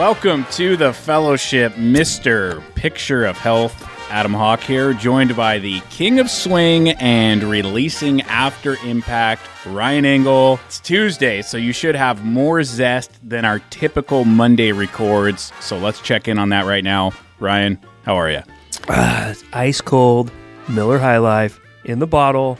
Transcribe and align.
Welcome 0.00 0.46
to 0.52 0.78
the 0.78 0.94
fellowship, 0.94 1.74
Mr. 1.74 2.64
Picture 2.74 3.26
of 3.26 3.36
Health. 3.36 3.86
Adam 4.08 4.32
Hawk 4.32 4.60
here, 4.60 4.94
joined 4.94 5.36
by 5.36 5.58
the 5.58 5.82
King 5.90 6.20
of 6.20 6.30
Swing 6.30 6.88
and 6.92 7.44
releasing 7.44 8.22
after 8.22 8.76
impact, 8.82 9.42
Ryan 9.66 10.06
Engle. 10.06 10.58
It's 10.64 10.80
Tuesday, 10.80 11.42
so 11.42 11.58
you 11.58 11.74
should 11.74 11.94
have 11.96 12.24
more 12.24 12.62
zest 12.62 13.12
than 13.22 13.44
our 13.44 13.58
typical 13.68 14.24
Monday 14.24 14.72
records. 14.72 15.52
So 15.60 15.76
let's 15.76 16.00
check 16.00 16.28
in 16.28 16.38
on 16.38 16.48
that 16.48 16.64
right 16.64 16.82
now. 16.82 17.12
Ryan, 17.38 17.78
how 18.04 18.14
are 18.14 18.30
you? 18.30 18.40
Uh, 18.88 19.34
ice 19.52 19.82
cold 19.82 20.32
Miller 20.66 20.98
High 20.98 21.18
Life 21.18 21.60
in 21.84 21.98
the 21.98 22.06
bottle. 22.06 22.58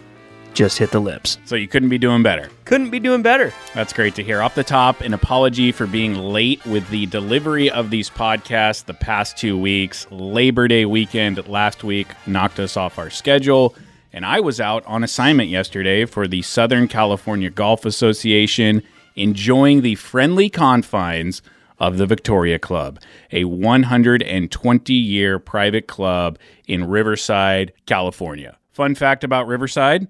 Just 0.54 0.78
hit 0.78 0.90
the 0.90 1.00
lips. 1.00 1.38
So 1.44 1.54
you 1.54 1.68
couldn't 1.68 1.88
be 1.88 1.98
doing 1.98 2.22
better. 2.22 2.50
Couldn't 2.64 2.90
be 2.90 3.00
doing 3.00 3.22
better. 3.22 3.52
That's 3.74 3.92
great 3.92 4.14
to 4.16 4.24
hear. 4.24 4.42
Off 4.42 4.54
the 4.54 4.64
top, 4.64 5.00
an 5.00 5.14
apology 5.14 5.72
for 5.72 5.86
being 5.86 6.14
late 6.14 6.64
with 6.66 6.88
the 6.90 7.06
delivery 7.06 7.70
of 7.70 7.90
these 7.90 8.10
podcasts 8.10 8.84
the 8.84 8.94
past 8.94 9.36
two 9.36 9.58
weeks. 9.58 10.06
Labor 10.10 10.68
Day 10.68 10.84
weekend 10.84 11.46
last 11.48 11.84
week 11.84 12.08
knocked 12.26 12.58
us 12.58 12.76
off 12.76 12.98
our 12.98 13.10
schedule. 13.10 13.74
And 14.12 14.26
I 14.26 14.40
was 14.40 14.60
out 14.60 14.84
on 14.86 15.04
assignment 15.04 15.50
yesterday 15.50 16.04
for 16.04 16.26
the 16.26 16.42
Southern 16.42 16.88
California 16.88 17.48
Golf 17.48 17.84
Association, 17.84 18.82
enjoying 19.14 19.82
the 19.82 19.94
friendly 19.94 20.50
confines 20.50 21.42
of 21.78 21.96
the 21.96 22.06
Victoria 22.06 22.58
Club, 22.58 23.00
a 23.32 23.44
120 23.44 24.94
year 24.94 25.38
private 25.38 25.86
club 25.86 26.38
in 26.66 26.88
Riverside, 26.88 27.72
California. 27.86 28.58
Fun 28.72 28.94
fact 28.94 29.24
about 29.24 29.46
Riverside 29.46 30.08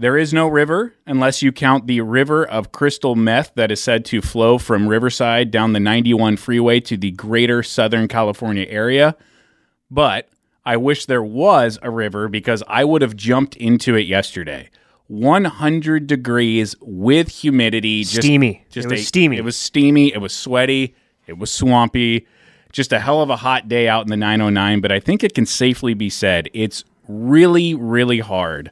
there 0.00 0.16
is 0.16 0.32
no 0.32 0.48
river 0.48 0.94
unless 1.06 1.42
you 1.42 1.52
count 1.52 1.86
the 1.86 2.00
river 2.00 2.42
of 2.42 2.72
crystal 2.72 3.14
meth 3.14 3.52
that 3.54 3.70
is 3.70 3.82
said 3.82 4.02
to 4.06 4.22
flow 4.22 4.56
from 4.56 4.88
Riverside 4.88 5.50
down 5.50 5.74
the 5.74 5.80
91 5.80 6.38
freeway 6.38 6.80
to 6.80 6.96
the 6.96 7.10
greater 7.10 7.62
Southern 7.62 8.08
California 8.08 8.64
area. 8.66 9.14
But 9.90 10.30
I 10.64 10.78
wish 10.78 11.04
there 11.04 11.22
was 11.22 11.78
a 11.82 11.90
river 11.90 12.28
because 12.28 12.62
I 12.66 12.82
would 12.82 13.02
have 13.02 13.14
jumped 13.14 13.56
into 13.56 13.94
it 13.94 14.06
yesterday. 14.06 14.70
100 15.08 16.06
degrees 16.06 16.74
with 16.80 17.28
humidity. 17.28 18.02
Just, 18.02 18.22
Steamy. 18.22 18.64
Just 18.70 18.86
It 18.86 18.90
was 18.90 19.00
a- 19.02 19.04
steamy. 19.04 19.36
It 19.36 19.44
was 19.44 19.56
steamy. 19.56 20.14
It 20.14 20.18
was 20.22 20.32
sweaty. 20.32 20.94
It 21.26 21.36
was 21.36 21.52
swampy. 21.52 22.26
Just 22.72 22.90
a 22.94 23.00
hell 23.00 23.20
of 23.20 23.28
a 23.28 23.36
hot 23.36 23.68
day 23.68 23.86
out 23.86 24.04
in 24.06 24.08
the 24.08 24.16
909. 24.16 24.80
But 24.80 24.92
I 24.92 24.98
think 25.00 25.22
it 25.22 25.34
can 25.34 25.44
safely 25.44 25.92
be 25.92 26.08
said 26.08 26.48
it's 26.54 26.84
really, 27.06 27.74
really 27.74 28.20
hard 28.20 28.70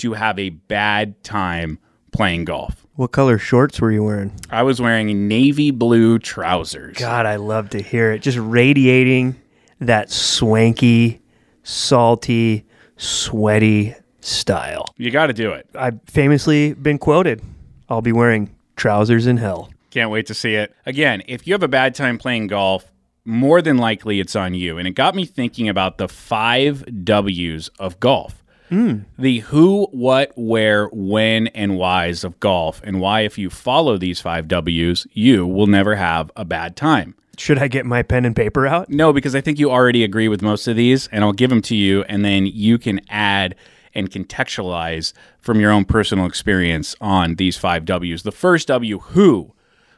to 0.00 0.14
have 0.14 0.38
a 0.38 0.50
bad 0.50 1.22
time 1.22 1.78
playing 2.12 2.44
golf. 2.44 2.86
What 2.96 3.12
color 3.12 3.38
shorts 3.38 3.80
were 3.80 3.92
you 3.92 4.04
wearing? 4.04 4.32
I 4.50 4.62
was 4.62 4.80
wearing 4.80 5.28
navy 5.28 5.70
blue 5.70 6.18
trousers. 6.18 6.96
God, 6.98 7.24
I 7.24 7.36
love 7.36 7.70
to 7.70 7.80
hear 7.80 8.12
it. 8.12 8.20
Just 8.20 8.38
radiating 8.38 9.40
that 9.78 10.10
swanky, 10.10 11.22
salty, 11.62 12.66
sweaty 12.96 13.94
style. 14.20 14.86
You 14.98 15.10
got 15.10 15.28
to 15.28 15.32
do 15.32 15.52
it. 15.52 15.66
I've 15.74 16.00
famously 16.06 16.74
been 16.74 16.98
quoted 16.98 17.42
I'll 17.88 18.02
be 18.02 18.12
wearing 18.12 18.54
trousers 18.76 19.26
in 19.26 19.38
hell. 19.38 19.70
Can't 19.90 20.10
wait 20.10 20.26
to 20.26 20.34
see 20.34 20.54
it. 20.54 20.72
Again, 20.86 21.22
if 21.26 21.46
you 21.46 21.54
have 21.54 21.64
a 21.64 21.68
bad 21.68 21.94
time 21.94 22.18
playing 22.18 22.46
golf, 22.46 22.92
more 23.24 23.60
than 23.60 23.78
likely 23.78 24.20
it's 24.20 24.36
on 24.36 24.54
you. 24.54 24.78
And 24.78 24.86
it 24.86 24.92
got 24.92 25.16
me 25.16 25.26
thinking 25.26 25.68
about 25.68 25.98
the 25.98 26.08
five 26.08 27.04
W's 27.04 27.68
of 27.80 27.98
golf. 27.98 28.39
Hmm. 28.70 29.00
The 29.18 29.40
who, 29.40 29.88
what, 29.90 30.32
where, 30.36 30.86
when, 30.86 31.48
and 31.48 31.76
whys 31.76 32.24
of 32.24 32.38
golf, 32.40 32.80
and 32.84 33.00
why, 33.00 33.20
if 33.22 33.36
you 33.36 33.50
follow 33.50 33.98
these 33.98 34.20
five 34.20 34.46
W's, 34.46 35.06
you 35.12 35.44
will 35.46 35.66
never 35.66 35.96
have 35.96 36.30
a 36.36 36.44
bad 36.44 36.76
time. 36.76 37.16
Should 37.36 37.58
I 37.58 37.68
get 37.68 37.84
my 37.84 38.02
pen 38.02 38.24
and 38.24 38.36
paper 38.36 38.66
out? 38.66 38.88
No, 38.88 39.12
because 39.12 39.34
I 39.34 39.40
think 39.40 39.58
you 39.58 39.70
already 39.70 40.04
agree 40.04 40.28
with 40.28 40.40
most 40.40 40.68
of 40.68 40.76
these, 40.76 41.08
and 41.08 41.24
I'll 41.24 41.32
give 41.32 41.50
them 41.50 41.62
to 41.62 41.74
you, 41.74 42.04
and 42.04 42.24
then 42.24 42.46
you 42.46 42.78
can 42.78 43.00
add 43.08 43.56
and 43.92 44.08
contextualize 44.08 45.14
from 45.40 45.58
your 45.58 45.72
own 45.72 45.84
personal 45.84 46.26
experience 46.26 46.94
on 47.00 47.34
these 47.34 47.56
five 47.56 47.84
W's. 47.84 48.22
The 48.22 48.32
first 48.32 48.68
W, 48.68 49.00
who. 49.00 49.52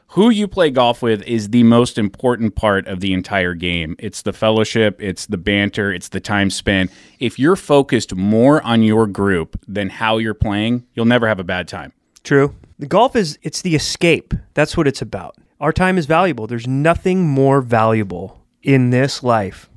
Who 0.09 0.29
you 0.29 0.47
play 0.47 0.69
golf 0.69 1.01
with 1.01 1.23
is 1.23 1.49
the 1.49 1.63
most 1.63 1.97
important 1.97 2.55
part 2.55 2.87
of 2.87 2.99
the 2.99 3.13
entire 3.13 3.55
game. 3.55 3.95
It's 3.97 4.21
the 4.21 4.33
fellowship, 4.33 5.01
it's 5.01 5.25
the 5.25 5.37
banter, 5.37 5.91
it's 5.91 6.09
the 6.09 6.19
time 6.19 6.51
spent. 6.51 6.91
If 7.19 7.39
you're 7.39 7.55
focused 7.55 8.13
more 8.13 8.61
on 8.61 8.83
your 8.83 9.07
group 9.07 9.59
than 9.67 9.89
how 9.89 10.17
you're 10.19 10.35
playing, 10.35 10.85
you'll 10.93 11.05
never 11.05 11.27
have 11.27 11.39
a 11.39 11.43
bad 11.43 11.67
time. 11.67 11.93
True. 12.23 12.55
The 12.77 12.85
golf 12.85 13.15
is 13.15 13.39
it's 13.41 13.61
the 13.61 13.75
escape. 13.75 14.33
That's 14.53 14.77
what 14.77 14.87
it's 14.87 15.01
about. 15.01 15.35
Our 15.59 15.73
time 15.73 15.97
is 15.97 16.05
valuable. 16.05 16.45
There's 16.45 16.67
nothing 16.67 17.27
more 17.27 17.61
valuable 17.61 18.41
in 18.61 18.91
this 18.91 19.23
life 19.23 19.69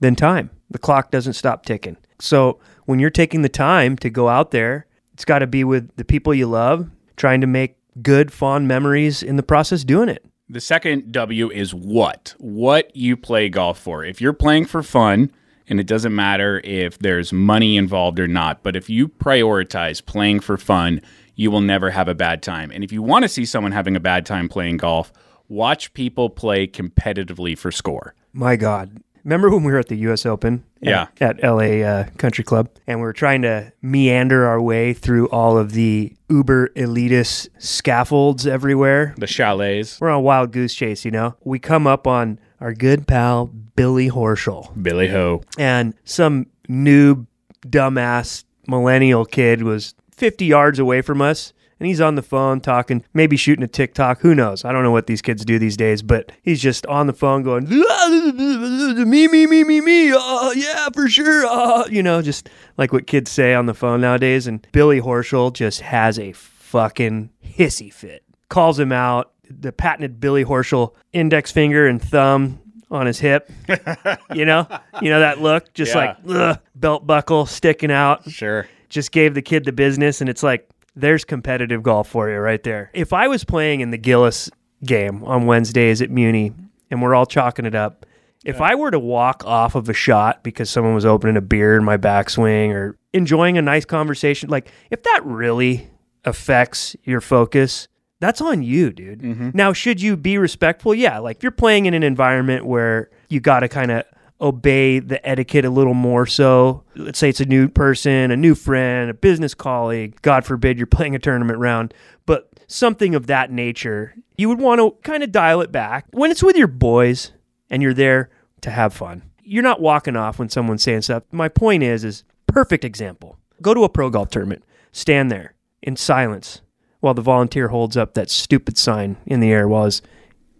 than 0.00 0.16
time. 0.16 0.50
The 0.70 0.78
clock 0.78 1.10
doesn't 1.10 1.34
stop 1.34 1.66
ticking. 1.66 1.96
So 2.18 2.60
when 2.86 2.98
you're 2.98 3.10
taking 3.10 3.42
the 3.42 3.48
time 3.48 3.96
to 3.96 4.08
go 4.08 4.28
out 4.28 4.52
there, 4.52 4.86
it's 5.12 5.24
got 5.24 5.40
to 5.40 5.46
be 5.46 5.64
with 5.64 5.94
the 5.96 6.04
people 6.04 6.32
you 6.32 6.46
love, 6.46 6.88
trying 7.16 7.40
to 7.40 7.46
make 7.46 7.76
good, 8.00 8.32
fond 8.32 8.68
memories 8.68 9.22
in 9.22 9.36
the 9.36 9.42
process 9.42 9.84
doing 9.84 10.08
it. 10.08 10.24
The 10.48 10.60
second 10.60 11.12
W 11.12 11.50
is 11.50 11.74
what? 11.74 12.34
What 12.38 12.94
you 12.94 13.16
play 13.16 13.48
golf 13.48 13.78
for. 13.78 14.04
If 14.04 14.20
you're 14.20 14.32
playing 14.32 14.66
for 14.66 14.82
fun, 14.82 15.30
and 15.68 15.80
it 15.80 15.86
doesn't 15.86 16.14
matter 16.14 16.60
if 16.64 16.98
there's 16.98 17.32
money 17.32 17.76
involved 17.76 18.18
or 18.20 18.28
not, 18.28 18.62
but 18.62 18.76
if 18.76 18.90
you 18.90 19.08
prioritize 19.08 20.04
playing 20.04 20.40
for 20.40 20.56
fun, 20.58 21.00
you 21.34 21.50
will 21.50 21.60
never 21.60 21.90
have 21.90 22.08
a 22.08 22.14
bad 22.14 22.42
time. 22.42 22.70
And 22.70 22.84
if 22.84 22.92
you 22.92 23.02
want 23.02 23.22
to 23.22 23.28
see 23.28 23.44
someone 23.44 23.72
having 23.72 23.96
a 23.96 24.00
bad 24.00 24.26
time 24.26 24.48
playing 24.48 24.76
golf, 24.76 25.12
watch 25.48 25.94
people 25.94 26.28
play 26.28 26.66
competitively 26.66 27.56
for 27.56 27.70
score. 27.70 28.14
My 28.32 28.56
God. 28.56 29.02
Remember 29.24 29.50
when 29.50 29.62
we 29.64 29.72
were 29.72 29.78
at 29.78 29.88
the 29.88 29.96
U.S. 29.98 30.26
Open? 30.26 30.64
Yeah. 30.80 31.06
At, 31.20 31.38
at 31.38 31.44
L.A. 31.44 31.84
Uh, 31.84 32.04
Country 32.18 32.42
Club, 32.44 32.68
and 32.86 32.98
we 32.98 33.04
were 33.04 33.12
trying 33.12 33.42
to 33.42 33.72
meander 33.80 34.46
our 34.46 34.60
way 34.60 34.92
through 34.92 35.28
all 35.28 35.56
of 35.56 35.72
the 35.72 36.14
uber 36.28 36.68
elitist 36.70 37.48
scaffolds 37.58 38.46
everywhere. 38.46 39.14
The 39.16 39.26
chalets, 39.26 40.00
We're 40.00 40.10
on 40.10 40.16
a 40.16 40.20
wild 40.20 40.50
goose 40.52 40.74
chase, 40.74 41.04
you 41.04 41.10
know. 41.10 41.36
We 41.44 41.58
come 41.58 41.86
up 41.86 42.06
on 42.06 42.40
our 42.60 42.72
good 42.74 43.06
pal 43.06 43.46
Billy 43.46 44.10
Horschel, 44.10 44.82
Billy 44.82 45.08
Ho. 45.08 45.42
and 45.58 45.94
some 46.04 46.46
noob, 46.68 47.26
dumbass 47.66 48.44
millennial 48.66 49.24
kid 49.24 49.62
was 49.62 49.94
50 50.12 50.44
yards 50.46 50.78
away 50.78 51.00
from 51.02 51.20
us. 51.22 51.52
And 51.82 51.88
he's 51.88 52.00
on 52.00 52.14
the 52.14 52.22
phone 52.22 52.60
talking, 52.60 53.02
maybe 53.12 53.36
shooting 53.36 53.64
a 53.64 53.66
TikTok. 53.66 54.20
Who 54.20 54.36
knows? 54.36 54.64
I 54.64 54.70
don't 54.70 54.84
know 54.84 54.92
what 54.92 55.08
these 55.08 55.20
kids 55.20 55.44
do 55.44 55.58
these 55.58 55.76
days, 55.76 56.00
but 56.00 56.30
he's 56.40 56.62
just 56.62 56.86
on 56.86 57.08
the 57.08 57.12
phone 57.12 57.42
going, 57.42 57.68
me, 57.68 59.26
me, 59.26 59.48
me, 59.48 59.64
me, 59.64 59.80
me. 59.80 60.12
Uh, 60.12 60.52
yeah, 60.54 60.88
for 60.94 61.08
sure. 61.08 61.44
Uh, 61.44 61.84
you 61.88 62.00
know, 62.00 62.22
just 62.22 62.48
like 62.76 62.92
what 62.92 63.08
kids 63.08 63.32
say 63.32 63.52
on 63.52 63.66
the 63.66 63.74
phone 63.74 64.00
nowadays. 64.00 64.46
And 64.46 64.64
Billy 64.70 65.00
Horschel 65.00 65.52
just 65.52 65.80
has 65.80 66.20
a 66.20 66.30
fucking 66.34 67.30
hissy 67.44 67.92
fit. 67.92 68.22
Calls 68.48 68.78
him 68.78 68.92
out. 68.92 69.32
The 69.50 69.72
patented 69.72 70.20
Billy 70.20 70.44
Horschel 70.44 70.94
index 71.12 71.50
finger 71.50 71.88
and 71.88 72.00
thumb 72.00 72.60
on 72.92 73.06
his 73.06 73.18
hip. 73.18 73.50
you 74.34 74.44
know, 74.44 74.68
you 75.02 75.10
know 75.10 75.18
that 75.18 75.40
look, 75.40 75.74
just 75.74 75.96
Yeah. 75.96 75.98
like 75.98 76.16
ugh, 76.28 76.60
belt 76.76 77.08
buckle 77.08 77.44
sticking 77.46 77.90
out. 77.90 78.30
Sure. 78.30 78.68
Just 78.88 79.10
gave 79.10 79.34
the 79.34 79.42
kid 79.42 79.64
the 79.64 79.72
business, 79.72 80.20
and 80.20 80.30
it's 80.30 80.44
like 80.44 80.68
there's 80.94 81.24
competitive 81.24 81.82
golf 81.82 82.08
for 82.08 82.30
you 82.30 82.38
right 82.38 82.62
there. 82.62 82.90
If 82.92 83.12
I 83.12 83.28
was 83.28 83.44
playing 83.44 83.80
in 83.80 83.90
the 83.90 83.98
Gillis 83.98 84.50
game 84.84 85.22
on 85.24 85.46
Wednesdays 85.46 86.02
at 86.02 86.10
Muni, 86.10 86.52
and 86.92 87.00
we're 87.00 87.14
all 87.14 87.26
chalking 87.26 87.64
it 87.64 87.74
up. 87.74 88.06
If 88.44 88.60
I 88.60 88.74
were 88.74 88.90
to 88.90 88.98
walk 88.98 89.44
off 89.46 89.74
of 89.74 89.88
a 89.88 89.94
shot 89.94 90.42
because 90.42 90.68
someone 90.68 90.94
was 90.94 91.06
opening 91.06 91.36
a 91.36 91.40
beer 91.40 91.76
in 91.76 91.84
my 91.84 91.96
backswing 91.96 92.70
or 92.70 92.98
enjoying 93.12 93.56
a 93.56 93.62
nice 93.62 93.84
conversation, 93.84 94.50
like 94.50 94.70
if 94.90 95.02
that 95.04 95.24
really 95.24 95.88
affects 96.24 96.94
your 97.04 97.20
focus, 97.20 97.88
that's 98.20 98.40
on 98.40 98.62
you, 98.62 98.90
dude. 98.92 99.20
Mm-hmm. 99.20 99.50
Now, 99.54 99.72
should 99.72 100.02
you 100.02 100.16
be 100.16 100.38
respectful? 100.38 100.94
Yeah, 100.94 101.18
like 101.18 101.38
if 101.38 101.42
you're 101.42 101.52
playing 101.52 101.86
in 101.86 101.94
an 101.94 102.02
environment 102.02 102.66
where 102.66 103.10
you 103.28 103.40
got 103.40 103.60
to 103.60 103.68
kind 103.68 103.90
of 103.90 104.04
obey 104.42 104.98
the 104.98 105.26
etiquette 105.26 105.64
a 105.64 105.70
little 105.70 105.94
more 105.94 106.26
so. 106.26 106.82
Let's 106.96 107.18
say 107.18 107.28
it's 107.28 107.40
a 107.40 107.46
new 107.46 107.68
person, 107.68 108.30
a 108.30 108.36
new 108.36 108.54
friend, 108.54 109.08
a 109.08 109.14
business 109.14 109.54
colleague. 109.54 110.20
God 110.22 110.44
forbid 110.44 110.78
you're 110.78 110.86
playing 110.88 111.14
a 111.14 111.20
tournament 111.20 111.58
round, 111.58 111.94
but 112.26 112.50
something 112.66 113.14
of 113.14 113.28
that 113.28 113.50
nature, 113.50 114.14
you 114.36 114.48
would 114.48 114.58
want 114.58 114.80
to 114.80 114.90
kind 115.08 115.22
of 115.22 115.30
dial 115.30 115.60
it 115.60 115.70
back. 115.70 116.06
When 116.10 116.30
it's 116.30 116.42
with 116.42 116.56
your 116.56 116.66
boys 116.66 117.32
and 117.70 117.82
you're 117.82 117.94
there 117.94 118.30
to 118.62 118.70
have 118.70 118.92
fun, 118.92 119.22
you're 119.44 119.62
not 119.62 119.80
walking 119.80 120.16
off 120.16 120.38
when 120.38 120.48
someone's 120.48 120.82
saying 120.82 121.02
stuff. 121.02 121.22
My 121.30 121.48
point 121.48 121.82
is, 121.82 122.04
is 122.04 122.24
perfect 122.46 122.84
example. 122.84 123.38
Go 123.60 123.74
to 123.74 123.84
a 123.84 123.88
pro 123.88 124.10
golf 124.10 124.30
tournament, 124.30 124.64
stand 124.90 125.30
there 125.30 125.54
in 125.82 125.96
silence 125.96 126.60
while 127.00 127.14
the 127.14 127.22
volunteer 127.22 127.68
holds 127.68 127.96
up 127.96 128.14
that 128.14 128.30
stupid 128.30 128.78
sign 128.78 129.16
in 129.26 129.40
the 129.40 129.50
air 129.50 129.66
while 129.66 129.84
his 129.84 130.02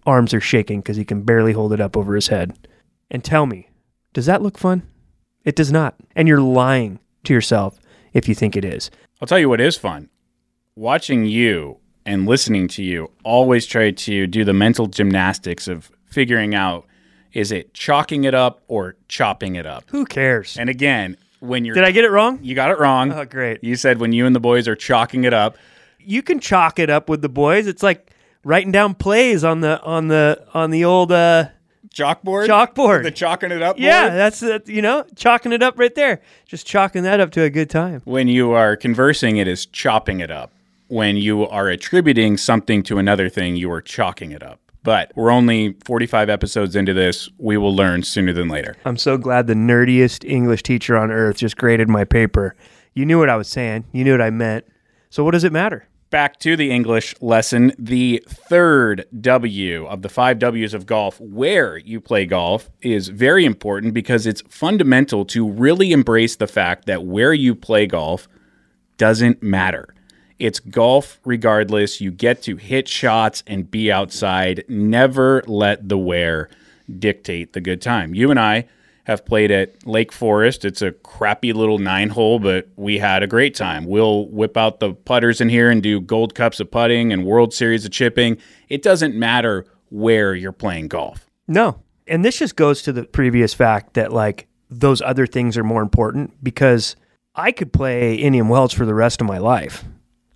arms 0.05 0.35
are 0.35 0.41
shaking 0.41 0.81
because 0.81 0.97
he 0.97 1.05
can 1.05 1.23
barely 1.23 1.53
hold 1.53 1.73
it 1.73 1.81
up 1.81 1.97
over 1.97 2.15
his 2.15 2.29
head. 2.29 2.57
And 3.11 3.23
tell 3.23 3.47
me, 3.47 3.69
does 4.13 4.27
that 4.27 4.43
look 4.43 4.59
fun? 4.59 4.83
It 5.45 5.57
does 5.57 5.73
not. 5.73 5.97
And 6.15 6.29
you're 6.29 6.41
lying 6.41 6.99
to 7.25 7.33
yourself 7.33 7.79
if 8.13 8.29
you 8.29 8.35
think 8.35 8.57
it 8.57 8.65
is. 8.65 8.91
I'll 9.21 9.27
tell 9.29 9.39
you 9.39 9.49
what 9.49 9.61
is 9.61 9.77
fun. 9.77 10.09
Watching 10.77 11.25
you 11.27 11.79
and 12.05 12.27
listening 12.27 12.69
to 12.69 12.83
you 12.83 13.11
always 13.25 13.67
try 13.67 13.91
to 13.91 14.27
do 14.27 14.45
the 14.45 14.53
mental 14.53 14.87
gymnastics 14.87 15.69
of 15.69 15.91
figuring 16.07 16.55
out 16.55 16.87
is 17.33 17.51
it 17.51 17.73
chalking 17.73 18.25
it 18.25 18.35
up 18.35 18.63
or 18.69 18.97
chopping 19.09 19.55
it 19.57 19.65
up? 19.67 19.85
Who 19.89 20.05
cares? 20.05 20.57
And 20.59 20.69
again, 20.69 21.17
when 21.41 21.65
you're 21.65 21.75
Did 21.75 21.85
I 21.85 21.91
get 21.91 22.05
it 22.05 22.11
wrong? 22.11 22.39
you 22.43 22.55
got 22.55 22.71
it 22.71 22.79
wrong. 22.79 23.11
Oh, 23.13 23.25
great. 23.25 23.65
You 23.65 23.75
said 23.77 23.99
when 23.99 24.13
you 24.13 24.27
and 24.27 24.37
the 24.37 24.41
boys 24.41 24.69
are 24.69 24.77
chalking 24.77 25.25
it 25.25 25.33
up. 25.33 25.57
You 25.99 26.23
can 26.23 26.41
chalk 26.41 26.79
it 26.79 26.91
up 26.91 27.09
with 27.09 27.23
the 27.23 27.29
boys. 27.29 27.67
It's 27.67 27.83
like 27.83 28.11
writing 28.45 28.73
down 28.73 28.95
plays 28.95 29.45
on 29.45 29.61
the 29.61 29.81
on 29.83 30.09
the 30.09 30.45
on 30.53 30.71
the 30.71 30.85
old 30.85 31.11
uh, 31.13 31.49
Chalkboard? 31.93 32.47
chalkboard. 32.47 33.03
The 33.03 33.11
chalking 33.11 33.51
it 33.51 33.63
up 33.63 33.79
yeah, 33.79 34.09
board? 34.09 34.19
that's 34.19 34.43
uh, 34.43 34.59
you 34.67 34.83
know 34.83 35.05
chalking 35.17 35.53
it 35.53 35.63
up 35.63 35.79
right 35.79 35.95
there. 35.95 36.21
Just 36.47 36.67
chalking 36.67 37.03
that 37.03 37.21
up 37.21 37.31
to 37.33 37.43
a 37.43 37.51
good 37.51 37.71
time. 37.71 38.03
When 38.05 38.29
you 38.29 38.53
are 38.53 38.77
conversing, 38.77 39.37
it 39.37 39.49
is 39.49 39.67
chopping 39.67 40.21
it 40.21 40.31
up. 40.31 40.53
When 40.89 41.17
you 41.17 41.47
are 41.49 41.69
attributing 41.69 42.37
something 42.37 42.83
to 42.85 42.99
another 42.99 43.29
thing, 43.29 43.57
you 43.57 43.71
are 43.73 43.81
chalking 43.81 44.33
it 44.33 44.43
up. 44.43 44.61
But 44.83 45.13
we're 45.15 45.31
only 45.31 45.77
45 45.85 46.29
episodes 46.29 46.75
into 46.75 46.93
this. 46.93 47.29
We 47.39 47.57
will 47.57 47.75
learn 47.75 48.03
sooner 48.03 48.33
than 48.33 48.49
later. 48.49 48.77
I'm 48.85 48.97
so 48.97 49.17
glad 49.17 49.47
the 49.47 49.55
nerdiest 49.55 50.29
English 50.29 50.65
teacher 50.65 50.97
on 50.97 51.11
earth 51.11 51.37
just 51.37 51.57
graded 51.57 51.89
my 51.89 52.05
paper. 52.05 52.57
You 52.95 53.07
knew 53.07 53.19
what 53.19 53.31
I 53.31 53.37
was 53.37 53.49
saying. 53.49 53.85
You 53.93 54.05
knew 54.05 54.13
what 54.13 54.21
I 54.21 54.31
meant. 54.31 54.67
So 55.09 55.25
what 55.25 55.31
does 55.33 55.45
it 55.45 55.53
matter? 55.53 55.87
Back 56.13 56.39
to 56.41 56.57
the 56.57 56.71
English 56.71 57.15
lesson. 57.23 57.73
The 57.79 58.23
third 58.29 59.07
W 59.19 59.87
of 59.87 60.03
the 60.03 60.11
five 60.11 60.39
W's 60.39 60.75
of 60.75 60.85
golf, 60.85 61.19
where 61.19 61.79
you 61.79 62.03
play 62.03 62.27
golf, 62.27 62.69
is 62.83 63.09
very 63.09 63.47
important 63.47 63.95
because 63.95 64.27
it's 64.27 64.43
fundamental 64.43 65.25
to 65.25 65.49
really 65.49 65.91
embrace 65.91 66.37
the 66.37 66.47
fact 66.47 66.85
that 66.85 67.07
where 67.07 67.33
you 67.33 67.55
play 67.55 67.87
golf 67.87 68.29
doesn't 68.99 69.43
matter. 69.43 69.95
It's 70.39 70.61
golf 70.61 71.19
regardless. 71.25 72.03
You 72.03 72.11
get 72.11 72.43
to 72.43 72.57
hit 72.57 72.89
shots 72.89 73.43
and 73.47 73.71
be 73.71 73.91
outside. 73.91 74.67
Never 74.69 75.43
let 75.47 75.89
the 75.89 75.97
where 75.97 76.51
dictate 76.99 77.55
the 77.55 77.63
good 77.63 77.81
time. 77.81 78.15
You 78.15 78.31
and 78.31 78.39
I 78.39 78.69
have 79.05 79.25
played 79.25 79.51
at 79.51 79.87
Lake 79.87 80.13
Forest. 80.13 80.65
It's 80.65 80.83
a 80.83 80.93
crappy 80.93 81.53
little 81.53 81.79
nine 81.79 82.11
hole, 82.11 82.39
but 82.39 82.69
we 82.77 82.99
had 82.99 83.23
a 83.23 83.27
great 83.27 83.55
time. 83.55 83.85
We'll 83.85 84.29
whip 84.29 84.57
out 84.57 84.81
the 84.81 84.93
putters 84.93 85.41
in 85.41 85.49
here 85.49 85.71
and 85.71 85.83
do 85.83 86.01
gold 86.01 86.35
cups 86.35 86.61
of 86.61 86.71
putting 86.71 87.13
and 87.13 87.25
World 87.25 87.53
Series 87.53 87.85
of 87.85 87.91
chipping. 87.91 88.39
It 88.69 88.83
doesn't 88.83 89.15
matter 89.15 89.67
where 89.91 90.35
you're 90.35 90.53
playing 90.53 90.89
golf. 90.89 91.27
No. 91.49 91.83
And 92.07 92.25
this 92.25 92.39
just 92.39 92.57
goes 92.57 92.83
to 92.83 92.93
the 92.93 93.05
previous 93.05 93.55
fact 93.55 93.95
that 93.95 94.13
like 94.13 94.47
those 94.71 95.03
other 95.03 95.27
things 95.27 95.57
are 95.57 95.65
more 95.65 95.83
important 95.83 96.43
because 96.43 96.97
I 97.35 97.53
could 97.53 97.73
play 97.73 98.15
Indian 98.15 98.49
Wells 98.49 98.73
for 98.73 98.87
the 98.87 98.95
rest 98.95 99.21
of 99.21 99.27
my 99.27 99.39
life. 99.39 99.85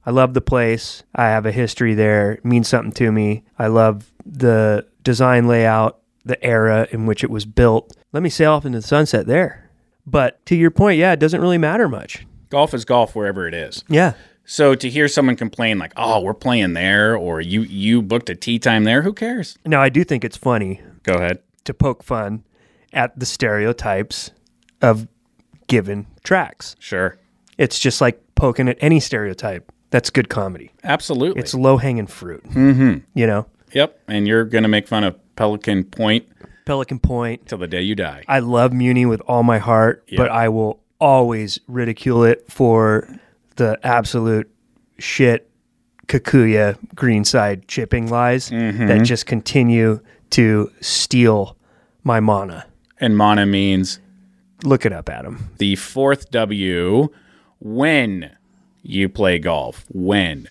I 0.04 0.10
love 0.10 0.34
the 0.34 0.40
place. 0.40 1.02
I 1.14 1.24
have 1.24 1.46
a 1.46 1.52
history 1.52 1.94
there. 1.94 2.32
It 2.32 2.44
means 2.44 2.68
something 2.68 2.92
to 2.92 3.10
me. 3.10 3.44
I 3.58 3.66
love 3.66 4.12
the 4.24 4.86
design 5.02 5.48
layout, 5.48 6.00
the 6.26 6.43
era 6.44 6.87
in 6.90 7.06
which 7.06 7.25
it 7.25 7.31
was 7.31 7.46
built. 7.46 7.96
Let 8.12 8.23
me 8.23 8.28
sail 8.28 8.52
off 8.52 8.67
into 8.67 8.81
the 8.81 8.87
sunset 8.87 9.26
there. 9.26 9.70
But 10.06 10.44
to 10.46 10.56
your 10.56 10.70
point, 10.70 10.99
yeah, 10.99 11.12
it 11.12 11.20
doesn't 11.20 11.40
really 11.40 11.58
matter 11.58 11.88
much. 11.88 12.26
Golf 12.50 12.75
is 12.75 12.84
golf 12.84 13.14
wherever 13.17 13.49
it 13.49 13.55
is. 13.55 13.84
Yeah. 13.88 14.14
So 14.44 14.75
to 14.76 14.88
hear 14.88 15.08
someone 15.08 15.34
complain 15.34 15.78
like, 15.78 15.93
"Oh, 15.96 16.20
we're 16.20 16.34
playing 16.34 16.75
there," 16.75 17.17
or 17.17 17.40
"You 17.40 17.62
you 17.62 18.02
booked 18.02 18.31
a 18.31 18.37
tea 18.37 18.58
time 18.61 18.84
there," 18.84 19.02
who 19.02 19.12
cares? 19.12 19.58
Now, 19.67 19.82
I 19.82 19.88
do 19.88 20.05
think 20.05 20.25
it's 20.25 20.37
funny 20.37 20.81
Go 21.02 21.14
ahead. 21.14 21.40
to 21.64 21.75
poke 21.75 22.05
fun 22.05 22.44
at 22.93 23.19
the 23.19 23.26
stereotypes 23.26 24.31
of 24.81 25.08
given 25.67 26.06
tracks. 26.23 26.76
Sure. 26.78 27.19
It's 27.58 27.78
just 27.78 28.00
like 28.00 28.20
poking 28.37 28.69
at 28.69 28.78
any 28.81 29.00
stereotype. 29.00 29.73
That's 29.90 30.11
good 30.11 30.28
comedy. 30.28 30.70
Absolutely. 30.84 31.40
It's 31.40 31.55
low 31.55 31.76
hanging 31.78 32.06
fruit. 32.06 32.44
Mm-hmm. 32.50 32.99
You 33.14 33.26
know, 33.26 33.46
yep. 33.73 34.00
And 34.06 34.28
you're 34.28 34.44
gonna 34.44 34.69
make 34.69 34.87
fun 34.87 35.02
of 35.02 35.17
Pelican 35.36 35.84
Point 35.84 36.26
Pelican 36.64 36.98
Point. 36.98 37.46
till 37.46 37.58
the 37.58 37.68
day 37.68 37.82
you 37.82 37.94
die. 37.94 38.24
I 38.26 38.40
love 38.40 38.72
Muni 38.72 39.06
with 39.06 39.20
all 39.22 39.42
my 39.42 39.58
heart, 39.58 40.04
but 40.16 40.30
I 40.30 40.48
will 40.48 40.80
always 41.00 41.60
ridicule 41.68 42.24
it 42.24 42.50
for 42.50 43.08
the 43.56 43.78
absolute 43.82 44.50
shit 44.98 45.48
kikuyu 46.08 46.76
greenside 46.94 47.68
chipping 47.68 48.08
lies 48.08 48.50
mm-hmm. 48.50 48.86
that 48.86 49.02
just 49.04 49.26
continue 49.26 50.00
to 50.30 50.70
steal 50.80 51.56
my 52.04 52.20
mana. 52.20 52.66
And 53.00 53.16
mana 53.16 53.46
means 53.46 54.00
Look 54.64 54.86
it 54.86 54.92
up, 54.92 55.08
Adam. 55.08 55.50
the 55.58 55.76
fourth 55.76 56.30
W 56.30 57.08
when 57.60 58.30
you 58.82 59.08
play 59.08 59.38
golf. 59.38 59.84
When. 59.90 60.48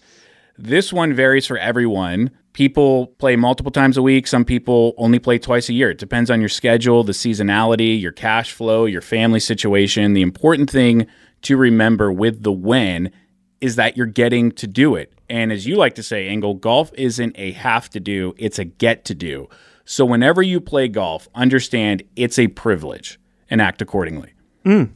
This 0.57 0.93
one 0.93 1.13
varies 1.13 1.47
for 1.47 1.57
everyone. 1.57 2.31
People 2.55 3.07
play 3.17 3.35
multiple 3.35 3.71
times 3.71 3.97
a 3.97 4.01
week. 4.01 4.27
Some 4.27 4.45
people 4.45 4.93
only 4.97 5.19
play 5.19 5.37
twice 5.37 5.67
a 5.67 5.73
year. 5.73 5.89
It 5.89 5.97
depends 5.97 6.31
on 6.31 6.39
your 6.39 6.47
schedule, 6.47 7.03
the 7.03 7.11
seasonality, 7.11 8.01
your 8.01 8.13
cash 8.13 8.53
flow, 8.53 8.85
your 8.85 9.01
family 9.01 9.41
situation. 9.41 10.13
The 10.13 10.21
important 10.21 10.69
thing 10.69 11.05
to 11.41 11.57
remember 11.57 12.13
with 12.13 12.43
the 12.43 12.53
when 12.53 13.11
is 13.59 13.75
that 13.75 13.97
you're 13.97 14.05
getting 14.05 14.53
to 14.53 14.67
do 14.67 14.95
it. 14.95 15.11
And 15.29 15.51
as 15.51 15.67
you 15.67 15.75
like 15.75 15.95
to 15.95 16.03
say, 16.03 16.29
Engle, 16.29 16.53
golf 16.53 16.93
isn't 16.93 17.35
a 17.37 17.51
have 17.51 17.89
to 17.89 17.99
do, 17.99 18.33
it's 18.37 18.57
a 18.57 18.63
get 18.63 19.03
to 19.03 19.13
do. 19.13 19.49
So 19.83 20.05
whenever 20.05 20.41
you 20.41 20.61
play 20.61 20.87
golf, 20.87 21.27
understand 21.35 22.03
it's 22.15 22.39
a 22.39 22.47
privilege 22.47 23.19
and 23.49 23.61
act 23.61 23.81
accordingly. 23.81 24.31
Mm. 24.63 24.91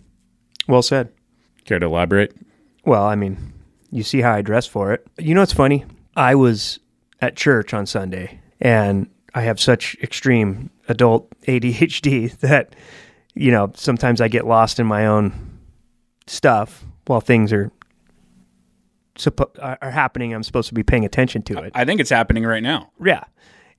Well 0.65 0.81
said. 0.81 1.11
Care 1.65 1.79
to 1.79 1.87
elaborate? 1.87 2.33
Well, 2.85 3.03
I 3.03 3.15
mean, 3.15 3.51
you 3.91 4.03
see 4.03 4.21
how 4.21 4.31
I 4.31 4.43
dress 4.43 4.65
for 4.65 4.93
it. 4.93 5.05
You 5.17 5.33
know 5.35 5.41
what's 5.41 5.51
funny? 5.51 5.83
I 6.15 6.35
was 6.35 6.79
at 7.21 7.35
church 7.35 7.73
on 7.73 7.85
Sunday 7.85 8.39
and 8.61 9.09
I 9.33 9.41
have 9.41 9.59
such 9.59 9.95
extreme 10.01 10.69
adult 10.87 11.29
ADHD 11.47 12.37
that, 12.39 12.75
you 13.35 13.51
know, 13.51 13.71
sometimes 13.75 14.21
I 14.21 14.27
get 14.27 14.45
lost 14.45 14.79
in 14.79 14.87
my 14.87 15.05
own 15.05 15.59
stuff 16.27 16.83
while 17.05 17.21
things 17.21 17.51
are 17.53 17.71
suppo- 19.15 19.51
are 19.61 19.77
are 19.81 19.91
happening. 19.91 20.33
I'm 20.33 20.43
supposed 20.43 20.67
to 20.69 20.73
be 20.73 20.83
paying 20.83 21.05
attention 21.05 21.41
to 21.43 21.59
it. 21.59 21.71
I 21.75 21.85
think 21.85 21.99
it's 21.99 22.09
happening 22.09 22.43
right 22.43 22.63
now. 22.63 22.91
Yeah. 23.03 23.23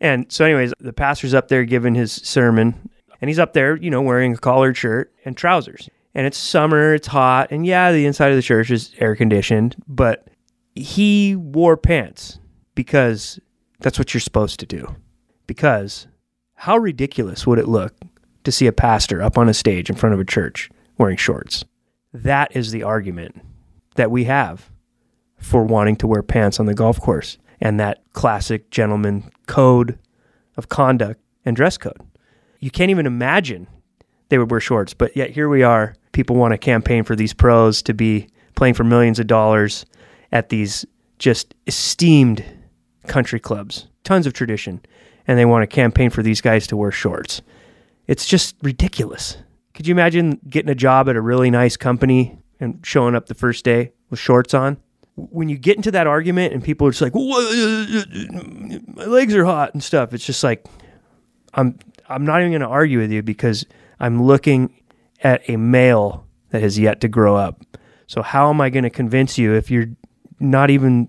And 0.01 0.31
so, 0.33 0.45
anyways, 0.45 0.73
the 0.81 0.93
pastor's 0.95 1.35
up 1.35 1.49
there 1.49 1.65
giving 1.65 1.95
his 1.95 2.13
sermon, 2.13 2.89
and 3.21 3.29
he's 3.29 3.39
up 3.39 3.53
there, 3.53 3.77
you 3.77 3.91
know, 3.91 4.01
wearing 4.01 4.33
a 4.33 4.39
collared 4.39 4.77
shirt 4.77 5.13
and 5.25 5.37
trousers. 5.37 5.91
And 6.15 6.27
it's 6.27 6.39
summer, 6.39 6.95
it's 6.95 7.07
hot, 7.07 7.53
and 7.53 7.67
yeah, 7.67 7.93
the 7.93 8.07
inside 8.07 8.31
of 8.31 8.37
the 8.37 8.43
church 8.43 8.71
is 8.71 8.93
air 8.99 9.15
conditioned, 9.15 9.77
but 9.87 10.27
he 10.75 11.37
wore 11.37 11.77
pants 11.77 12.40
because 12.81 13.39
that's 13.81 13.99
what 13.99 14.15
you're 14.15 14.23
supposed 14.23 14.59
to 14.59 14.65
do. 14.65 14.97
Because 15.47 16.07
how 16.55 16.79
ridiculous 16.79 17.47
would 17.47 17.59
it 17.59 17.69
look 17.69 17.95
to 18.45 18.51
see 18.51 18.67
a 18.67 18.73
pastor 18.73 19.21
up 19.21 19.37
on 19.37 19.51
a 19.51 19.53
stage 19.53 19.91
in 19.91 19.97
front 19.97 20.15
of 20.15 20.19
a 20.19 20.25
church 20.25 20.71
wearing 20.97 21.19
shorts? 21.19 21.63
That 22.15 22.57
is 22.57 22.71
the 22.71 22.83
argument 22.83 23.43
that 23.97 24.11
we 24.11 24.25
have 24.25 24.71
for 25.37 25.63
wanting 25.63 25.97
to 25.97 26.07
wear 26.07 26.23
pants 26.23 26.59
on 26.59 26.65
the 26.65 26.73
golf 26.73 26.99
course 26.99 27.37
and 27.61 27.79
that 27.79 28.03
classic 28.15 28.71
gentleman 28.71 29.31
code 29.47 29.99
of 30.57 30.71
conduct 30.71 31.21
and 31.45 31.55
dress 31.55 31.77
code. 31.77 32.01
You 32.61 32.71
can't 32.71 32.91
even 32.91 33.05
imagine 33.05 33.67
they 34.31 34.39
would 34.39 34.51
wear 34.51 34.61
shorts, 34.61 34.95
but 34.95 35.15
yet 35.15 35.29
here 35.29 35.51
we 35.51 35.63
are. 35.63 35.97
People 36.13 36.37
want 36.37 36.53
to 36.53 36.59
campaign 36.59 37.05
for 37.05 37.15
these 37.15 37.35
pros 37.35 37.83
to 37.83 37.93
be 37.93 38.29
playing 38.55 38.73
for 38.73 38.85
millions 38.85 39.19
of 39.19 39.27
dollars 39.27 39.85
at 40.33 40.49
these 40.49 40.87
just 41.19 41.55
esteemed 41.67 42.43
country 43.07 43.41
clubs, 43.41 43.89
tons 44.05 44.27
of 44.27 44.33
tradition, 44.33 44.81
and 45.27 45.39
they 45.39 45.45
want 45.45 45.63
to 45.63 45.67
campaign 45.67 46.11
for 46.11 46.23
these 46.23 46.41
guys 46.41 46.67
to 46.69 46.77
wear 46.77 46.91
shorts. 46.91 47.43
It's 48.07 48.27
just 48.27 48.57
ridiculous. 48.63 49.37
Could 49.75 49.87
you 49.87 49.93
imagine 49.93 50.41
getting 50.49 50.71
a 50.71 50.75
job 50.75 51.09
at 51.09 51.17
a 51.17 51.21
really 51.21 51.51
nice 51.51 51.77
company 51.77 52.39
and 52.59 52.81
showing 52.85 53.15
up 53.15 53.27
the 53.27 53.35
first 53.35 53.65
day 53.65 53.93
with 54.11 54.19
shorts 54.19 54.53
on? 54.55 54.79
When 55.17 55.49
you 55.49 55.59
get 55.59 55.77
into 55.77 55.91
that 55.91 56.07
argument 56.07 56.53
and 56.55 56.63
people 56.63 56.87
are 56.87 56.91
just 56.91 57.03
like, 57.03 57.15
my 57.15 59.05
legs 59.05 59.35
are 59.35 59.45
hot 59.45 59.75
and 59.75 59.83
stuff, 59.83 60.13
it's 60.15 60.25
just 60.25 60.43
like, 60.43 60.67
I'm 61.55 61.79
I'm 62.11 62.25
not 62.27 62.41
even 62.41 62.51
going 62.51 62.61
to 62.61 62.67
argue 62.67 62.99
with 62.99 63.13
you 63.13 63.23
because 63.23 63.65
I'm 64.01 64.23
looking 64.23 64.75
at 65.23 65.49
a 65.49 65.57
male 65.57 66.27
that 66.51 66.61
has 66.61 66.79
yet 66.79 67.01
to 67.03 67.09
grow 67.09 67.37
up. 67.37 67.65
So 68.09 68.23
how 68.23 68.51
am 68.51 68.61
I 68.61 68.71
going 68.71 68.83
to 68.83 68.91
convince 68.91 69.39
you 69.39 69.55
if 69.55 69.71
you're 69.71 69.87
not 70.41 70.71
even 70.71 71.09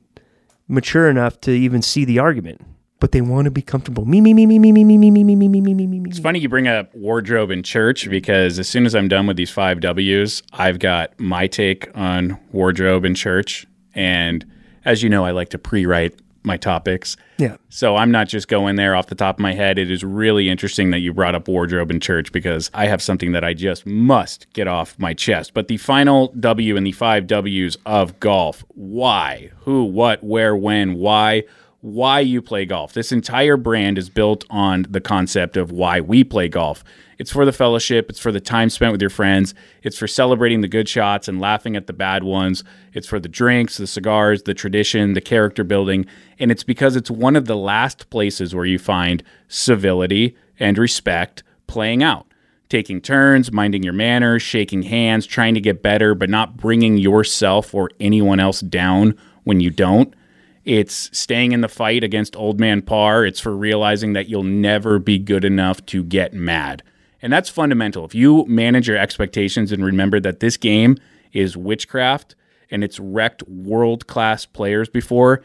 mature 0.71 1.09
enough 1.09 1.39
to 1.41 1.51
even 1.51 1.81
see 1.81 2.05
the 2.05 2.19
argument? 2.19 2.61
But 2.99 3.11
they 3.11 3.21
want 3.21 3.45
to 3.45 3.51
be 3.51 3.61
comfortable. 3.61 4.05
Me 4.05 4.21
me 4.21 4.33
me 4.33 4.45
me 4.45 4.59
me 4.59 4.71
me 4.71 4.83
me 4.83 4.97
me 4.97 5.09
me 5.09 5.23
me 5.23 5.35
me 5.35 5.47
me 5.47 5.61
me 5.61 5.73
me 5.73 5.87
me 5.87 5.99
me. 5.99 6.09
It's 6.09 6.19
funny 6.19 6.39
you 6.39 6.49
bring 6.49 6.67
up 6.67 6.93
wardrobe 6.93 7.49
in 7.49 7.63
church 7.63 8.09
because 8.09 8.59
as 8.59 8.69
soon 8.69 8.85
as 8.85 8.95
I'm 8.95 9.07
done 9.07 9.25
with 9.25 9.37
these 9.37 9.49
five 9.49 9.79
W's, 9.79 10.43
I've 10.53 10.79
got 10.79 11.19
my 11.19 11.47
take 11.47 11.89
on 11.95 12.39
wardrobe 12.51 13.05
in 13.05 13.15
church. 13.15 13.65
And 13.95 14.45
as 14.85 15.01
you 15.01 15.09
know, 15.09 15.25
I 15.25 15.31
like 15.31 15.49
to 15.49 15.57
pre 15.57 15.85
write 15.85 16.15
my 16.43 16.57
topics. 16.57 17.17
Yeah. 17.37 17.57
So 17.69 17.95
I'm 17.95 18.11
not 18.11 18.27
just 18.27 18.47
going 18.47 18.75
there 18.75 18.95
off 18.95 19.07
the 19.07 19.15
top 19.15 19.35
of 19.35 19.39
my 19.39 19.53
head. 19.53 19.77
It 19.77 19.91
is 19.91 20.03
really 20.03 20.49
interesting 20.49 20.91
that 20.91 20.99
you 20.99 21.13
brought 21.13 21.35
up 21.35 21.47
wardrobe 21.47 21.91
in 21.91 21.99
church 21.99 22.31
because 22.31 22.69
I 22.73 22.87
have 22.87 23.01
something 23.01 23.31
that 23.31 23.43
I 23.43 23.53
just 23.53 23.85
must 23.85 24.51
get 24.53 24.67
off 24.67 24.97
my 24.99 25.13
chest. 25.13 25.53
But 25.53 25.67
the 25.67 25.77
final 25.77 26.33
W 26.39 26.77
and 26.77 26.85
the 26.85 26.91
five 26.91 27.27
W's 27.27 27.77
of 27.85 28.19
golf 28.19 28.63
why, 28.69 29.51
who, 29.59 29.83
what, 29.83 30.23
where, 30.23 30.55
when, 30.55 30.95
why. 30.95 31.43
Why 31.81 32.19
you 32.19 32.43
play 32.43 32.63
golf. 32.63 32.93
This 32.93 33.11
entire 33.11 33.57
brand 33.57 33.97
is 33.97 34.09
built 34.09 34.45
on 34.51 34.85
the 34.89 35.01
concept 35.01 35.57
of 35.57 35.71
why 35.71 35.99
we 35.99 36.23
play 36.23 36.47
golf. 36.47 36.83
It's 37.17 37.31
for 37.31 37.43
the 37.43 37.51
fellowship, 37.51 38.09
it's 38.09 38.19
for 38.19 38.31
the 38.31 38.39
time 38.39 38.69
spent 38.69 38.91
with 38.91 39.01
your 39.01 39.09
friends, 39.09 39.53
it's 39.83 39.97
for 39.97 40.07
celebrating 40.07 40.61
the 40.61 40.67
good 40.67 40.87
shots 40.87 41.27
and 41.27 41.41
laughing 41.41 41.75
at 41.75 41.87
the 41.87 41.93
bad 41.93 42.23
ones, 42.23 42.63
it's 42.93 43.07
for 43.07 43.19
the 43.19 43.27
drinks, 43.27 43.77
the 43.77 43.87
cigars, 43.87 44.43
the 44.43 44.53
tradition, 44.53 45.13
the 45.13 45.21
character 45.21 45.63
building, 45.63 46.05
and 46.39 46.51
it's 46.51 46.63
because 46.63 46.95
it's 46.95 47.11
one 47.11 47.35
of 47.35 47.45
the 47.45 47.57
last 47.57 48.09
places 48.11 48.53
where 48.55 48.65
you 48.65 48.79
find 48.79 49.23
civility 49.47 50.35
and 50.59 50.77
respect 50.77 51.43
playing 51.65 52.03
out. 52.03 52.27
Taking 52.69 53.01
turns, 53.01 53.51
minding 53.51 53.83
your 53.83 53.93
manners, 53.93 54.41
shaking 54.41 54.83
hands, 54.83 55.25
trying 55.25 55.55
to 55.55 55.61
get 55.61 55.83
better, 55.83 56.15
but 56.15 56.29
not 56.29 56.57
bringing 56.57 56.97
yourself 56.97 57.73
or 57.75 57.89
anyone 57.99 58.39
else 58.39 58.61
down 58.61 59.17
when 59.43 59.59
you 59.59 59.69
don't 59.69 60.13
it's 60.63 61.17
staying 61.17 61.51
in 61.51 61.61
the 61.61 61.67
fight 61.67 62.03
against 62.03 62.35
old 62.35 62.59
man 62.59 62.81
par. 62.81 63.25
It's 63.25 63.39
for 63.39 63.55
realizing 63.55 64.13
that 64.13 64.29
you'll 64.29 64.43
never 64.43 64.99
be 64.99 65.17
good 65.17 65.43
enough 65.43 65.85
to 65.87 66.03
get 66.03 66.33
mad. 66.33 66.83
And 67.21 67.31
that's 67.31 67.49
fundamental. 67.49 68.05
If 68.05 68.15
you 68.15 68.45
manage 68.45 68.87
your 68.87 68.97
expectations 68.97 69.71
and 69.71 69.83
remember 69.83 70.19
that 70.19 70.39
this 70.39 70.57
game 70.57 70.97
is 71.33 71.55
witchcraft 71.55 72.35
and 72.69 72.83
it's 72.83 72.99
wrecked 72.99 73.47
world 73.47 74.07
class 74.07 74.45
players 74.45 74.89
before, 74.89 75.43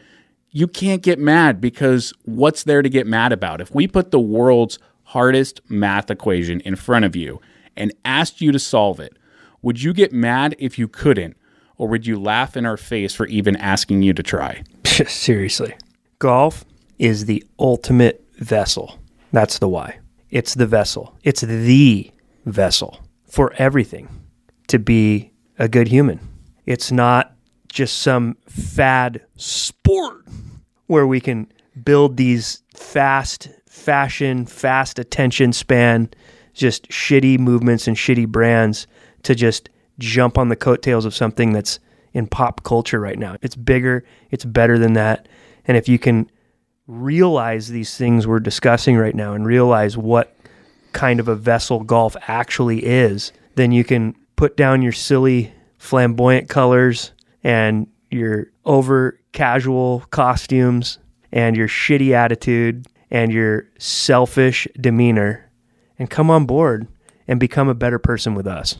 you 0.49 0.67
can't 0.67 1.03
get 1.03 1.19
mad 1.19 1.61
because 1.61 2.13
what's 2.23 2.63
there 2.63 2.81
to 2.81 2.89
get 2.89 3.05
mad 3.05 3.31
about? 3.31 3.61
If 3.61 3.73
we 3.73 3.87
put 3.87 4.11
the 4.11 4.19
world's 4.19 4.79
hardest 5.03 5.61
math 5.69 6.09
equation 6.09 6.61
in 6.61 6.75
front 6.75 7.05
of 7.05 7.15
you 7.15 7.39
and 7.75 7.93
asked 8.03 8.41
you 8.41 8.51
to 8.51 8.59
solve 8.59 8.99
it, 8.99 9.15
would 9.61 9.81
you 9.81 9.93
get 9.93 10.11
mad 10.11 10.55
if 10.57 10.79
you 10.79 10.87
couldn't? 10.87 11.36
Or 11.77 11.87
would 11.87 12.07
you 12.07 12.19
laugh 12.19 12.57
in 12.57 12.65
our 12.65 12.77
face 12.77 13.13
for 13.13 13.25
even 13.27 13.55
asking 13.55 14.01
you 14.01 14.13
to 14.13 14.23
try? 14.23 14.63
Seriously. 14.83 15.75
Golf 16.19 16.65
is 16.97 17.25
the 17.25 17.43
ultimate 17.59 18.23
vessel. 18.37 18.99
That's 19.31 19.59
the 19.59 19.69
why. 19.69 19.99
It's 20.31 20.55
the 20.55 20.65
vessel. 20.65 21.15
It's 21.23 21.41
the 21.41 22.11
vessel 22.45 22.99
for 23.27 23.53
everything 23.53 24.09
to 24.67 24.79
be 24.79 25.31
a 25.59 25.67
good 25.67 25.87
human. 25.87 26.19
It's 26.65 26.91
not 26.91 27.35
just 27.69 27.99
some 27.99 28.37
fad 28.47 29.21
sport 29.35 30.25
where 30.87 31.05
we 31.05 31.21
can 31.21 31.51
build 31.83 32.17
these 32.17 32.63
fast 32.73 33.49
fashion, 33.67 34.45
fast 34.45 34.99
attention 34.99 35.53
span, 35.53 36.09
just 36.53 36.89
shitty 36.89 37.37
movements 37.37 37.87
and 37.87 37.95
shitty 37.95 38.27
brands 38.27 38.87
to 39.23 39.35
just 39.35 39.69
jump 39.99 40.37
on 40.37 40.49
the 40.49 40.55
coattails 40.55 41.05
of 41.05 41.15
something 41.15 41.53
that's 41.53 41.79
in 42.13 42.27
pop 42.27 42.63
culture 42.63 42.99
right 42.99 43.17
now. 43.17 43.37
It's 43.41 43.55
bigger, 43.55 44.03
it's 44.31 44.45
better 44.45 44.77
than 44.79 44.93
that. 44.93 45.27
And 45.65 45.77
if 45.77 45.87
you 45.87 45.99
can 45.99 46.29
realize 46.87 47.67
these 47.67 47.97
things 47.97 48.25
we're 48.25 48.39
discussing 48.39 48.97
right 48.97 49.15
now 49.15 49.33
and 49.33 49.45
realize 49.45 49.97
what 49.97 50.35
kind 50.93 51.19
of 51.19 51.27
a 51.27 51.35
vessel 51.35 51.83
golf 51.83 52.15
actually 52.27 52.85
is, 52.85 53.31
then 53.55 53.71
you 53.71 53.83
can 53.83 54.15
put 54.35 54.55
down 54.55 54.81
your 54.81 54.93
silly 54.93 55.53
flamboyant 55.77 56.49
colors 56.49 57.11
and 57.43 57.87
your 58.09 58.47
over 58.65 59.19
casual 59.33 59.99
costumes 60.09 60.97
and 61.31 61.55
your 61.55 61.67
shitty 61.67 62.11
attitude 62.11 62.87
and 63.11 63.31
your 63.31 63.67
selfish 63.77 64.67
demeanor 64.79 65.49
and 65.99 66.09
come 66.09 66.31
on 66.31 66.45
board 66.45 66.87
and 67.27 67.39
become 67.39 67.67
a 67.67 67.75
better 67.75 67.99
person 67.99 68.33
with 68.33 68.47
us. 68.47 68.77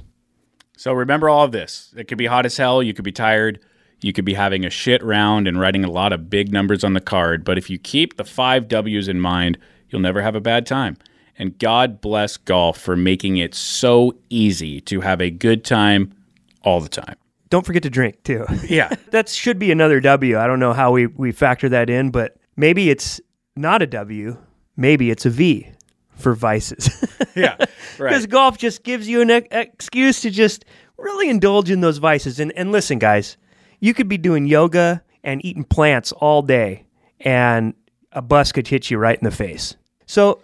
So 0.78 0.94
remember 0.94 1.28
all 1.28 1.44
of 1.44 1.52
this. 1.52 1.94
It 1.98 2.08
could 2.08 2.20
be 2.20 2.28
hot 2.28 2.46
as 2.46 2.56
hell. 2.56 2.82
You 2.82 2.94
could 2.94 3.04
be 3.04 3.12
tired. 3.12 3.60
You 4.00 4.14
could 4.14 4.26
be 4.26 4.36
having 4.36 4.64
a 4.64 4.70
shit 4.70 5.04
round 5.04 5.48
and 5.48 5.60
writing 5.60 5.84
a 5.84 5.90
lot 5.90 6.14
of 6.14 6.30
big 6.30 6.54
numbers 6.54 6.84
on 6.84 6.94
the 6.94 7.02
card. 7.02 7.44
But 7.44 7.58
if 7.58 7.70
you 7.70 7.80
keep 7.80 8.16
the 8.16 8.24
five 8.24 8.68
W's 8.68 9.08
in 9.08 9.20
mind, 9.20 9.58
you'll 9.90 10.02
never 10.02 10.22
have 10.22 10.36
a 10.36 10.40
bad 10.40 10.68
time. 10.68 10.98
And 11.40 11.58
God 11.58 12.00
bless 12.00 12.38
golf 12.38 12.80
for 12.80 12.96
making 12.96 13.38
it 13.38 13.56
so 13.56 14.16
easy 14.30 14.80
to 14.82 15.02
have 15.02 15.20
a 15.20 15.32
good 15.32 15.66
time 15.66 16.14
all 16.62 16.80
the 16.80 16.90
time. 16.90 17.16
Don't 17.50 17.66
forget 17.66 17.84
to 17.84 17.90
drink 17.90 18.22
too. 18.24 18.46
Yeah. 18.68 18.94
that 19.12 19.30
should 19.30 19.58
be 19.58 19.72
another 19.72 20.00
W. 20.00 20.38
I 20.38 20.46
don't 20.46 20.60
know 20.60 20.74
how 20.74 20.92
we, 20.92 21.08
we 21.08 21.32
factor 21.32 21.70
that 21.70 21.90
in, 21.90 22.12
but 22.12 22.38
maybe 22.56 22.92
it's 22.92 23.20
not 23.56 23.82
a 23.82 23.88
W. 23.88 24.38
Maybe 24.76 25.10
it's 25.10 25.26
a 25.26 25.32
V 25.32 25.72
for 26.18 26.34
vices. 26.34 26.90
yeah, 27.36 27.56
Because 27.98 28.26
golf 28.26 28.58
just 28.58 28.84
gives 28.84 29.08
you 29.08 29.22
an 29.22 29.30
ex- 29.30 29.48
excuse 29.52 30.22
to 30.22 30.30
just 30.30 30.66
really 30.98 31.30
indulge 31.30 31.70
in 31.70 31.82
those 31.82 31.98
vices. 31.98 32.40
And, 32.40 32.52
and 32.54 32.72
listen, 32.72 33.00
guys, 33.00 33.38
you 33.80 33.94
could 33.94 34.08
be 34.08 34.18
doing 34.18 34.46
yoga 34.46 35.04
and 35.24 35.44
eating 35.46 35.64
plants 35.64 36.12
all 36.14 36.42
day, 36.42 36.86
and 37.20 37.74
a 38.12 38.22
bus 38.22 38.52
could 38.52 38.68
hit 38.68 38.90
you 38.90 38.98
right 38.98 39.18
in 39.18 39.24
the 39.24 39.32
face. 39.36 39.76
So, 40.06 40.42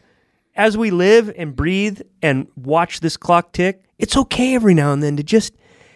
as 0.55 0.77
we 0.77 0.91
live 0.91 1.33
and 1.35 1.55
breathe 1.55 2.01
and 2.21 2.47
watch 2.55 2.99
this 2.99 3.17
clock 3.17 3.53
tick, 3.53 3.83
it's 3.97 4.15
okay 4.15 4.53
every 4.53 4.75
now 4.75 4.93
and 4.93 5.01
then 5.01 5.17
to 5.17 5.23
just 5.23 5.53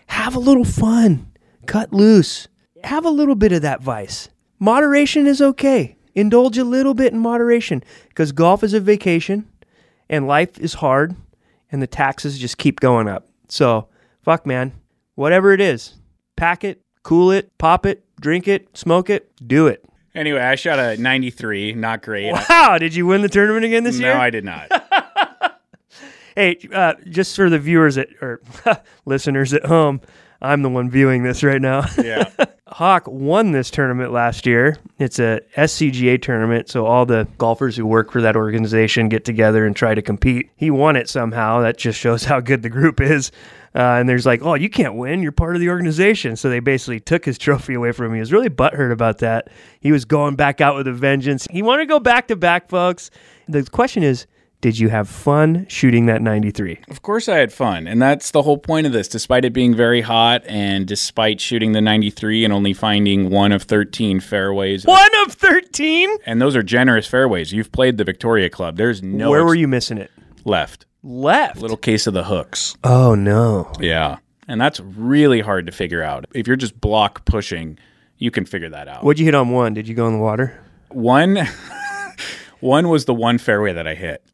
have 0.07 0.35
a 0.35 0.39
little 0.39 0.65
fun, 0.65 1.31
cut 1.67 1.93
loose, 1.93 2.47
have 2.83 3.05
a 3.05 3.09
little 3.09 3.35
bit 3.35 3.51
of 3.51 3.61
that 3.61 3.81
vice. 3.81 4.29
Moderation 4.59 5.27
is 5.27 5.41
okay. 5.41 5.95
Indulge 6.15 6.57
a 6.57 6.63
little 6.63 6.95
bit 6.95 7.13
in 7.13 7.19
moderation 7.19 7.83
because 8.09 8.31
golf 8.31 8.63
is 8.63 8.73
a 8.73 8.79
vacation 8.79 9.47
and 10.09 10.27
life 10.27 10.57
is 10.59 10.75
hard 10.75 11.15
and 11.71 11.81
the 11.81 11.87
taxes 11.87 12.37
just 12.37 12.57
keep 12.57 12.79
going 12.79 13.07
up. 13.07 13.29
So, 13.49 13.87
fuck, 14.23 14.45
man, 14.45 14.73
whatever 15.15 15.51
it 15.53 15.61
is, 15.61 15.95
pack 16.35 16.63
it, 16.63 16.81
cool 17.03 17.31
it, 17.31 17.57
pop 17.57 17.85
it, 17.85 18.05
drink 18.19 18.47
it, 18.47 18.75
smoke 18.77 19.09
it, 19.09 19.31
do 19.45 19.67
it. 19.67 19.83
Anyway, 20.15 20.41
I 20.41 20.55
shot 20.55 20.79
a 20.79 20.97
93. 20.97 21.73
Not 21.73 22.01
great. 22.01 22.31
Wow, 22.31 22.77
did 22.79 22.95
you 22.95 23.05
win 23.05 23.21
the 23.21 23.29
tournament 23.29 23.65
again 23.65 23.83
this 23.83 23.99
no, 23.99 24.07
year? 24.07 24.15
No, 24.15 24.21
I 24.21 24.29
did 24.29 24.45
not. 24.45 24.71
Hey, 26.37 26.59
uh, 26.71 26.93
just 27.09 27.35
for 27.35 27.49
the 27.49 27.57
viewers 27.57 27.97
at, 27.97 28.09
or 28.21 28.41
listeners 29.05 29.55
at 29.55 29.65
home, 29.65 30.01
I'm 30.41 30.61
the 30.61 30.69
one 30.69 30.89
viewing 30.89 31.23
this 31.23 31.43
right 31.43 31.61
now. 31.61 31.85
Yeah. 32.03 32.29
Hawk 32.67 33.07
won 33.07 33.53
this 33.53 33.71
tournament 33.71 34.11
last 34.11 34.45
year. 34.45 34.77
It's 34.99 35.19
a 35.19 35.41
SCGA 35.55 36.21
tournament, 36.21 36.69
so 36.69 36.85
all 36.85 37.05
the 37.05 37.27
golfers 37.37 37.75
who 37.75 37.85
work 37.85 38.11
for 38.11 38.21
that 38.21 38.35
organization 38.35 39.09
get 39.09 39.25
together 39.25 39.65
and 39.65 39.75
try 39.75 39.95
to 39.95 40.01
compete. 40.01 40.51
He 40.55 40.69
won 40.69 40.95
it 40.95 41.09
somehow. 41.09 41.61
That 41.61 41.77
just 41.77 41.97
shows 41.97 42.23
how 42.25 42.39
good 42.39 42.61
the 42.61 42.69
group 42.69 43.01
is. 43.01 43.31
Uh, 43.73 43.97
and 43.99 44.07
there's 44.07 44.25
like, 44.25 44.41
oh, 44.43 44.55
you 44.55 44.69
can't 44.69 44.95
win. 44.95 45.21
You're 45.23 45.31
part 45.31 45.55
of 45.55 45.61
the 45.61 45.69
organization. 45.69 46.35
So 46.35 46.49
they 46.49 46.59
basically 46.59 46.99
took 46.99 47.25
his 47.25 47.37
trophy 47.39 47.73
away 47.73 47.93
from 47.93 48.07
him. 48.07 48.13
He 48.15 48.19
was 48.19 48.33
really 48.33 48.49
butthurt 48.49 48.91
about 48.91 49.19
that. 49.19 49.49
He 49.79 49.91
was 49.91 50.05
going 50.05 50.35
back 50.35 50.61
out 50.61 50.75
with 50.75 50.87
a 50.87 50.93
vengeance. 50.93 51.47
He 51.49 51.61
wanted 51.61 51.83
to 51.83 51.87
go 51.87 51.99
back 51.99 52.27
to 52.27 52.35
back, 52.35 52.69
folks. 52.69 53.11
The 53.47 53.63
question 53.63 54.03
is, 54.03 54.27
did 54.61 54.79
you 54.79 54.89
have 54.89 55.07
fun 55.07 55.65
shooting 55.69 56.07
that 56.07 56.21
93? 56.21 56.79
Of 56.89 57.01
course, 57.03 57.29
I 57.29 57.37
had 57.37 57.53
fun. 57.53 57.87
And 57.87 58.01
that's 58.01 58.31
the 58.31 58.41
whole 58.41 58.57
point 58.57 58.87
of 58.87 58.93
this. 58.93 59.07
Despite 59.07 59.45
it 59.45 59.53
being 59.53 59.75
very 59.75 60.01
hot 60.01 60.43
and 60.47 60.87
despite 60.87 61.39
shooting 61.39 61.73
the 61.73 61.81
93 61.81 62.43
and 62.43 62.51
only 62.53 62.73
finding 62.73 63.29
one 63.29 63.51
of 63.51 63.63
13 63.63 64.19
fairways, 64.19 64.85
One 64.85 65.09
of 65.25 65.33
13? 65.33 66.09
and 66.25 66.41
those 66.41 66.55
are 66.55 66.63
generous 66.63 67.05
fairways. 67.07 67.51
You've 67.53 67.71
played 67.71 67.97
the 67.97 68.03
Victoria 68.03 68.49
Club. 68.49 68.77
There's 68.77 69.03
no 69.03 69.29
Where 69.29 69.41
ex- 69.41 69.45
were 69.47 69.55
you 69.55 69.67
missing 69.67 69.97
it? 69.99 70.09
left. 70.43 70.85
Left. 71.03 71.57
Little 71.61 71.77
case 71.77 72.07
of 72.07 72.13
the 72.15 72.23
hooks. 72.23 72.75
Oh, 72.83 73.13
no. 73.15 73.71
Yeah. 73.79 74.17
And 74.47 74.59
that's 74.59 74.79
really 74.79 75.41
hard 75.41 75.65
to 75.67 75.71
figure 75.71 76.01
out. 76.01 76.25
If 76.33 76.47
you're 76.47 76.55
just 76.55 76.81
block 76.81 77.25
pushing, 77.25 77.77
you 78.17 78.31
can 78.31 78.45
figure 78.45 78.69
that 78.69 78.87
out. 78.87 79.03
What'd 79.03 79.19
you 79.19 79.25
hit 79.25 79.35
on 79.35 79.51
one? 79.51 79.73
Did 79.75 79.87
you 79.87 79.93
go 79.93 80.07
in 80.07 80.13
the 80.13 80.19
water? 80.19 80.59
One 80.89 81.35
one 82.67 82.89
was 82.89 83.05
the 83.05 83.13
one 83.13 83.37
fairway 83.37 83.73
that 83.73 83.87
I 83.87 83.95
hit. 83.95 84.23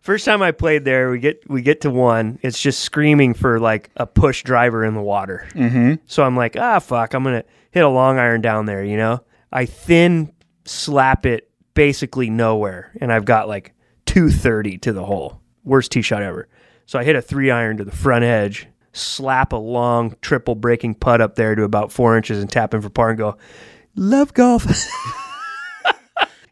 First 0.00 0.24
time 0.26 0.42
I 0.42 0.50
played 0.50 0.84
there, 0.84 1.10
we 1.10 1.18
get 1.18 1.48
we 1.48 1.62
get 1.62 1.80
to 1.80 1.90
one. 1.90 2.38
It's 2.42 2.60
just 2.60 2.80
screaming 2.80 3.32
for 3.32 3.58
like 3.58 3.88
a 3.96 4.06
push 4.06 4.42
driver 4.42 4.84
in 4.84 4.92
the 4.92 5.00
water. 5.00 5.48
Mm-hmm. 5.54 5.94
So 6.04 6.22
I'm 6.22 6.36
like, 6.36 6.56
ah, 6.58 6.78
fuck, 6.78 7.14
I'm 7.14 7.24
gonna 7.24 7.44
hit 7.70 7.84
a 7.84 7.88
long 7.88 8.18
iron 8.18 8.42
down 8.42 8.66
there. 8.66 8.84
You 8.84 8.98
know, 8.98 9.24
I 9.50 9.64
thin 9.64 10.30
slap 10.66 11.24
it 11.24 11.48
basically 11.72 12.28
nowhere, 12.28 12.92
and 13.00 13.10
I've 13.10 13.24
got 13.24 13.48
like 13.48 13.72
230 14.04 14.76
to 14.78 14.92
the 14.92 15.04
hole. 15.06 15.40
Worst 15.64 15.92
tee 15.92 16.02
shot 16.02 16.22
ever. 16.22 16.48
So 16.84 16.98
I 16.98 17.04
hit 17.04 17.16
a 17.16 17.22
three 17.22 17.50
iron 17.50 17.78
to 17.78 17.84
the 17.84 17.90
front 17.90 18.24
edge, 18.24 18.68
slap 18.92 19.54
a 19.54 19.56
long 19.56 20.16
triple 20.20 20.54
breaking 20.54 20.96
putt 20.96 21.22
up 21.22 21.34
there 21.36 21.54
to 21.54 21.62
about 21.62 21.92
four 21.92 22.14
inches, 22.14 22.40
and 22.40 22.50
tap 22.50 22.74
in 22.74 22.82
for 22.82 22.90
par 22.90 23.08
and 23.08 23.18
go. 23.18 23.38
Love 23.96 24.34
golf. 24.34 24.66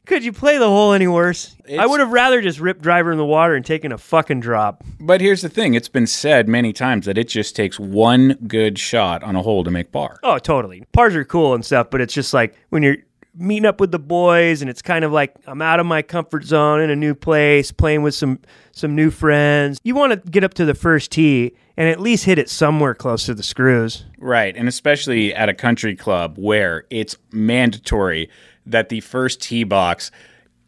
Could 0.05 0.25
you 0.25 0.33
play 0.33 0.59
the 0.59 0.67
hole 0.67 0.93
any 0.93 1.07
worse? 1.07 1.55
I 1.79 1.87
would 1.87 2.01
have 2.01 2.11
rather 2.11 2.43
just 2.43 2.59
ripped 2.59 2.83
driver 2.83 3.13
in 3.13 3.19
the 3.19 3.25
water 3.25 3.55
and 3.55 3.65
taken 3.65 3.93
a 3.93 3.99
fucking 3.99 4.41
drop. 4.41 4.83
But 4.99 5.21
here's 5.21 5.43
the 5.43 5.49
thing, 5.49 5.75
it's 5.75 5.89
been 5.89 6.09
said 6.09 6.49
many 6.49 6.73
times 6.73 7.07
that 7.07 7.17
it 7.17 7.29
just 7.29 7.55
takes 7.55 7.79
one 7.79 8.37
good 8.49 8.79
shot 8.79 9.23
on 9.23 9.37
a 9.37 9.43
hole 9.43 9.63
to 9.63 9.71
make 9.71 9.93
par. 9.93 10.19
Oh, 10.25 10.39
totally. 10.39 10.85
Pars 10.93 11.15
are 11.15 11.25
cool 11.25 11.55
and 11.55 11.65
stuff, 11.65 11.89
but 11.91 12.01
it's 12.01 12.15
just 12.15 12.35
like 12.35 12.57
when 12.71 12.83
you're 12.83 12.97
meeting 13.35 13.65
up 13.65 13.81
with 13.81 13.93
the 13.93 13.99
boys 13.99 14.61
and 14.61 14.69
it's 14.69 14.83
kind 14.83 15.05
of 15.05 15.13
like 15.13 15.35
I'm 15.47 15.63
out 15.63 15.81
of 15.81 15.87
my 15.87 16.03
comfort 16.03 16.45
zone 16.45 16.81
in 16.81 16.91
a 16.91 16.97
new 16.97 17.15
place, 17.15 17.73
playing 17.73 18.03
with 18.03 18.15
some 18.15 18.41
some 18.73 18.95
new 18.95 19.11
friends. 19.11 19.79
You 19.85 19.95
want 19.95 20.13
to 20.13 20.31
get 20.31 20.45
up 20.45 20.55
to 20.55 20.65
the 20.65 20.75
first 20.75 21.13
tee 21.13 21.53
and 21.77 21.89
at 21.89 22.01
least 22.01 22.25
hit 22.25 22.39
it 22.39 22.51
somewhere 22.51 22.95
close 22.95 23.25
to 23.27 23.35
the 23.35 23.43
screws. 23.43 24.05
Right. 24.19 24.57
And 24.57 24.69
especially 24.69 25.35
at 25.35 25.49
a 25.49 25.55
country 25.55 25.97
club 25.97 26.37
where 26.39 26.85
it's 26.91 27.17
mandatory 27.33 28.29
that 28.67 28.89
the 28.89 29.01
first 29.01 29.41
tee 29.41 29.65
box 29.65 30.11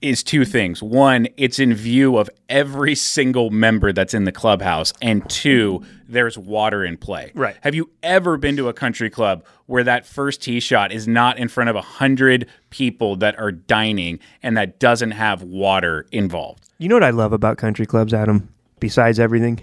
is 0.04 0.22
two 0.22 0.44
things. 0.44 0.82
One, 0.82 1.28
it's 1.38 1.58
in 1.58 1.72
view 1.72 2.18
of 2.18 2.28
every 2.50 2.94
single 2.94 3.48
member 3.48 3.90
that's 3.90 4.12
in 4.12 4.24
the 4.24 4.32
clubhouse. 4.32 4.92
And 5.00 5.28
two, 5.30 5.82
there's 6.06 6.36
water 6.36 6.84
in 6.84 6.98
play. 6.98 7.32
Right. 7.34 7.56
Have 7.62 7.74
you 7.74 7.90
ever 8.02 8.36
been 8.36 8.56
to 8.58 8.68
a 8.68 8.74
country 8.74 9.08
club 9.08 9.46
where 9.64 9.82
that 9.82 10.04
first 10.04 10.42
tee 10.42 10.60
shot 10.60 10.92
is 10.92 11.08
not 11.08 11.38
in 11.38 11.48
front 11.48 11.70
of 11.70 11.76
a 11.76 11.80
hundred 11.80 12.46
people 12.68 13.16
that 13.16 13.38
are 13.38 13.50
dining 13.50 14.18
and 14.42 14.58
that 14.58 14.78
doesn't 14.78 15.12
have 15.12 15.42
water 15.42 16.06
involved? 16.12 16.68
You 16.76 16.90
know 16.90 16.96
what 16.96 17.02
I 17.02 17.10
love 17.10 17.32
about 17.32 17.56
country 17.56 17.86
clubs, 17.86 18.12
Adam? 18.12 18.52
Besides 18.80 19.18
everything, 19.18 19.60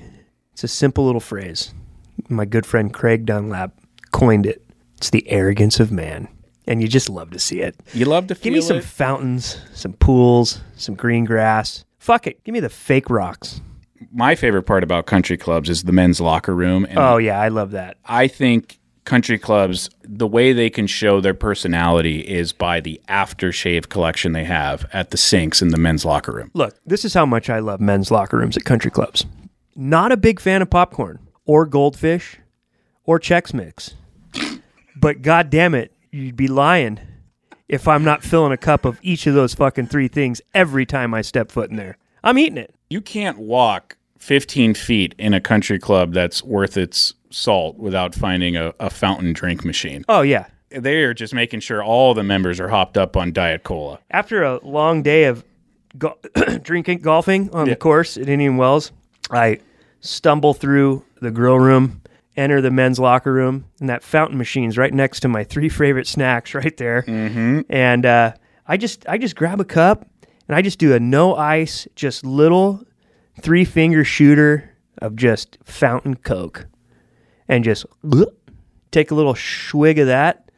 it's 0.53 0.63
a 0.63 0.67
simple 0.67 1.05
little 1.05 1.21
phrase. 1.21 1.71
My 2.29 2.45
good 2.45 2.65
friend 2.65 2.91
Craig 2.91 3.27
Dunlap 3.27 3.79
coined 4.11 4.47
it. 4.47 4.65
It's 4.97 5.11
the 5.11 5.29
arrogance 5.29 5.79
of 5.79 5.91
man. 5.91 6.27
And 6.67 6.81
you 6.81 6.87
just 6.87 7.09
love 7.09 7.31
to 7.31 7.39
see 7.39 7.61
it. 7.61 7.75
You 7.93 8.05
love 8.05 8.27
to 8.27 8.35
Give 8.35 8.53
me 8.53 8.61
some 8.61 8.77
it. 8.77 8.83
fountains, 8.83 9.59
some 9.73 9.93
pools, 9.93 10.61
some 10.75 10.95
green 10.95 11.25
grass. 11.25 11.85
Fuck 11.99 12.27
it. 12.27 12.43
Give 12.43 12.53
me 12.53 12.59
the 12.59 12.69
fake 12.69 13.09
rocks. 13.09 13.61
My 14.11 14.35
favorite 14.35 14.63
part 14.63 14.83
about 14.83 15.05
country 15.05 15.37
clubs 15.37 15.69
is 15.69 15.83
the 15.83 15.91
men's 15.91 16.19
locker 16.21 16.55
room. 16.55 16.85
And 16.85 16.97
Oh, 16.99 17.17
yeah. 17.17 17.39
I 17.39 17.47
love 17.49 17.71
that. 17.71 17.97
I 18.05 18.27
think 18.27 18.79
country 19.05 19.37
clubs, 19.39 19.89
the 20.03 20.27
way 20.27 20.53
they 20.53 20.69
can 20.69 20.85
show 20.87 21.19
their 21.21 21.33
personality 21.33 22.19
is 22.21 22.53
by 22.53 22.79
the 22.79 23.01
aftershave 23.09 23.89
collection 23.89 24.31
they 24.31 24.43
have 24.43 24.85
at 24.93 25.09
the 25.09 25.17
sinks 25.17 25.61
in 25.61 25.69
the 25.69 25.77
men's 25.77 26.05
locker 26.05 26.31
room. 26.31 26.51
Look, 26.53 26.75
this 26.85 27.03
is 27.05 27.13
how 27.13 27.25
much 27.25 27.49
I 27.49 27.59
love 27.59 27.79
men's 27.81 28.11
locker 28.11 28.37
rooms 28.37 28.55
at 28.57 28.63
country 28.63 28.91
clubs. 28.91 29.25
Not 29.75 30.11
a 30.11 30.17
big 30.17 30.39
fan 30.39 30.61
of 30.61 30.69
popcorn 30.69 31.19
or 31.45 31.65
goldfish 31.65 32.37
or 33.03 33.19
Chex 33.19 33.53
Mix. 33.53 33.95
But 34.95 35.21
god 35.21 35.49
damn 35.49 35.73
it, 35.73 35.91
you'd 36.11 36.35
be 36.35 36.47
lying 36.47 36.99
if 37.67 37.87
I'm 37.87 38.03
not 38.03 38.23
filling 38.23 38.51
a 38.51 38.57
cup 38.57 38.85
of 38.85 38.99
each 39.01 39.27
of 39.27 39.33
those 39.33 39.53
fucking 39.53 39.87
three 39.87 40.07
things 40.07 40.41
every 40.53 40.85
time 40.85 41.13
I 41.13 41.21
step 41.21 41.51
foot 41.51 41.69
in 41.69 41.77
there. 41.77 41.97
I'm 42.23 42.37
eating 42.37 42.57
it. 42.57 42.73
You 42.89 43.01
can't 43.01 43.37
walk 43.39 43.97
15 44.19 44.73
feet 44.73 45.15
in 45.17 45.33
a 45.33 45.39
country 45.41 45.79
club 45.79 46.13
that's 46.13 46.43
worth 46.43 46.77
its 46.77 47.13
salt 47.29 47.77
without 47.77 48.13
finding 48.13 48.55
a, 48.57 48.73
a 48.79 48.89
fountain 48.89 49.33
drink 49.33 49.63
machine. 49.63 50.03
Oh 50.09 50.21
yeah. 50.21 50.47
They 50.69 50.97
are 51.03 51.13
just 51.13 51.33
making 51.33 51.61
sure 51.61 51.83
all 51.83 52.13
the 52.13 52.23
members 52.23 52.59
are 52.59 52.69
hopped 52.69 52.97
up 52.97 53.17
on 53.17 53.33
Diet 53.33 53.63
Cola. 53.63 53.99
After 54.09 54.43
a 54.43 54.59
long 54.65 55.01
day 55.03 55.25
of 55.25 55.43
go- 55.97 56.17
drinking 56.61 56.99
golfing 56.99 57.49
on 57.51 57.65
Yeah. 57.67 57.73
the 57.73 57.77
course 57.77 58.15
at 58.17 58.29
Indian 58.29 58.57
Wells, 58.57 58.91
I 59.31 59.59
stumble 60.01 60.53
through 60.53 61.03
the 61.21 61.31
grill 61.31 61.59
room, 61.59 62.00
enter 62.37 62.61
the 62.61 62.71
men's 62.71 62.99
locker 62.99 63.33
room, 63.33 63.65
and 63.79 63.89
that 63.89 64.03
fountain 64.03 64.37
machine's 64.37 64.77
right 64.77 64.93
next 64.93 65.19
to 65.21 65.27
my 65.27 65.43
three 65.43 65.69
favorite 65.69 66.07
snacks 66.07 66.53
right 66.55 66.75
there. 66.77 67.03
Mm-hmm. 67.03 67.61
And 67.69 68.05
uh, 68.05 68.33
I 68.67 68.77
just 68.77 69.07
I 69.07 69.17
just 69.17 69.35
grab 69.35 69.59
a 69.59 69.65
cup 69.65 70.07
and 70.47 70.55
I 70.55 70.61
just 70.61 70.79
do 70.79 70.93
a 70.93 70.99
no 70.99 71.35
ice, 71.35 71.87
just 71.95 72.25
little 72.25 72.83
three 73.41 73.65
finger 73.65 74.03
shooter 74.03 74.69
of 74.99 75.15
just 75.15 75.57
fountain 75.63 76.15
Coke, 76.15 76.67
and 77.47 77.63
just 77.63 77.85
take 78.91 79.11
a 79.11 79.15
little 79.15 79.35
swig 79.35 79.99
of 79.99 80.07
that. 80.07 80.49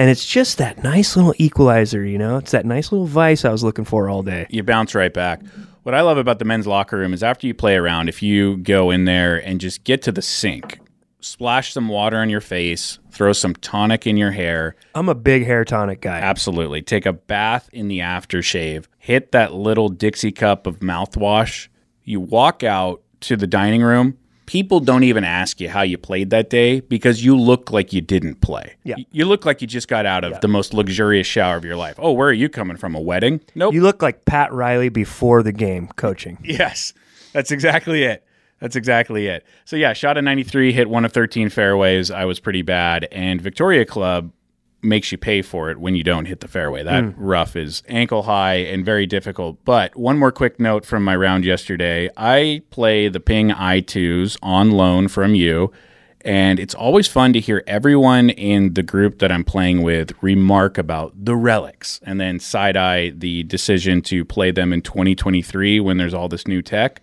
And 0.00 0.08
it's 0.08 0.24
just 0.24 0.56
that 0.56 0.82
nice 0.82 1.14
little 1.14 1.34
equalizer, 1.36 2.02
you 2.04 2.16
know? 2.16 2.38
It's 2.38 2.52
that 2.52 2.64
nice 2.64 2.90
little 2.90 3.06
vice 3.06 3.44
I 3.44 3.50
was 3.50 3.62
looking 3.62 3.84
for 3.84 4.08
all 4.08 4.22
day. 4.22 4.46
you 4.48 4.62
bounce 4.62 4.94
right 4.94 5.12
back. 5.12 5.42
What 5.82 5.94
I 5.94 6.00
love 6.00 6.16
about 6.16 6.38
the 6.38 6.46
men's 6.46 6.66
locker 6.66 6.96
room 6.96 7.12
is 7.12 7.22
after 7.22 7.46
you 7.46 7.52
play 7.52 7.76
around, 7.76 8.08
if 8.08 8.22
you 8.22 8.56
go 8.56 8.90
in 8.90 9.04
there 9.04 9.36
and 9.36 9.60
just 9.60 9.84
get 9.84 10.00
to 10.02 10.12
the 10.12 10.22
sink, 10.22 10.79
splash 11.20 11.72
some 11.72 11.88
water 11.88 12.16
on 12.18 12.30
your 12.30 12.40
face, 12.40 12.98
throw 13.10 13.32
some 13.32 13.54
tonic 13.54 14.06
in 14.06 14.16
your 14.16 14.30
hair, 14.32 14.76
I'm 14.94 15.08
a 15.08 15.14
big 15.14 15.44
hair 15.44 15.64
tonic 15.64 16.00
guy. 16.00 16.18
absolutely 16.18 16.82
take 16.82 17.06
a 17.06 17.12
bath 17.12 17.68
in 17.72 17.88
the 17.88 17.98
aftershave, 18.00 18.86
hit 18.98 19.32
that 19.32 19.52
little 19.54 19.88
Dixie 19.88 20.32
cup 20.32 20.66
of 20.66 20.80
mouthwash, 20.80 21.68
you 22.04 22.20
walk 22.20 22.62
out 22.64 23.02
to 23.20 23.36
the 23.36 23.46
dining 23.46 23.82
room. 23.82 24.16
People 24.46 24.80
don't 24.80 25.04
even 25.04 25.22
ask 25.22 25.60
you 25.60 25.68
how 25.68 25.82
you 25.82 25.96
played 25.96 26.30
that 26.30 26.50
day 26.50 26.80
because 26.80 27.24
you 27.24 27.38
look 27.38 27.70
like 27.70 27.92
you 27.92 28.00
didn't 28.00 28.40
play. 28.40 28.74
Yeah. 28.82 28.96
You 29.12 29.26
look 29.26 29.44
like 29.46 29.60
you 29.60 29.68
just 29.68 29.86
got 29.86 30.06
out 30.06 30.24
of 30.24 30.40
the 30.40 30.48
most 30.48 30.74
luxurious 30.74 31.28
shower 31.28 31.56
of 31.56 31.64
your 31.64 31.76
life. 31.76 31.94
Oh, 31.98 32.10
where 32.10 32.28
are 32.28 32.32
you 32.32 32.48
coming 32.48 32.76
from? 32.76 32.96
A 32.96 33.00
wedding? 33.00 33.40
Nope. 33.54 33.74
You 33.74 33.82
look 33.82 34.02
like 34.02 34.24
Pat 34.24 34.52
Riley 34.52 34.88
before 34.88 35.44
the 35.44 35.52
game 35.52 35.86
coaching. 35.94 36.38
Yes, 36.44 36.94
that's 37.32 37.52
exactly 37.52 38.02
it. 38.02 38.24
That's 38.60 38.76
exactly 38.76 39.26
it. 39.26 39.44
So 39.64 39.76
yeah, 39.76 39.92
shot 39.92 40.18
a 40.18 40.22
93, 40.22 40.72
hit 40.72 40.90
one 40.90 41.04
of 41.04 41.12
13 41.12 41.48
fairways. 41.48 42.10
I 42.10 42.24
was 42.26 42.40
pretty 42.40 42.62
bad, 42.62 43.08
and 43.10 43.40
Victoria 43.40 43.84
Club 43.84 44.32
makes 44.82 45.12
you 45.12 45.18
pay 45.18 45.42
for 45.42 45.70
it 45.70 45.78
when 45.78 45.94
you 45.94 46.02
don't 46.02 46.26
hit 46.26 46.40
the 46.40 46.48
fairway. 46.48 46.82
That 46.82 47.04
hmm. 47.04 47.22
rough 47.22 47.56
is 47.56 47.82
ankle 47.88 48.22
high 48.22 48.54
and 48.54 48.84
very 48.84 49.06
difficult. 49.06 49.62
But 49.64 49.96
one 49.96 50.18
more 50.18 50.32
quick 50.32 50.58
note 50.58 50.84
from 50.84 51.04
my 51.04 51.16
round 51.16 51.44
yesterday. 51.44 52.08
I 52.16 52.62
play 52.70 53.08
the 53.08 53.20
Ping 53.20 53.52
Eye 53.52 53.80
2s 53.80 54.36
on 54.42 54.70
loan 54.70 55.08
from 55.08 55.34
you. 55.34 55.72
And 56.22 56.60
it's 56.60 56.74
always 56.74 57.08
fun 57.08 57.32
to 57.32 57.40
hear 57.40 57.64
everyone 57.66 58.28
in 58.28 58.74
the 58.74 58.82
group 58.82 59.20
that 59.20 59.32
I'm 59.32 59.44
playing 59.44 59.82
with 59.82 60.12
remark 60.20 60.76
about 60.76 61.12
the 61.16 61.34
relics 61.34 61.98
and 62.02 62.20
then 62.20 62.38
side 62.38 62.76
eye 62.76 63.10
the 63.10 63.42
decision 63.44 64.02
to 64.02 64.26
play 64.26 64.50
them 64.50 64.70
in 64.70 64.82
2023 64.82 65.80
when 65.80 65.96
there's 65.96 66.12
all 66.12 66.28
this 66.28 66.46
new 66.46 66.60
tech. 66.60 67.00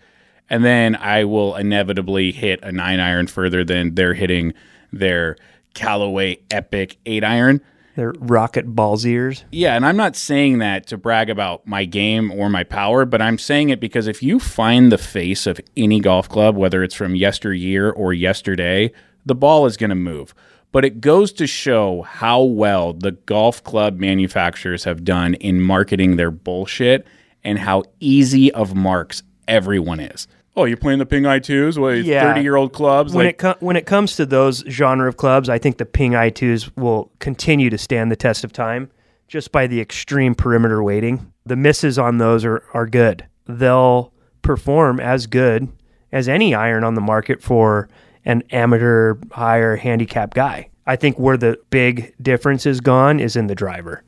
And 0.50 0.64
then 0.64 0.96
I 0.96 1.24
will 1.24 1.56
inevitably 1.56 2.32
hit 2.32 2.60
a 2.62 2.72
nine 2.72 3.00
iron 3.00 3.26
further 3.26 3.64
than 3.64 3.94
they're 3.94 4.14
hitting 4.14 4.54
their 4.92 5.36
Callaway 5.74 6.38
Epic 6.50 6.96
eight 7.06 7.24
iron. 7.24 7.60
They're 7.96 8.14
rocket 8.20 8.76
balls 8.76 9.04
ears. 9.04 9.44
Yeah, 9.50 9.74
and 9.74 9.84
I'm 9.84 9.96
not 9.96 10.14
saying 10.14 10.58
that 10.58 10.86
to 10.86 10.96
brag 10.96 11.28
about 11.28 11.66
my 11.66 11.84
game 11.84 12.30
or 12.30 12.48
my 12.48 12.62
power, 12.62 13.04
but 13.04 13.20
I'm 13.20 13.38
saying 13.38 13.70
it 13.70 13.80
because 13.80 14.06
if 14.06 14.22
you 14.22 14.38
find 14.38 14.92
the 14.92 14.98
face 14.98 15.48
of 15.48 15.60
any 15.76 15.98
golf 15.98 16.28
club, 16.28 16.56
whether 16.56 16.84
it's 16.84 16.94
from 16.94 17.16
yesteryear 17.16 17.90
or 17.90 18.12
yesterday, 18.12 18.92
the 19.26 19.34
ball 19.34 19.66
is 19.66 19.76
going 19.76 19.90
to 19.90 19.96
move. 19.96 20.32
But 20.70 20.84
it 20.84 21.00
goes 21.00 21.32
to 21.32 21.46
show 21.46 22.02
how 22.02 22.42
well 22.42 22.92
the 22.92 23.12
golf 23.12 23.64
club 23.64 23.98
manufacturers 23.98 24.84
have 24.84 25.02
done 25.02 25.34
in 25.34 25.60
marketing 25.60 26.16
their 26.16 26.30
bullshit 26.30 27.04
and 27.42 27.58
how 27.58 27.82
easy 27.98 28.52
of 28.52 28.76
marks 28.76 29.24
everyone 29.48 29.98
is. 29.98 30.28
Oh, 30.58 30.64
you're 30.64 30.76
playing 30.76 30.98
the 30.98 31.06
Ping 31.06 31.24
Eye 31.24 31.38
2s? 31.38 31.78
What, 31.78 31.98
Yeah. 31.98 32.32
30 32.34 32.42
year 32.42 32.56
old 32.56 32.72
clubs? 32.72 33.14
When 33.14 33.26
like, 33.26 33.34
it 33.34 33.38
com- 33.38 33.54
when 33.60 33.76
it 33.76 33.86
comes 33.86 34.16
to 34.16 34.26
those 34.26 34.64
genre 34.68 35.08
of 35.08 35.16
clubs, 35.16 35.48
I 35.48 35.56
think 35.56 35.78
the 35.78 35.86
Ping 35.86 36.16
Eye 36.16 36.30
2s 36.30 36.72
will 36.76 37.12
continue 37.20 37.70
to 37.70 37.78
stand 37.78 38.10
the 38.10 38.16
test 38.16 38.42
of 38.42 38.52
time 38.52 38.90
just 39.28 39.52
by 39.52 39.68
the 39.68 39.80
extreme 39.80 40.34
perimeter 40.34 40.82
weighting. 40.82 41.32
The 41.46 41.54
misses 41.54 41.96
on 41.96 42.18
those 42.18 42.44
are, 42.44 42.64
are 42.74 42.86
good. 42.86 43.24
They'll 43.46 44.12
perform 44.42 44.98
as 44.98 45.28
good 45.28 45.68
as 46.10 46.28
any 46.28 46.54
iron 46.56 46.82
on 46.82 46.94
the 46.94 47.00
market 47.00 47.40
for 47.40 47.88
an 48.24 48.42
amateur 48.50 49.14
higher 49.30 49.76
handicap 49.76 50.34
guy. 50.34 50.70
I 50.88 50.96
think 50.96 51.18
where 51.20 51.36
the 51.36 51.60
big 51.70 52.14
difference 52.20 52.66
is 52.66 52.80
gone 52.80 53.20
is 53.20 53.36
in 53.36 53.46
the 53.46 53.54
driver. 53.54 54.02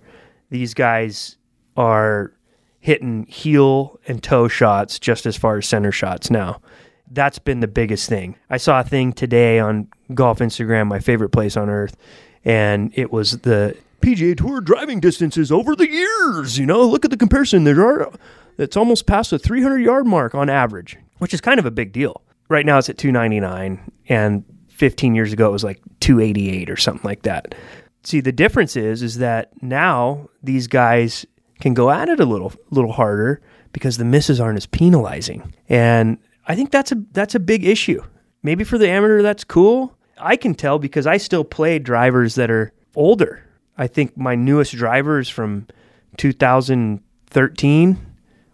These 0.51 0.75
guys 0.75 1.37
are 1.77 2.33
hitting 2.81 3.27
heel 3.27 4.01
and 4.09 4.23
toe 4.23 4.49
shots 4.49 4.99
just 4.99 5.27
as 5.27 5.37
far 5.37 5.59
as 5.59 5.67
center 5.67 5.93
shots 5.93 6.31
now. 6.31 6.61
That's 7.13 7.39
been 7.39 7.61
the 7.61 7.69
biggest 7.69 8.09
thing. 8.09 8.37
I 8.49 8.57
saw 8.57 8.81
a 8.81 8.85
thing 8.85 9.13
today 9.13 9.59
on 9.59 9.89
Golf 10.15 10.39
Instagram, 10.39 10.89
my 10.89 10.99
favorite 10.99 11.31
place 11.31 11.57
on 11.57 11.69
earth, 11.69 11.97
and 12.45 12.93
it 12.95 13.13
was 13.13 13.39
the 13.39 13.77
PGA 14.01 14.37
Tour 14.37 14.61
driving 14.61 15.01
distances 15.01 15.53
over 15.53 15.77
the 15.77 15.91
years. 15.91 16.59
You 16.59 16.67
know, 16.67 16.83
look 16.83 17.05
at 17.05 17.11
the 17.11 17.17
comparison. 17.17 17.65
There 17.65 17.85
are 17.85 18.11
it's 18.57 18.77
almost 18.77 19.07
past 19.07 19.31
the 19.31 19.39
300 19.39 19.79
yard 19.79 20.07
mark 20.07 20.35
on 20.35 20.49
average, 20.49 20.97
which 21.19 21.35
is 21.35 21.41
kind 21.41 21.59
of 21.59 21.67
a 21.67 21.71
big 21.71 21.93
deal. 21.93 22.23
Right 22.49 22.67
now 22.67 22.79
it's 22.79 22.89
at 22.89 22.99
299, 22.99 23.93
and 24.09 24.45
15 24.69 25.15
years 25.15 25.33
ago 25.33 25.49
it 25.49 25.53
was 25.53 25.65
like 25.65 25.81
288 26.01 26.71
or 26.71 26.77
something 26.77 27.07
like 27.07 27.23
that. 27.23 27.55
See, 28.03 28.21
the 28.21 28.33
difference 28.33 28.77
is 28.77 29.03
is 29.03 29.19
that 29.19 29.51
now 29.63 30.31
these 30.43 30.67
guys 30.67 31.27
can 31.61 31.75
go 31.75 31.91
at 31.91 32.09
it 32.09 32.21
a 32.21 32.25
little 32.25 32.53
little 32.71 32.93
harder 32.93 33.41
because 33.73 33.99
the 33.99 34.05
misses 34.05 34.41
aren't 34.41 34.57
as 34.57 34.67
penalizing. 34.67 35.55
And 35.69 36.19
I 36.47 36.55
think 36.57 36.71
that's 36.71 36.93
a 36.93 36.97
that's 37.13 37.35
a 37.35 37.41
big 37.41 37.65
issue. 37.65 38.03
Maybe 38.43 38.65
for 38.65 38.79
the 38.79 38.89
amateur 38.89 39.23
that's 39.23 39.45
cool. 39.45 39.97
I 40.19 40.37
can 40.37 40.55
tell 40.55 40.79
because 40.79 41.07
I 41.07 41.17
still 41.17 41.45
play 41.45 41.79
drivers 41.79 42.35
that 42.35 42.51
are 42.51 42.73
older. 42.95 43.45
I 43.79 43.87
think 43.87 44.17
my 44.17 44.35
newest 44.35 44.75
driver 44.75 45.19
is 45.19 45.29
from 45.29 45.67
2013 46.17 48.07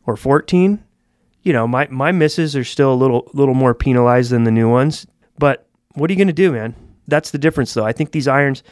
or 0.06 0.16
14. 0.16 0.84
You 1.42 1.52
know, 1.52 1.66
my 1.66 1.88
my 1.90 2.12
misses 2.12 2.56
are 2.56 2.64
still 2.64 2.92
a 2.92 2.94
little 2.94 3.30
little 3.32 3.54
more 3.54 3.74
penalized 3.74 4.30
than 4.30 4.44
the 4.44 4.50
new 4.50 4.70
ones. 4.70 5.06
But 5.38 5.66
what 5.94 6.10
are 6.10 6.12
you 6.12 6.18
going 6.18 6.26
to 6.28 6.32
do, 6.32 6.52
man? 6.52 6.74
That's 7.08 7.30
the 7.30 7.38
difference 7.38 7.72
though. 7.74 7.84
I 7.84 7.92
think 7.92 8.12
these 8.12 8.28
irons 8.28 8.62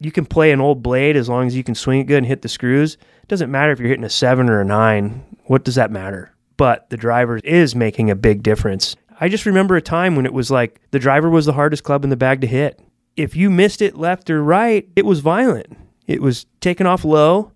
you 0.00 0.10
can 0.10 0.26
play 0.26 0.50
an 0.50 0.60
old 0.60 0.82
blade 0.82 1.16
as 1.16 1.28
long 1.28 1.46
as 1.46 1.56
you 1.56 1.64
can 1.64 1.74
swing 1.74 2.00
it 2.00 2.04
good 2.04 2.18
and 2.18 2.26
hit 2.26 2.42
the 2.42 2.48
screws. 2.48 2.98
Doesn't 3.28 3.50
matter 3.50 3.72
if 3.72 3.78
you're 3.78 3.88
hitting 3.88 4.04
a 4.04 4.10
seven 4.10 4.48
or 4.48 4.60
a 4.60 4.64
nine. 4.64 5.24
What 5.44 5.64
does 5.64 5.74
that 5.76 5.90
matter? 5.90 6.34
But 6.56 6.90
the 6.90 6.96
driver 6.96 7.38
is 7.38 7.74
making 7.74 8.10
a 8.10 8.14
big 8.16 8.42
difference. 8.42 8.96
I 9.20 9.28
just 9.28 9.46
remember 9.46 9.76
a 9.76 9.82
time 9.82 10.16
when 10.16 10.26
it 10.26 10.32
was 10.32 10.50
like 10.50 10.80
the 10.90 10.98
driver 10.98 11.30
was 11.30 11.46
the 11.46 11.52
hardest 11.52 11.84
club 11.84 12.04
in 12.04 12.10
the 12.10 12.16
bag 12.16 12.40
to 12.42 12.46
hit. 12.46 12.80
If 13.16 13.36
you 13.36 13.48
missed 13.50 13.80
it 13.80 13.96
left 13.96 14.28
or 14.28 14.42
right, 14.42 14.88
it 14.96 15.06
was 15.06 15.20
violent. 15.20 15.66
It 16.06 16.20
was 16.20 16.46
taken 16.60 16.86
off 16.86 17.04
low 17.04 17.52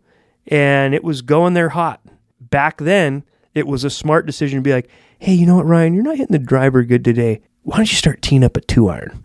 and 0.46 0.94
it 0.94 1.04
was 1.04 1.22
going 1.22 1.54
there 1.54 1.70
hot. 1.70 2.00
Back 2.40 2.78
then, 2.78 3.24
it 3.54 3.66
was 3.66 3.85
a 3.85 3.90
smart 3.90 4.24
decision 4.24 4.59
to 4.59 4.62
be 4.62 4.72
like, 4.72 4.88
hey, 5.18 5.35
you 5.35 5.46
know 5.46 5.57
what, 5.57 5.66
Ryan, 5.66 5.94
you're 5.94 6.04
not 6.04 6.16
hitting 6.16 6.33
the 6.33 6.38
driver 6.38 6.83
good 6.85 7.04
today. 7.04 7.40
Why 7.62 7.76
don't 7.76 7.90
you 7.90 7.96
start 7.96 8.22
teeing 8.22 8.44
up 8.44 8.57
a 8.57 8.61
two 8.61 8.88
iron? 8.88 9.24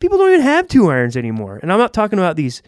People 0.00 0.18
don't 0.18 0.30
even 0.30 0.42
have 0.42 0.66
two 0.66 0.90
irons 0.90 1.16
anymore. 1.16 1.58
And 1.62 1.72
I'm 1.72 1.78
not 1.78 1.94
talking 1.94 2.18
about 2.18 2.36
these 2.36 2.62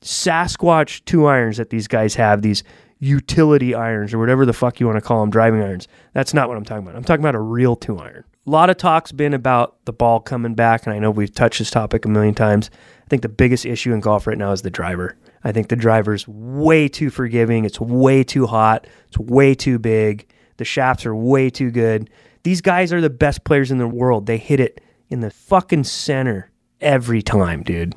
Sasquatch 0.00 1.04
two 1.04 1.26
irons 1.26 1.56
that 1.56 1.70
these 1.70 1.88
guys 1.88 2.14
have, 2.14 2.42
these 2.42 2.62
utility 3.00 3.74
irons 3.74 4.12
or 4.12 4.18
whatever 4.18 4.44
the 4.44 4.52
fuck 4.52 4.80
you 4.80 4.86
want 4.86 4.96
to 4.96 5.00
call 5.00 5.20
them, 5.20 5.30
driving 5.30 5.62
irons. 5.62 5.88
That's 6.12 6.34
not 6.34 6.48
what 6.48 6.56
I'm 6.56 6.64
talking 6.64 6.84
about. 6.84 6.96
I'm 6.96 7.04
talking 7.04 7.22
about 7.22 7.34
a 7.34 7.40
real 7.40 7.76
two 7.76 7.98
iron. 7.98 8.24
A 8.46 8.50
lot 8.50 8.70
of 8.70 8.76
talk's 8.76 9.12
been 9.12 9.34
about 9.34 9.84
the 9.84 9.92
ball 9.92 10.20
coming 10.20 10.54
back, 10.54 10.86
and 10.86 10.94
I 10.94 10.98
know 10.98 11.10
we've 11.10 11.32
touched 11.32 11.58
this 11.58 11.70
topic 11.70 12.04
a 12.04 12.08
million 12.08 12.34
times. 12.34 12.70
I 13.04 13.08
think 13.08 13.22
the 13.22 13.28
biggest 13.28 13.66
issue 13.66 13.92
in 13.92 14.00
golf 14.00 14.26
right 14.26 14.38
now 14.38 14.52
is 14.52 14.62
the 14.62 14.70
driver. 14.70 15.16
I 15.44 15.52
think 15.52 15.68
the 15.68 15.76
driver's 15.76 16.26
way 16.26 16.88
too 16.88 17.10
forgiving. 17.10 17.64
It's 17.64 17.80
way 17.80 18.24
too 18.24 18.46
hot. 18.46 18.86
It's 19.08 19.18
way 19.18 19.54
too 19.54 19.78
big. 19.78 20.32
The 20.56 20.64
shafts 20.64 21.06
are 21.06 21.14
way 21.14 21.50
too 21.50 21.70
good. 21.70 22.10
These 22.42 22.60
guys 22.60 22.92
are 22.92 23.00
the 23.00 23.10
best 23.10 23.44
players 23.44 23.70
in 23.70 23.78
the 23.78 23.86
world. 23.86 24.26
They 24.26 24.38
hit 24.38 24.60
it 24.60 24.80
in 25.10 25.20
the 25.20 25.30
fucking 25.30 25.84
center 25.84 26.50
every 26.80 27.22
time, 27.22 27.62
dude. 27.62 27.94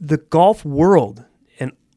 The 0.00 0.18
golf 0.18 0.64
world 0.64 1.24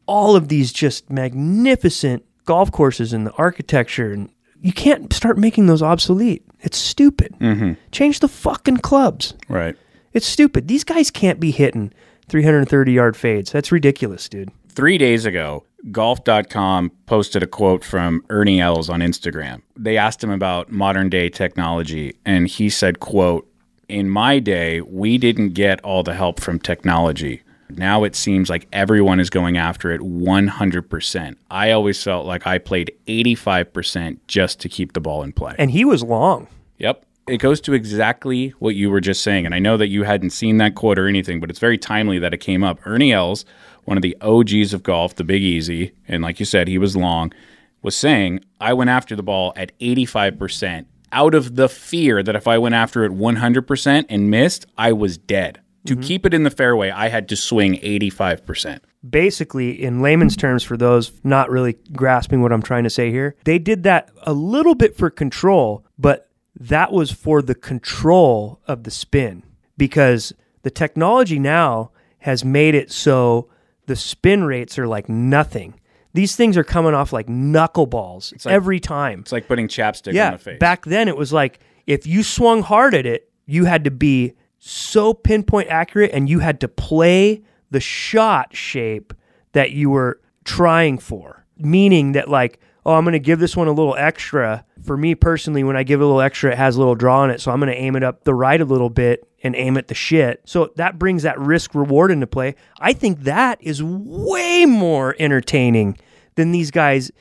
all 0.08 0.36
of 0.36 0.48
these 0.48 0.72
just 0.74 1.10
magnificent 1.10 2.26
golf 2.46 2.72
courses 2.72 3.14
and 3.14 3.28
the 3.28 3.34
architecture 3.34 4.12
and 4.12 4.30
you 4.62 4.74
can't 4.74 5.14
start 5.14 5.38
making 5.38 5.68
those 5.68 5.84
obsolete. 5.84 6.44
It's 6.62 6.78
stupid. 6.78 7.36
Mm-hmm. 7.40 7.74
Change 7.92 8.20
the 8.20 8.28
fucking 8.28 8.78
clubs. 8.78 9.36
Right. 9.48 9.76
It's 10.14 10.26
stupid. 10.26 10.68
These 10.68 10.84
guys 10.84 11.12
can't 11.12 11.40
be 11.40 11.52
hitting 11.52 11.94
330 12.30 12.92
yard 12.92 13.16
fades. 13.16 13.52
That's 13.52 13.72
ridiculous, 13.72 14.28
dude. 14.28 14.50
Three 14.70 14.98
days 14.98 15.26
ago, 15.26 15.64
golf.com 15.92 16.92
posted 17.06 17.44
a 17.44 17.48
quote 17.48 17.84
from 17.84 18.24
Ernie 18.30 18.60
Els 18.60 18.90
on 18.90 19.02
Instagram. 19.02 19.62
They 19.76 19.98
asked 19.98 20.24
him 20.24 20.32
about 20.32 20.72
modern 20.72 21.10
day 21.10 21.30
technology, 21.30 22.16
and 22.26 22.48
he 22.48 22.70
said, 22.70 23.00
quote, 23.00 23.48
in 23.88 24.10
my 24.10 24.40
day, 24.40 24.82
we 24.82 25.18
didn't 25.18 25.50
get 25.50 25.80
all 25.82 26.04
the 26.04 26.14
help 26.14 26.42
from 26.42 26.60
technology. 26.60 27.42
Now 27.70 28.04
it 28.04 28.16
seems 28.16 28.50
like 28.50 28.68
everyone 28.72 29.20
is 29.20 29.30
going 29.30 29.58
after 29.58 29.92
it 29.92 30.02
100%. 30.02 31.36
I 31.50 31.72
always 31.72 32.02
felt 32.02 32.26
like 32.26 32.48
I 32.48 32.58
played 32.58 32.92
85% 33.08 34.20
just 34.28 34.60
to 34.62 34.70
keep 34.70 34.94
the 34.94 35.02
ball 35.02 35.24
in 35.24 35.34
play. 35.34 35.56
And 35.58 35.72
he 35.72 35.86
was 35.86 36.04
long. 36.04 36.48
Yep. 36.78 37.06
It 37.28 37.38
goes 37.38 37.60
to 37.62 37.74
exactly 37.74 38.50
what 38.60 38.76
you 38.76 38.90
were 38.90 39.02
just 39.02 39.22
saying. 39.22 39.46
And 39.46 39.54
I 39.54 39.60
know 39.60 39.76
that 39.76 39.88
you 39.88 40.04
hadn't 40.04 40.30
seen 40.30 40.58
that 40.58 40.76
quote 40.76 40.98
or 40.98 41.08
anything, 41.08 41.42
but 41.42 41.50
it's 41.50 41.60
very 41.60 41.78
timely 41.78 42.20
that 42.20 42.34
it 42.34 42.38
came 42.38 42.64
up. 42.64 42.80
Ernie 42.86 43.12
Els, 43.12 43.44
one 43.84 43.98
of 43.98 44.02
the 44.02 44.16
OGs 44.22 44.74
of 44.74 44.84
golf, 44.84 45.16
the 45.16 45.26
Big 45.26 45.42
Easy, 45.42 45.92
and 46.08 46.24
like 46.24 46.40
you 46.40 46.46
said, 46.46 46.70
he 46.70 46.78
was 46.78 46.96
long, 46.96 47.34
was 47.82 47.98
saying, 47.98 48.40
I 48.62 48.74
went 48.74 48.90
after 48.90 49.16
the 49.16 49.24
ball 49.24 49.52
at 49.58 49.78
85% 49.80 50.86
out 51.12 51.36
of 51.36 51.56
the 51.56 51.70
fear 51.70 52.22
that 52.24 52.36
if 52.36 52.48
I 52.48 52.58
went 52.58 52.76
after 52.76 53.04
it 53.04 53.12
100% 53.12 54.06
and 54.10 54.30
missed, 54.30 54.66
I 54.78 54.94
was 54.94 55.18
dead. 55.18 55.62
To 55.86 55.94
mm-hmm. 55.94 56.02
keep 56.02 56.26
it 56.26 56.34
in 56.34 56.44
the 56.44 56.50
fairway, 56.50 56.90
I 56.90 57.08
had 57.10 57.30
to 57.30 57.36
swing 57.36 57.76
85%. 57.76 58.80
Basically, 59.08 59.82
in 59.82 60.02
layman's 60.02 60.36
terms, 60.36 60.64
for 60.64 60.76
those 60.76 61.12
not 61.24 61.50
really 61.50 61.78
grasping 61.94 62.42
what 62.42 62.52
I'm 62.52 62.62
trying 62.62 62.84
to 62.84 62.90
say 62.90 63.12
here, 63.12 63.36
they 63.46 63.60
did 63.60 63.84
that 63.84 64.10
a 64.24 64.34
little 64.34 64.76
bit 64.76 64.98
for 64.98 65.10
control, 65.10 65.86
but 65.98 66.30
that 66.60 66.92
was 66.92 67.12
for 67.12 67.42
the 67.42 67.56
control 67.56 68.60
of 68.68 68.84
the 68.84 68.92
spin 68.92 69.44
because 69.78 70.34
the 70.64 70.72
technology 70.72 71.40
now 71.40 71.92
has 72.20 72.44
made 72.44 72.76
it 72.76 72.92
so 72.92 73.50
the 73.86 73.96
spin 73.96 74.44
rates 74.44 74.78
are 74.78 74.88
like 74.88 75.08
nothing. 75.08 75.80
These 76.14 76.36
things 76.36 76.58
are 76.58 76.64
coming 76.64 76.94
off 76.94 77.14
like 77.14 77.28
knuckleballs 77.28 78.34
like- 78.46 78.54
every 78.54 78.80
time. 78.80 79.22
It's 79.22 79.32
like 79.32 79.48
putting 79.48 79.68
chapstick 79.68 80.14
yeah, 80.14 80.28
on 80.28 80.34
the 80.34 80.40
face. 80.40 80.60
back 80.60 80.86
then 80.86 81.08
it 81.08 81.16
was 81.16 81.32
like 81.32 81.60
if 81.86 82.06
you 82.06 82.24
swung 82.24 82.64
hard 82.64 82.94
at 82.94 83.06
it, 83.06 83.32
you 83.46 83.66
had 83.66 83.86
to 83.86 83.92
be 83.92 84.34
so 84.60 85.14
pinpoint 85.14 85.70
accurate 85.70 86.12
and 86.14 86.30
you 86.30 86.40
had 86.40 86.60
to 86.62 86.68
play 86.68 87.44
the 87.72 87.80
shot 87.80 88.56
shape 88.56 89.14
that 89.54 89.72
you 89.72 89.90
were 89.90 90.20
trying 90.44 90.98
for. 90.98 91.46
Meaning 91.58 92.12
that 92.12 92.30
like, 92.30 92.60
oh, 92.86 92.94
I'm 92.94 93.04
going 93.04 93.14
to 93.14 93.20
give 93.20 93.40
this 93.40 93.58
one 93.58 93.68
a 93.68 93.72
little 93.72 93.96
extra. 93.96 94.64
For 94.84 94.96
me 94.96 95.16
personally, 95.16 95.64
when 95.64 95.76
I 95.76 95.84
give 95.84 96.00
it 96.00 96.04
a 96.04 96.06
little 96.06 96.22
extra, 96.22 96.52
it 96.52 96.58
has 96.58 96.76
a 96.76 96.80
little 96.80 96.96
draw 96.96 97.22
on 97.22 97.32
it, 97.32 97.42
so 97.42 97.52
I'm 97.52 97.60
going 97.60 97.74
to 97.74 97.78
aim 97.78 97.96
it 97.96 98.04
up 98.04 98.24
the 98.24 98.34
right 98.34 98.62
a 98.62 98.66
little 98.66 98.90
bit 98.90 99.28
and 99.44 99.56
aim 99.56 99.76
at 99.78 99.88
the 99.88 99.96
shit. 99.96 100.42
So 100.46 100.72
that 100.76 100.98
brings 100.98 101.24
that 101.24 101.40
risk 101.40 101.76
reward 101.76 102.12
into 102.12 102.28
play. 102.28 102.56
I 102.80 102.94
think 102.94 103.22
that 103.22 103.62
is 103.62 103.84
way 103.84 104.66
more 104.66 105.16
entertaining 105.20 105.98
than 106.36 106.52
these 106.52 106.72
guys 106.72 107.12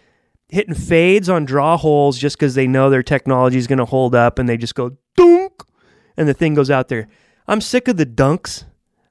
hitting 0.48 0.74
fades 0.74 1.28
on 1.28 1.44
draw 1.44 1.76
holes 1.76 2.18
just 2.18 2.36
because 2.36 2.54
they 2.54 2.66
know 2.66 2.88
their 2.88 3.02
technology 3.02 3.58
is 3.58 3.66
going 3.66 3.78
to 3.78 3.84
hold 3.84 4.14
up 4.14 4.38
and 4.38 4.48
they 4.48 4.56
just 4.56 4.74
go 4.74 4.96
dunk 5.16 5.52
and 6.16 6.28
the 6.28 6.34
thing 6.34 6.54
goes 6.54 6.70
out 6.70 6.88
there. 6.88 7.08
I'm 7.48 7.60
sick 7.60 7.86
of 7.86 7.96
the 7.96 8.06
dunks. 8.06 8.64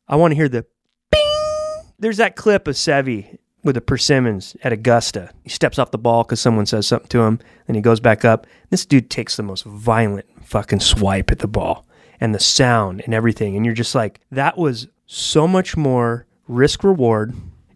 I 0.08 0.18
want 0.18 0.32
to 0.32 0.36
hear 0.36 0.50
the 0.50 0.66
bing. 1.10 1.92
There's 1.98 2.18
that 2.18 2.36
clip 2.36 2.68
of 2.68 2.76
Seve 2.76 3.38
with 3.64 3.76
the 3.76 3.82
persimmons 3.82 4.58
at 4.62 4.74
Augusta. 4.74 5.32
He 5.44 5.50
steps 5.50 5.80
off 5.80 5.92
the 5.92 5.98
ball 5.98 6.24
because 6.24 6.42
someone 6.42 6.66
says 6.66 6.86
something 6.86 7.08
to 7.10 7.22
him, 7.22 7.40
and 7.68 7.76
he 7.76 7.82
goes 7.82 8.02
back 8.02 8.26
up. 8.26 8.46
This 8.70 8.86
dude 8.86 9.10
takes 9.10 9.38
the 9.38 9.44
most 9.44 9.64
violent 9.64 10.26
fucking 10.44 10.82
swipe 10.82 11.32
at 11.32 11.40
the 11.40 11.48
ball 11.48 11.88
and 12.20 12.36
the 12.36 12.40
sound 12.40 13.02
and 13.06 13.14
everything. 13.14 13.56
And 13.56 13.66
you're 13.66 13.74
just 13.74 13.96
like, 13.96 14.20
that 14.32 14.58
was 14.58 14.88
so 15.06 15.48
much 15.48 15.78
more 15.78 16.28
risk 16.48 16.84
reward, 16.84 17.34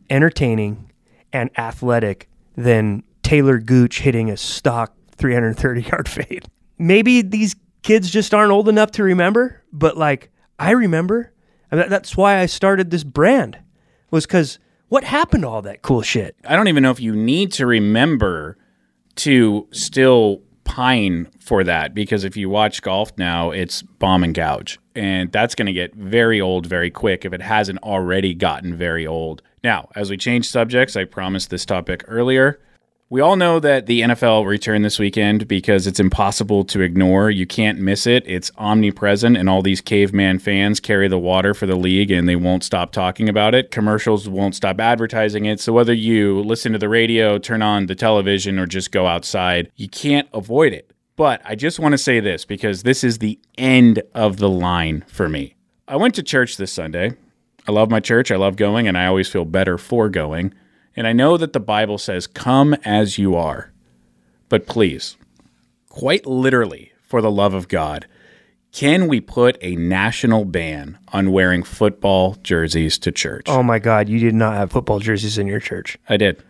entertaining, 0.10 0.92
and 1.32 1.50
athletic 1.58 2.30
than 2.58 3.04
Talor 3.24 3.66
Gooch 3.66 4.02
hitting 4.02 4.30
a 4.30 4.36
stock 4.36 4.94
330 5.16 5.84
yard 5.84 6.10
fade. 6.10 6.48
Maybe 6.78 7.22
these 7.22 7.56
kids 7.82 8.12
just 8.12 8.34
aren't 8.34 8.52
old 8.52 8.68
enough 8.68 8.92
to 8.92 9.04
remember, 9.04 9.64
but 9.72 9.96
like 9.96 10.32
I 10.60 10.72
remember. 10.72 11.32
That's 11.72 12.18
why 12.18 12.40
I 12.40 12.46
started 12.46 12.92
this 12.92 13.04
brand 13.04 13.60
was 14.12 14.26
because 14.26 14.60
what 14.90 15.04
happened 15.04 15.44
to 15.44 15.50
all 15.50 15.62
that 15.62 15.82
cool 15.82 16.02
shit? 16.02 16.36
I 16.46 16.56
don't 16.56 16.68
even 16.68 16.84
know 16.84 16.92
if 16.92 17.00
you 17.00 17.16
need 17.16 17.52
to 17.54 17.66
remember 17.66 18.58
to 19.18 19.68
still 19.72 20.42
pine 20.64 21.28
for 21.40 21.64
that 21.64 21.94
because 21.94 22.24
if 22.24 22.36
you 22.38 22.50
watch 22.50 22.82
golf 22.82 23.12
now, 23.18 23.52
it's 23.52 23.82
bomb 23.82 24.24
and 24.24 24.36
gouge. 24.36 24.80
And 24.96 25.32
that's 25.32 25.56
going 25.56 25.68
to 25.68 25.74
get 25.74 25.96
very 25.96 26.42
old 26.42 26.66
very 26.66 26.92
quick 26.92 27.24
if 27.24 27.34
it 27.34 27.42
hasn't 27.42 27.80
already 27.80 28.34
gotten 28.34 28.76
very 28.76 29.06
old. 29.08 29.42
Now, 29.64 29.90
as 29.96 30.10
we 30.10 30.18
change 30.18 30.50
subjects, 30.50 30.96
I 30.96 31.06
promised 31.06 31.50
this 31.50 31.66
topic 31.66 32.04
earlier. 32.08 32.60
We 33.12 33.22
all 33.22 33.36
know 33.36 33.60
that 33.60 33.88
the 33.88 34.02
NFL 34.02 34.46
returned 34.46 34.86
this 34.86 35.00
weekend 35.00 35.48
because 35.48 35.88
it's 35.88 36.00
impossible 36.00 36.64
to 36.66 36.82
ignore. 36.82 37.32
You 37.32 37.48
can't 37.48 37.80
miss 37.80 38.06
it. 38.06 38.24
It's 38.28 38.52
omnipresent, 38.56 39.36
and 39.36 39.50
all 39.50 39.64
these 39.64 39.82
caveman 39.82 40.38
fans 40.38 40.80
carry 40.80 41.08
the 41.08 41.18
water 41.18 41.56
for 41.56 41.66
the 41.66 41.76
league 41.76 42.12
and 42.12 42.30
they 42.30 42.36
won't 42.36 42.64
stop 42.64 42.92
talking 42.92 43.28
about 43.28 43.56
it. 43.56 43.72
Commercials 43.72 44.30
won't 44.30 44.54
stop 44.54 44.80
advertising 44.80 45.46
it. 45.46 45.60
So, 45.60 45.74
whether 45.74 45.92
you 45.92 46.42
listen 46.42 46.72
to 46.74 46.78
the 46.78 46.88
radio, 46.88 47.40
turn 47.40 47.64
on 47.64 47.88
the 47.88 47.96
television, 47.96 48.60
or 48.60 48.68
just 48.68 48.92
go 48.92 49.08
outside, 49.08 49.72
you 49.76 49.90
can't 49.90 50.30
avoid 50.32 50.72
it. 50.72 50.94
But 51.16 51.42
I 51.44 51.56
just 51.56 51.80
want 51.80 51.94
to 51.94 51.98
say 51.98 52.20
this 52.20 52.46
because 52.46 52.84
this 52.84 53.04
is 53.04 53.18
the 53.18 53.40
end 53.58 54.04
of 54.14 54.38
the 54.38 54.50
line 54.50 55.04
for 55.08 55.28
me. 55.28 55.56
I 55.88 55.96
went 55.96 56.14
to 56.14 56.22
church 56.22 56.58
this 56.58 56.72
Sunday. 56.72 57.14
I 57.68 57.72
love 57.72 57.90
my 57.90 58.02
church. 58.02 58.30
I 58.30 58.36
love 58.36 58.56
going, 58.56 58.88
and 58.88 58.96
I 58.96 59.08
always 59.08 59.28
feel 59.28 59.46
better 59.46 59.80
for 59.80 60.10
going. 60.10 60.54
And 60.96 61.08
I 61.08 61.14
know 61.14 61.38
that 61.38 61.54
the 61.54 61.60
Bible 61.60 61.98
says, 61.98 62.28
Come 62.28 62.74
as 62.86 63.18
you 63.18 63.36
are. 63.36 63.72
But 64.50 64.66
please, 64.66 65.16
quite 65.90 66.26
literally, 66.26 66.92
for 67.02 67.22
the 67.22 67.32
love 67.32 67.54
of 67.54 67.68
God, 67.68 68.08
can 68.72 69.08
we 69.08 69.20
put 69.20 69.58
a 69.62 69.76
national 69.76 70.46
ban 70.46 70.98
on 71.12 71.32
wearing 71.32 71.64
football 71.64 72.36
jerseys 72.44 72.98
to 73.00 73.12
church? 73.12 73.46
Oh 73.48 73.64
my 73.64 73.80
God, 73.80 74.10
you 74.10 74.20
did 74.20 74.36
not 74.36 74.56
have 74.56 74.72
football 74.72 75.00
jerseys 75.00 75.38
in 75.38 75.48
your 75.48 75.60
church. 75.60 75.98
I 76.08 76.18
did. 76.18 76.44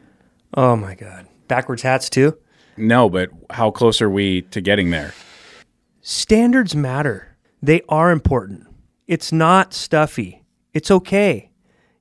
Oh 0.54 0.76
my 0.76 0.96
God. 0.96 1.28
Backwards 1.48 1.82
hats 1.82 2.10
too? 2.10 2.38
No, 2.76 3.10
but 3.10 3.30
how 3.50 3.72
close 3.72 4.02
are 4.02 4.10
we 4.10 4.44
to 4.44 4.62
getting 4.62 4.90
there? 4.92 5.14
Standards 6.02 6.76
matter. 6.76 7.38
They 7.62 7.82
are 7.90 8.12
important. 8.12 8.68
It's 9.08 9.32
not 9.32 9.74
stuffy. 9.74 10.44
It's 10.74 10.92
okay. 10.92 11.52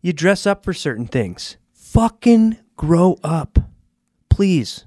You 0.03 0.13
dress 0.13 0.47
up 0.47 0.65
for 0.65 0.73
certain 0.73 1.07
things. 1.07 1.57
Fucking 1.99 2.57
grow 2.77 3.19
up. 3.25 3.59
Please. 4.29 4.85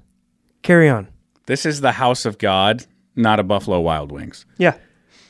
Carry 0.62 0.88
on. 0.88 1.08
This 1.44 1.66
is 1.66 1.82
the 1.82 1.92
house 1.92 2.24
of 2.24 2.38
God, 2.38 2.86
not 3.14 3.38
a 3.38 3.42
Buffalo 3.42 3.80
Wild 3.80 4.10
Wings. 4.10 4.46
Yeah. 4.56 4.78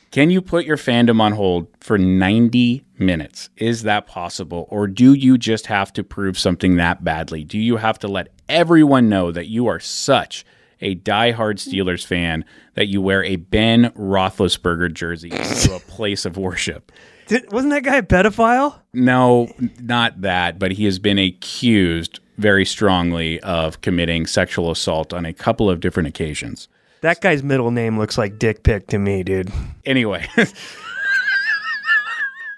Can 0.09 0.29
you 0.29 0.41
put 0.41 0.63
your 0.63 0.77
fandom 0.77 1.19
on 1.19 1.33
hold 1.33 1.67
for 1.81 1.97
90 1.97 2.85
minutes? 2.97 3.49
Is 3.57 3.83
that 3.83 4.07
possible? 4.07 4.65
Or 4.69 4.87
do 4.87 5.13
you 5.13 5.37
just 5.37 5.65
have 5.65 5.91
to 5.91 6.05
prove 6.05 6.39
something 6.39 6.77
that 6.77 7.03
badly? 7.03 7.43
Do 7.43 7.59
you 7.59 7.75
have 7.75 7.99
to 7.99 8.07
let 8.07 8.29
everyone 8.47 9.09
know 9.09 9.33
that 9.33 9.49
you 9.49 9.67
are 9.67 9.81
such 9.81 10.45
a 10.83 10.95
diehard 10.95 11.55
Steelers 11.55 12.05
fan 12.05 12.45
that 12.75 12.87
you 12.87 13.01
wear 13.01 13.23
a 13.23 13.37
Ben 13.37 13.89
Roethlisberger 13.91 14.93
jersey 14.93 15.29
to 15.29 15.75
a 15.75 15.79
place 15.79 16.25
of 16.25 16.37
worship. 16.37 16.91
Did, 17.33 17.51
wasn't 17.51 17.73
that 17.73 17.81
guy 17.81 17.95
a 17.95 18.03
pedophile? 18.03 18.79
No, 18.93 19.51
not 19.81 20.21
that, 20.21 20.59
but 20.59 20.73
he 20.73 20.85
has 20.85 20.99
been 20.99 21.17
accused 21.17 22.19
very 22.37 22.63
strongly 22.63 23.39
of 23.39 23.81
committing 23.81 24.27
sexual 24.27 24.69
assault 24.69 25.13
on 25.13 25.25
a 25.25 25.33
couple 25.33 25.67
of 25.67 25.79
different 25.79 26.09
occasions. 26.09 26.67
That 27.01 27.21
guy's 27.21 27.41
middle 27.41 27.71
name 27.71 27.97
looks 27.97 28.19
like 28.19 28.37
Dick 28.37 28.61
Pick 28.61 28.85
to 28.89 28.99
me, 28.99 29.23
dude. 29.23 29.51
Anyway, 29.83 30.27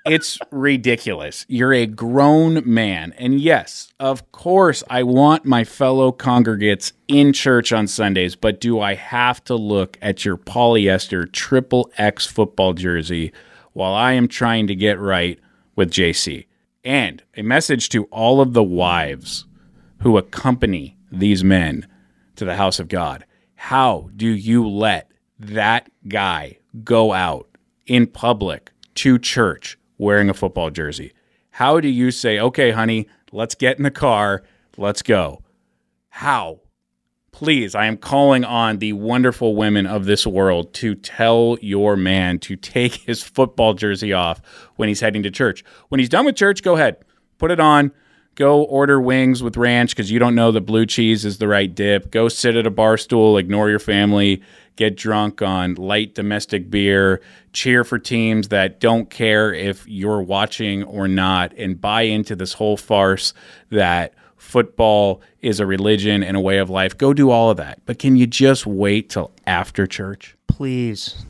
it's 0.06 0.40
ridiculous. 0.52 1.46
You're 1.48 1.74
a 1.74 1.86
grown 1.86 2.62
man. 2.70 3.14
And 3.18 3.40
yes, 3.40 3.94
of 3.98 4.30
course, 4.34 4.84
I 4.90 5.04
want 5.04 5.46
my 5.46 5.64
fellow 5.64 6.12
congregates 6.12 6.92
in 7.08 7.32
church 7.32 7.72
on 7.72 7.88
Sundays, 7.88 8.36
but 8.36 8.60
do 8.60 8.82
I 8.82 8.96
have 8.96 9.42
to 9.46 9.56
look 9.56 9.98
at 10.02 10.26
your 10.26 10.36
polyester 10.36 11.32
triple 11.32 11.90
X 11.98 12.28
football 12.28 12.74
jersey 12.74 13.32
while 13.76 13.94
I 13.94 14.14
am 14.14 14.30
trying 14.30 14.68
to 14.68 14.76
get 14.76 15.00
right 15.00 15.38
with 15.76 15.92
JC? 15.92 16.48
And 16.86 17.22
a 17.36 17.42
message 17.42 17.90
to 17.90 18.06
all 18.06 18.40
of 18.40 18.54
the 18.54 18.64
wives 18.64 19.46
who 20.02 20.18
accompany 20.18 20.98
these 21.12 21.44
men 21.44 21.86
to 22.38 22.46
the 22.46 22.56
house 22.56 22.80
of 22.80 22.88
God. 22.88 23.26
How 23.56 24.10
do 24.16 24.28
you 24.28 24.68
let 24.68 25.12
that 25.40 25.90
guy 26.08 26.60
go 26.84 27.12
out 27.12 27.50
in 27.86 28.08
public 28.08 28.72
to 28.96 29.20
church 29.20 29.78
wearing 29.98 30.30
a 30.30 30.34
football 30.34 30.70
jersey? 30.70 31.12
How 31.52 31.80
do 31.80 31.90
you 31.90 32.12
say, 32.12 32.40
okay, 32.40 32.72
honey, 32.72 33.08
let's 33.32 33.56
get 33.56 33.78
in 33.78 33.84
the 33.84 33.92
car, 33.92 34.44
let's 34.78 35.02
go? 35.02 35.42
How? 36.10 36.62
Please, 37.36 37.76
I 37.76 37.88
am 37.88 37.98
calling 37.98 38.45
on 38.45 38.78
the 38.78 38.93
wonderful 38.93 39.58
women 39.58 39.86
of 39.86 40.06
this 40.06 40.26
world 40.26 40.74
to 40.76 40.95
tell 40.95 41.58
your 41.60 41.98
man 41.98 42.39
to 42.39 42.56
take 42.56 42.93
his 42.93 43.21
football 43.24 43.74
jersey 43.74 44.13
off 44.13 44.41
when 44.78 44.88
he's 44.88 45.02
heading 45.02 45.21
to 45.24 45.30
church. 45.30 45.62
When 45.89 46.00
he's 46.00 46.08
done 46.08 46.24
with 46.24 46.38
church, 46.38 46.63
go 46.63 46.76
ahead, 46.76 47.04
put 47.38 47.52
it 47.52 47.60
on. 47.60 47.91
Go 48.36 48.63
order 48.63 49.02
wings 49.02 49.43
with 49.43 49.58
ranch 49.58 49.89
because 49.89 50.10
you 50.10 50.17
don't 50.17 50.34
know 50.34 50.54
that 50.54 50.62
blue 50.62 50.86
cheese 50.86 51.26
is 51.26 51.38
the 51.38 51.50
right 51.50 51.76
dip. 51.76 52.10
Go 52.10 52.30
sit 52.30 52.56
at 52.56 52.65
a 52.65 52.71
bar 52.71 52.95
stool, 52.95 53.38
ignore 53.38 53.69
your 53.69 53.80
family, 53.80 54.41
get 54.78 54.95
drunk 54.95 55.41
on 55.41 55.76
light 55.76 56.15
domestic 56.15 56.69
beer, 56.69 57.21
cheer 57.52 57.84
for 57.84 58.00
teams 58.00 58.48
that 58.48 58.80
don't 58.80 59.10
care 59.10 59.54
if 59.54 59.86
you're 59.89 60.21
watching 60.21 60.84
or 60.84 61.10
not, 61.10 61.54
and 61.58 61.82
buy 61.82 62.04
into 62.04 62.34
this 62.34 62.54
whole 62.54 62.78
farce 62.78 63.34
that 63.71 64.13
football 64.46 65.22
is 65.42 65.60
a 65.60 65.66
religion 65.66 66.24
and 66.24 66.38
a 66.38 66.40
way 66.40 66.60
of 66.60 66.70
life. 66.70 66.98
Go 66.98 67.14
do 67.14 67.30
all 67.30 67.50
of 67.50 67.58
that. 67.58 67.82
But 67.86 68.00
can 68.00 68.16
you 68.16 68.28
just 68.28 68.66
wait 68.66 69.10
till 69.10 69.32
after 69.46 69.86
church? 69.88 70.38
Please. 70.48 71.26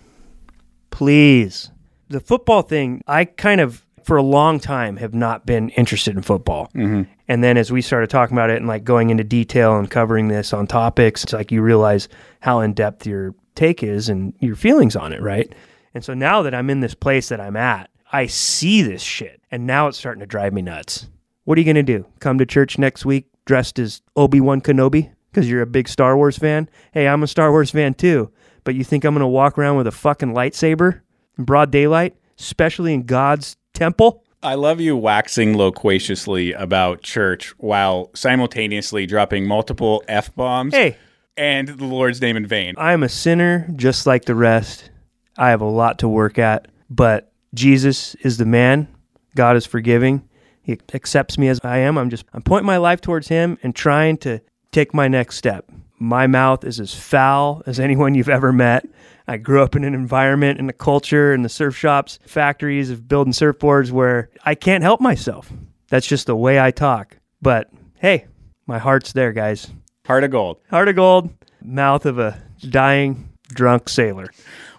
Please. 0.92 1.72
The 2.10 2.20
football 2.20 2.62
thing, 2.62 3.02
I 3.08 3.26
kind 3.26 3.62
of 3.62 3.86
for 4.04 4.18
a 4.18 4.24
long 4.24 4.60
time 4.60 4.98
have 4.98 5.16
not 5.16 5.48
been 5.48 5.70
interested 5.70 6.16
in 6.16 6.22
football. 6.22 6.70
Mm-hmm. 6.76 7.12
And 7.28 7.44
then 7.44 7.58
as 7.58 7.72
we 7.72 7.82
started 7.82 8.12
talking 8.12 8.38
about 8.38 8.52
it 8.52 8.58
and 8.58 8.68
like 8.68 8.84
going 8.84 9.10
into 9.10 9.24
detail 9.24 9.78
and 9.78 9.90
covering 9.90 10.28
this 10.28 10.54
on 10.54 10.68
topics, 10.68 11.24
it's 11.24 11.34
like 11.34 11.52
you 11.52 11.64
realize 11.64 12.08
how 12.42 12.60
in 12.60 12.74
depth 12.74 13.08
your 13.08 13.34
take 13.56 13.82
is 13.82 14.08
and 14.10 14.34
your 14.40 14.56
feelings 14.56 14.96
on 14.96 15.12
it, 15.12 15.22
right? 15.24 15.52
And 15.96 16.06
so 16.06 16.14
now 16.14 16.44
that 16.44 16.54
I'm 16.54 16.70
in 16.70 16.82
this 16.82 16.94
place 16.94 17.30
that 17.30 17.42
I'm 17.42 17.56
at, 17.56 17.90
I 18.12 18.28
see 18.28 18.84
this 18.84 19.02
shit. 19.02 19.42
And 19.50 19.66
now 19.66 19.88
it's 19.88 19.98
starting 19.98 20.20
to 20.20 20.28
drive 20.28 20.54
me 20.54 20.62
nuts. 20.62 21.08
What 21.46 21.60
are 21.60 21.62
you 21.62 21.66
going 21.66 21.76
to 21.76 21.84
do? 21.84 22.06
Come 22.20 22.40
to 22.40 22.46
church 22.46 22.80
next 22.80 23.06
week 23.06 23.28
dressed 23.46 23.78
as 23.78 24.02
Obi 24.16 24.42
Wan 24.42 24.62
Kenobi 24.62 25.12
because 25.32 25.48
you're 25.50 25.62
a 25.62 25.68
big 25.68 25.88
Star 25.88 26.18
Wars 26.18 26.38
fan? 26.38 26.68
Hey, 26.92 27.08
I'm 27.08 27.22
a 27.22 27.28
Star 27.28 27.52
Wars 27.52 27.70
fan 27.70 27.94
too. 27.94 28.32
But 28.64 28.74
you 28.74 28.84
think 28.84 29.04
I'm 29.04 29.14
going 29.14 29.22
to 29.22 29.28
walk 29.28 29.58
around 29.58 29.78
with 29.78 29.86
a 29.86 29.92
fucking 29.92 30.34
lightsaber 30.34 31.02
in 31.38 31.44
broad 31.44 31.70
daylight, 31.72 32.16
especially 32.40 32.96
in 32.96 33.04
God's 33.04 33.58
temple? 33.74 34.24
I 34.42 34.56
love 34.56 34.82
you 34.82 34.98
waxing 34.98 35.56
loquaciously 35.56 36.52
about 36.54 37.04
church 37.04 37.54
while 37.58 38.10
simultaneously 38.16 39.06
dropping 39.06 39.48
multiple 39.48 40.04
F 40.08 40.34
bombs 40.36 40.74
Hey, 40.74 40.98
and 41.38 41.68
the 41.68 41.86
Lord's 41.86 42.22
name 42.22 42.38
in 42.38 42.48
vain. 42.48 42.74
I 42.78 42.94
am 42.94 43.04
a 43.04 43.10
sinner 43.10 43.68
just 43.76 44.08
like 44.08 44.26
the 44.26 44.36
rest. 44.36 44.90
I 45.38 45.50
have 45.52 45.62
a 45.62 45.66
lot 45.66 46.00
to 46.00 46.08
work 46.08 46.40
at, 46.40 46.68
but 46.90 47.32
Jesus 47.54 48.16
is 48.16 48.38
the 48.38 48.46
man. 48.46 48.88
God 49.36 49.58
is 49.58 49.66
forgiving. 49.68 50.28
He 50.66 50.80
accepts 50.96 51.38
me 51.38 51.48
as 51.48 51.60
I 51.64 51.78
am. 51.78 51.96
I'm 51.98 52.10
just 52.10 52.26
I'm 52.34 52.42
pointing 52.42 52.66
my 52.66 52.78
life 52.78 53.00
towards 53.00 53.28
him 53.28 53.60
and 53.62 53.76
trying 53.76 54.18
to 54.18 54.42
take 54.72 54.96
my 54.96 55.08
next 55.08 55.38
step. 55.38 55.70
My 56.00 56.26
mouth 56.26 56.66
is 56.66 56.80
as 56.80 56.94
foul 56.94 57.62
as 57.68 57.80
anyone 57.80 58.16
you've 58.16 58.30
ever 58.30 58.52
met. 58.52 58.86
I 59.28 59.38
grew 59.38 59.62
up 59.62 59.76
in 59.76 59.84
an 59.84 59.94
environment 59.94 60.60
in 60.60 60.66
the 60.66 60.74
culture 60.74 61.34
in 61.34 61.44
the 61.44 61.50
surf 61.50 61.78
shops, 61.78 62.18
factories 62.26 62.90
of 62.90 63.08
building 63.08 63.32
surfboards 63.32 63.92
where 63.92 64.30
I 64.44 64.56
can't 64.56 64.84
help 64.84 65.00
myself. 65.00 65.52
That's 65.90 66.08
just 66.08 66.26
the 66.26 66.36
way 66.36 66.60
I 66.60 66.72
talk. 66.72 67.18
But 67.44 67.70
hey, 68.00 68.26
my 68.66 68.80
heart's 68.80 69.14
there, 69.14 69.34
guys. 69.34 69.70
Heart 70.08 70.24
of 70.24 70.32
gold. 70.32 70.58
Heart 70.72 70.88
of 70.90 70.96
gold, 70.96 71.30
mouth 71.62 72.08
of 72.08 72.18
a 72.18 72.42
dying 72.68 73.30
drunk 73.50 73.88
sailor. 73.88 74.30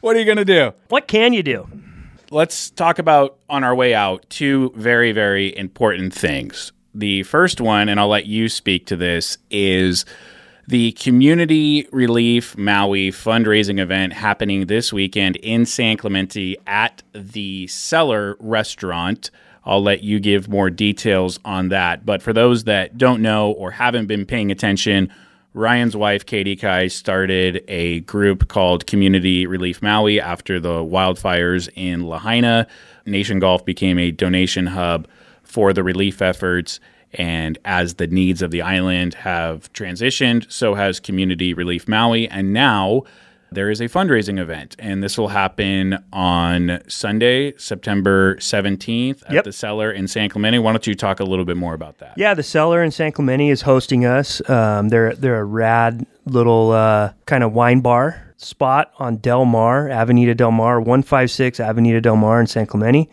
What 0.00 0.16
are 0.16 0.18
you 0.18 0.24
going 0.24 0.36
to 0.36 0.44
do? 0.44 0.72
What 0.88 1.06
can 1.06 1.32
you 1.32 1.44
do? 1.44 1.68
Let's 2.30 2.70
talk 2.70 2.98
about 2.98 3.38
on 3.48 3.62
our 3.62 3.74
way 3.74 3.94
out 3.94 4.28
two 4.28 4.72
very, 4.74 5.12
very 5.12 5.56
important 5.56 6.12
things. 6.12 6.72
The 6.92 7.22
first 7.22 7.60
one, 7.60 7.88
and 7.88 8.00
I'll 8.00 8.08
let 8.08 8.26
you 8.26 8.48
speak 8.48 8.86
to 8.86 8.96
this, 8.96 9.38
is 9.48 10.04
the 10.66 10.90
Community 10.92 11.86
Relief 11.92 12.56
Maui 12.56 13.12
fundraising 13.12 13.78
event 13.78 14.12
happening 14.12 14.66
this 14.66 14.92
weekend 14.92 15.36
in 15.36 15.66
San 15.66 15.96
Clemente 15.96 16.56
at 16.66 17.04
the 17.12 17.68
Cellar 17.68 18.36
Restaurant. 18.40 19.30
I'll 19.64 19.82
let 19.82 20.02
you 20.02 20.18
give 20.18 20.48
more 20.48 20.68
details 20.68 21.38
on 21.44 21.68
that. 21.68 22.04
But 22.04 22.22
for 22.22 22.32
those 22.32 22.64
that 22.64 22.98
don't 22.98 23.22
know 23.22 23.52
or 23.52 23.70
haven't 23.70 24.06
been 24.06 24.26
paying 24.26 24.50
attention, 24.50 25.12
Ryan's 25.56 25.96
wife, 25.96 26.26
Katie 26.26 26.54
Kai, 26.54 26.88
started 26.88 27.64
a 27.66 28.00
group 28.00 28.48
called 28.48 28.86
Community 28.86 29.46
Relief 29.46 29.80
Maui 29.80 30.20
after 30.20 30.60
the 30.60 30.84
wildfires 30.84 31.70
in 31.74 32.06
Lahaina. 32.06 32.66
Nation 33.06 33.38
Golf 33.38 33.64
became 33.64 33.98
a 33.98 34.10
donation 34.10 34.66
hub 34.66 35.08
for 35.42 35.72
the 35.72 35.82
relief 35.82 36.20
efforts. 36.20 36.78
And 37.14 37.56
as 37.64 37.94
the 37.94 38.06
needs 38.06 38.42
of 38.42 38.50
the 38.50 38.60
island 38.60 39.14
have 39.14 39.72
transitioned, 39.72 40.52
so 40.52 40.74
has 40.74 41.00
Community 41.00 41.54
Relief 41.54 41.88
Maui. 41.88 42.28
And 42.28 42.52
now 42.52 43.04
there 43.52 43.70
is 43.70 43.80
a 43.80 43.84
fundraising 43.88 44.38
event, 44.38 44.76
and 44.78 45.02
this 45.02 45.16
will 45.16 45.28
happen 45.28 45.98
on 46.12 46.80
Sunday, 46.88 47.54
September 47.56 48.36
17th 48.36 49.22
at 49.26 49.32
Yep. 49.32 49.44
the 49.44 49.52
Cellar 49.52 49.90
in 49.90 50.08
San 50.08 50.28
Clemente. 50.28 50.58
Why 50.58 50.72
don't 50.72 50.86
you 50.86 50.94
talk 50.94 51.20
a 51.20 51.24
little 51.24 51.44
bit 51.44 51.56
more 51.56 51.74
about 51.74 51.98
that? 51.98 52.14
Yeah, 52.16 52.34
the 52.34 52.42
cellar 52.42 52.82
in 52.82 52.90
San 52.90 53.12
Clemente 53.12 53.48
is 53.48 53.62
hosting 53.62 54.04
us. 54.04 54.46
Um, 54.50 54.88
they're 54.88 55.14
they're 55.14 55.38
a 55.40 55.44
rad 55.44 56.06
little 56.24 56.72
uh, 56.72 57.12
kind 57.26 57.44
of 57.44 57.52
wine 57.52 57.80
bar 57.80 58.22
spot 58.38 58.92
on 58.98 59.16
Del 59.16 59.44
Mar, 59.46 59.88
Avenida 59.88 60.34
Del 60.34 60.50
Mar, 60.50 60.80
one 60.80 61.02
five 61.02 61.30
six 61.30 61.60
Avenida 61.60 62.00
Del 62.00 62.16
Mar 62.16 62.40
in 62.40 62.46
San 62.46 62.66
Clemente. 62.66 63.08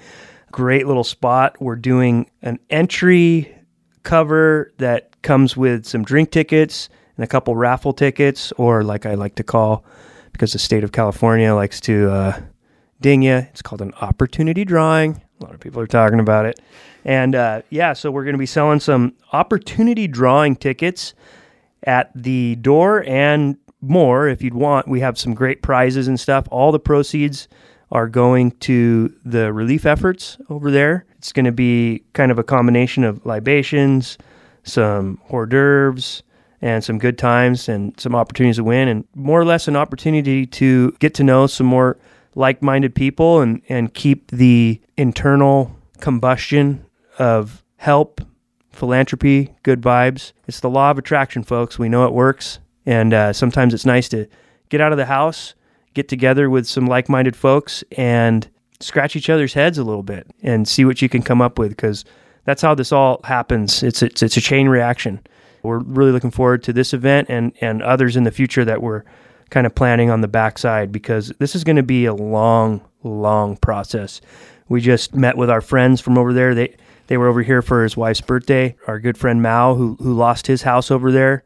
Great 0.51 0.85
little 0.87 1.03
spot. 1.03 1.55
We're 1.61 1.75
doing 1.77 2.29
an 2.41 2.59
entry 2.69 3.55
cover 4.03 4.71
that 4.77 5.21
comes 5.21 5.55
with 5.55 5.85
some 5.85 6.03
drink 6.03 6.31
tickets 6.31 6.89
and 7.17 7.23
a 7.23 7.27
couple 7.27 7.55
raffle 7.55 7.93
tickets, 7.93 8.51
or 8.57 8.83
like 8.83 9.05
I 9.05 9.13
like 9.13 9.35
to 9.35 9.43
call, 9.43 9.85
because 10.33 10.51
the 10.51 10.59
state 10.59 10.83
of 10.83 10.91
California 10.91 11.53
likes 11.53 11.79
to 11.81 12.11
uh, 12.11 12.41
ding 12.99 13.21
you. 13.21 13.35
It's 13.35 13.61
called 13.61 13.81
an 13.81 13.93
opportunity 14.01 14.65
drawing. 14.65 15.21
A 15.39 15.43
lot 15.43 15.53
of 15.53 15.59
people 15.59 15.81
are 15.81 15.87
talking 15.87 16.19
about 16.19 16.45
it. 16.45 16.59
And 17.05 17.35
uh, 17.35 17.61
yeah, 17.69 17.93
so 17.93 18.11
we're 18.11 18.23
going 18.23 18.33
to 18.33 18.39
be 18.39 18.45
selling 18.45 18.79
some 18.79 19.15
opportunity 19.31 20.07
drawing 20.07 20.55
tickets 20.55 21.13
at 21.83 22.11
the 22.15 22.55
door 22.55 23.03
and 23.07 23.57
more 23.81 24.27
if 24.27 24.41
you'd 24.41 24.53
want. 24.53 24.87
We 24.87 25.01
have 25.01 25.17
some 25.17 25.33
great 25.33 25.61
prizes 25.61 26.07
and 26.07 26.19
stuff. 26.19 26.47
All 26.49 26.71
the 26.71 26.79
proceeds 26.79 27.47
are 27.91 28.07
going 28.07 28.51
to 28.51 29.13
the 29.23 29.53
relief 29.53 29.85
efforts 29.85 30.37
over 30.49 30.71
there. 30.71 31.05
It's 31.17 31.31
going 31.31 31.45
to 31.45 31.51
be 31.51 32.03
kind 32.13 32.31
of 32.31 32.39
a 32.39 32.43
combination 32.43 33.03
of 33.03 33.25
libations, 33.25 34.17
some 34.63 35.19
hors 35.29 35.45
d'oeuvres, 35.45 36.23
and 36.63 36.81
some 36.81 36.97
good 36.97 37.17
times 37.17 37.67
and 37.67 37.93
some 37.99 38.15
opportunities 38.15 38.55
to 38.55 38.63
win, 38.63 38.87
and 38.87 39.03
more 39.15 39.39
or 39.39 39.43
less 39.43 39.67
an 39.67 39.75
opportunity 39.75 40.45
to 40.45 40.93
get 40.99 41.13
to 41.13 41.21
know 41.21 41.45
some 41.45 41.67
more 41.67 41.97
like 42.35 42.61
minded 42.61 42.95
people 42.95 43.41
and, 43.41 43.61
and 43.67 43.93
keep 43.93 44.31
the 44.31 44.79
internal 44.95 45.75
combustion 45.99 46.85
of 47.19 47.61
help, 47.75 48.21
philanthropy, 48.71 49.53
good 49.63 49.81
vibes. 49.81 50.31
It's 50.47 50.61
the 50.61 50.69
law 50.69 50.89
of 50.89 50.97
attraction, 50.97 51.43
folks. 51.43 51.77
We 51.77 51.89
know 51.89 52.05
it 52.05 52.13
works. 52.13 52.59
And 52.85 53.13
uh, 53.13 53.33
sometimes 53.33 53.73
it's 53.73 53.85
nice 53.85 54.07
to 54.09 54.25
get 54.69 54.79
out 54.79 54.93
of 54.93 54.97
the 54.97 55.05
house, 55.05 55.55
get 55.93 56.07
together 56.07 56.49
with 56.49 56.65
some 56.65 56.87
like 56.87 57.09
minded 57.09 57.35
folks, 57.35 57.83
and 57.97 58.49
scratch 58.79 59.17
each 59.17 59.29
other's 59.29 59.53
heads 59.53 59.77
a 59.77 59.83
little 59.83 60.01
bit 60.01 60.27
and 60.41 60.65
see 60.65 60.85
what 60.85 61.01
you 61.01 61.09
can 61.09 61.21
come 61.21 61.41
up 61.41 61.59
with 61.59 61.71
because 61.71 62.05
that's 62.45 62.61
how 62.61 62.73
this 62.73 62.93
all 62.93 63.19
happens. 63.25 63.83
It's, 63.83 64.01
it's, 64.01 64.23
it's 64.23 64.37
a 64.37 64.41
chain 64.41 64.69
reaction. 64.69 65.19
We're 65.63 65.79
really 65.79 66.11
looking 66.11 66.31
forward 66.31 66.63
to 66.63 66.73
this 66.73 66.93
event 66.93 67.29
and, 67.29 67.53
and 67.61 67.81
others 67.81 68.15
in 68.15 68.23
the 68.23 68.31
future 68.31 68.65
that 68.65 68.81
we're 68.81 69.03
kind 69.49 69.65
of 69.65 69.75
planning 69.75 70.09
on 70.09 70.21
the 70.21 70.27
backside 70.27 70.91
because 70.91 71.31
this 71.39 71.55
is 71.55 71.63
going 71.63 71.75
to 71.75 71.83
be 71.83 72.05
a 72.05 72.13
long, 72.13 72.81
long 73.03 73.55
process. 73.57 74.19
We 74.67 74.81
just 74.81 75.13
met 75.13 75.37
with 75.37 75.49
our 75.49 75.61
friends 75.61 76.01
from 76.01 76.17
over 76.17 76.33
there. 76.33 76.55
They 76.55 76.75
they 77.07 77.17
were 77.17 77.27
over 77.27 77.41
here 77.41 77.61
for 77.61 77.83
his 77.83 77.97
wife's 77.97 78.21
birthday. 78.21 78.75
Our 78.87 78.99
good 78.99 79.17
friend 79.17 79.41
Mao, 79.41 79.75
who 79.75 79.95
who 79.95 80.13
lost 80.13 80.47
his 80.47 80.63
house 80.63 80.89
over 80.89 81.11
there, 81.11 81.43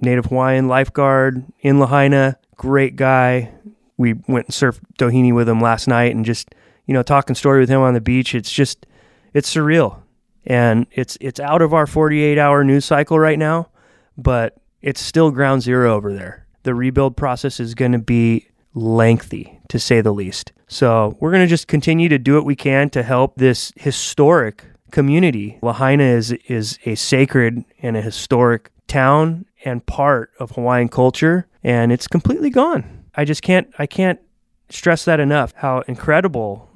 Native 0.00 0.26
Hawaiian 0.26 0.68
lifeguard 0.68 1.44
in 1.60 1.78
Lahaina, 1.78 2.38
great 2.56 2.96
guy. 2.96 3.52
We 3.96 4.14
went 4.28 4.46
and 4.46 4.54
surfed 4.54 4.80
Doheny 4.98 5.34
with 5.34 5.48
him 5.48 5.60
last 5.60 5.88
night 5.88 6.14
and 6.14 6.24
just 6.24 6.54
you 6.86 6.92
know 6.92 7.02
talking 7.02 7.34
story 7.34 7.60
with 7.60 7.68
him 7.68 7.80
on 7.80 7.94
the 7.94 8.00
beach. 8.00 8.34
It's 8.34 8.52
just 8.52 8.84
it's 9.32 9.52
surreal, 9.54 10.02
and 10.46 10.86
it's 10.92 11.18
it's 11.20 11.40
out 11.40 11.62
of 11.62 11.74
our 11.74 11.86
48 11.86 12.38
hour 12.38 12.64
news 12.64 12.84
cycle 12.84 13.18
right 13.18 13.38
now, 13.38 13.68
but 14.16 14.56
it's 14.80 15.00
still 15.00 15.30
ground 15.30 15.62
zero 15.62 15.94
over 15.94 16.12
there. 16.12 16.46
The 16.62 16.74
rebuild 16.74 17.16
process 17.16 17.60
is 17.60 17.74
going 17.74 17.92
to 17.92 17.98
be 17.98 18.48
lengthy 18.74 19.58
to 19.68 19.78
say 19.78 20.00
the 20.00 20.12
least. 20.12 20.52
So 20.68 21.16
we're 21.20 21.30
going 21.30 21.44
to 21.44 21.48
just 21.48 21.68
continue 21.68 22.08
to 22.08 22.18
do 22.18 22.34
what 22.34 22.44
we 22.44 22.56
can 22.56 22.90
to 22.90 23.02
help 23.02 23.36
this 23.36 23.72
historic 23.76 24.64
community. 24.90 25.58
Lahaina 25.62 26.04
is 26.04 26.32
is 26.32 26.78
a 26.84 26.94
sacred 26.94 27.64
and 27.82 27.96
a 27.96 28.02
historic 28.02 28.70
town 28.86 29.46
and 29.64 29.84
part 29.86 30.30
of 30.38 30.52
Hawaiian 30.52 30.88
culture, 30.88 31.46
and 31.64 31.90
it's 31.90 32.06
completely 32.06 32.50
gone. 32.50 33.04
I 33.14 33.24
just 33.24 33.42
can't 33.42 33.68
I 33.78 33.86
can't 33.86 34.20
stress 34.68 35.04
that 35.04 35.20
enough. 35.20 35.52
How 35.56 35.80
incredible 35.88 36.68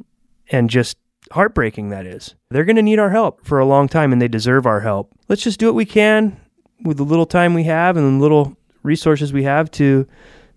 and 0.51 0.71
just 0.71 0.97
heartbreaking 1.33 1.91
that 1.91 2.07
is. 2.07 2.35
They're 2.51 2.65
going 2.65 2.77
to 2.77 2.83
need 2.83 2.99
our 2.99 3.11
help 3.11 3.45
for 3.45 3.59
a 3.59 3.67
long 3.67 3.89
time, 3.89 4.13
and 4.13 4.21
they 4.21 4.29
deserve 4.29 4.67
our 4.67 4.81
help. 4.81 5.13
Let's 5.29 5.43
just 5.43 5.61
do 5.61 5.67
what 5.67 5.75
we 5.75 5.85
can 5.87 6.41
with 6.83 6.97
the 6.97 7.05
little 7.05 7.27
time 7.27 7.55
we 7.55 7.65
have 7.65 7.97
and 7.97 8.19
the 8.19 8.23
little 8.23 8.57
resources 8.83 9.33
we 9.33 9.45
have 9.45 9.71
to 9.73 10.07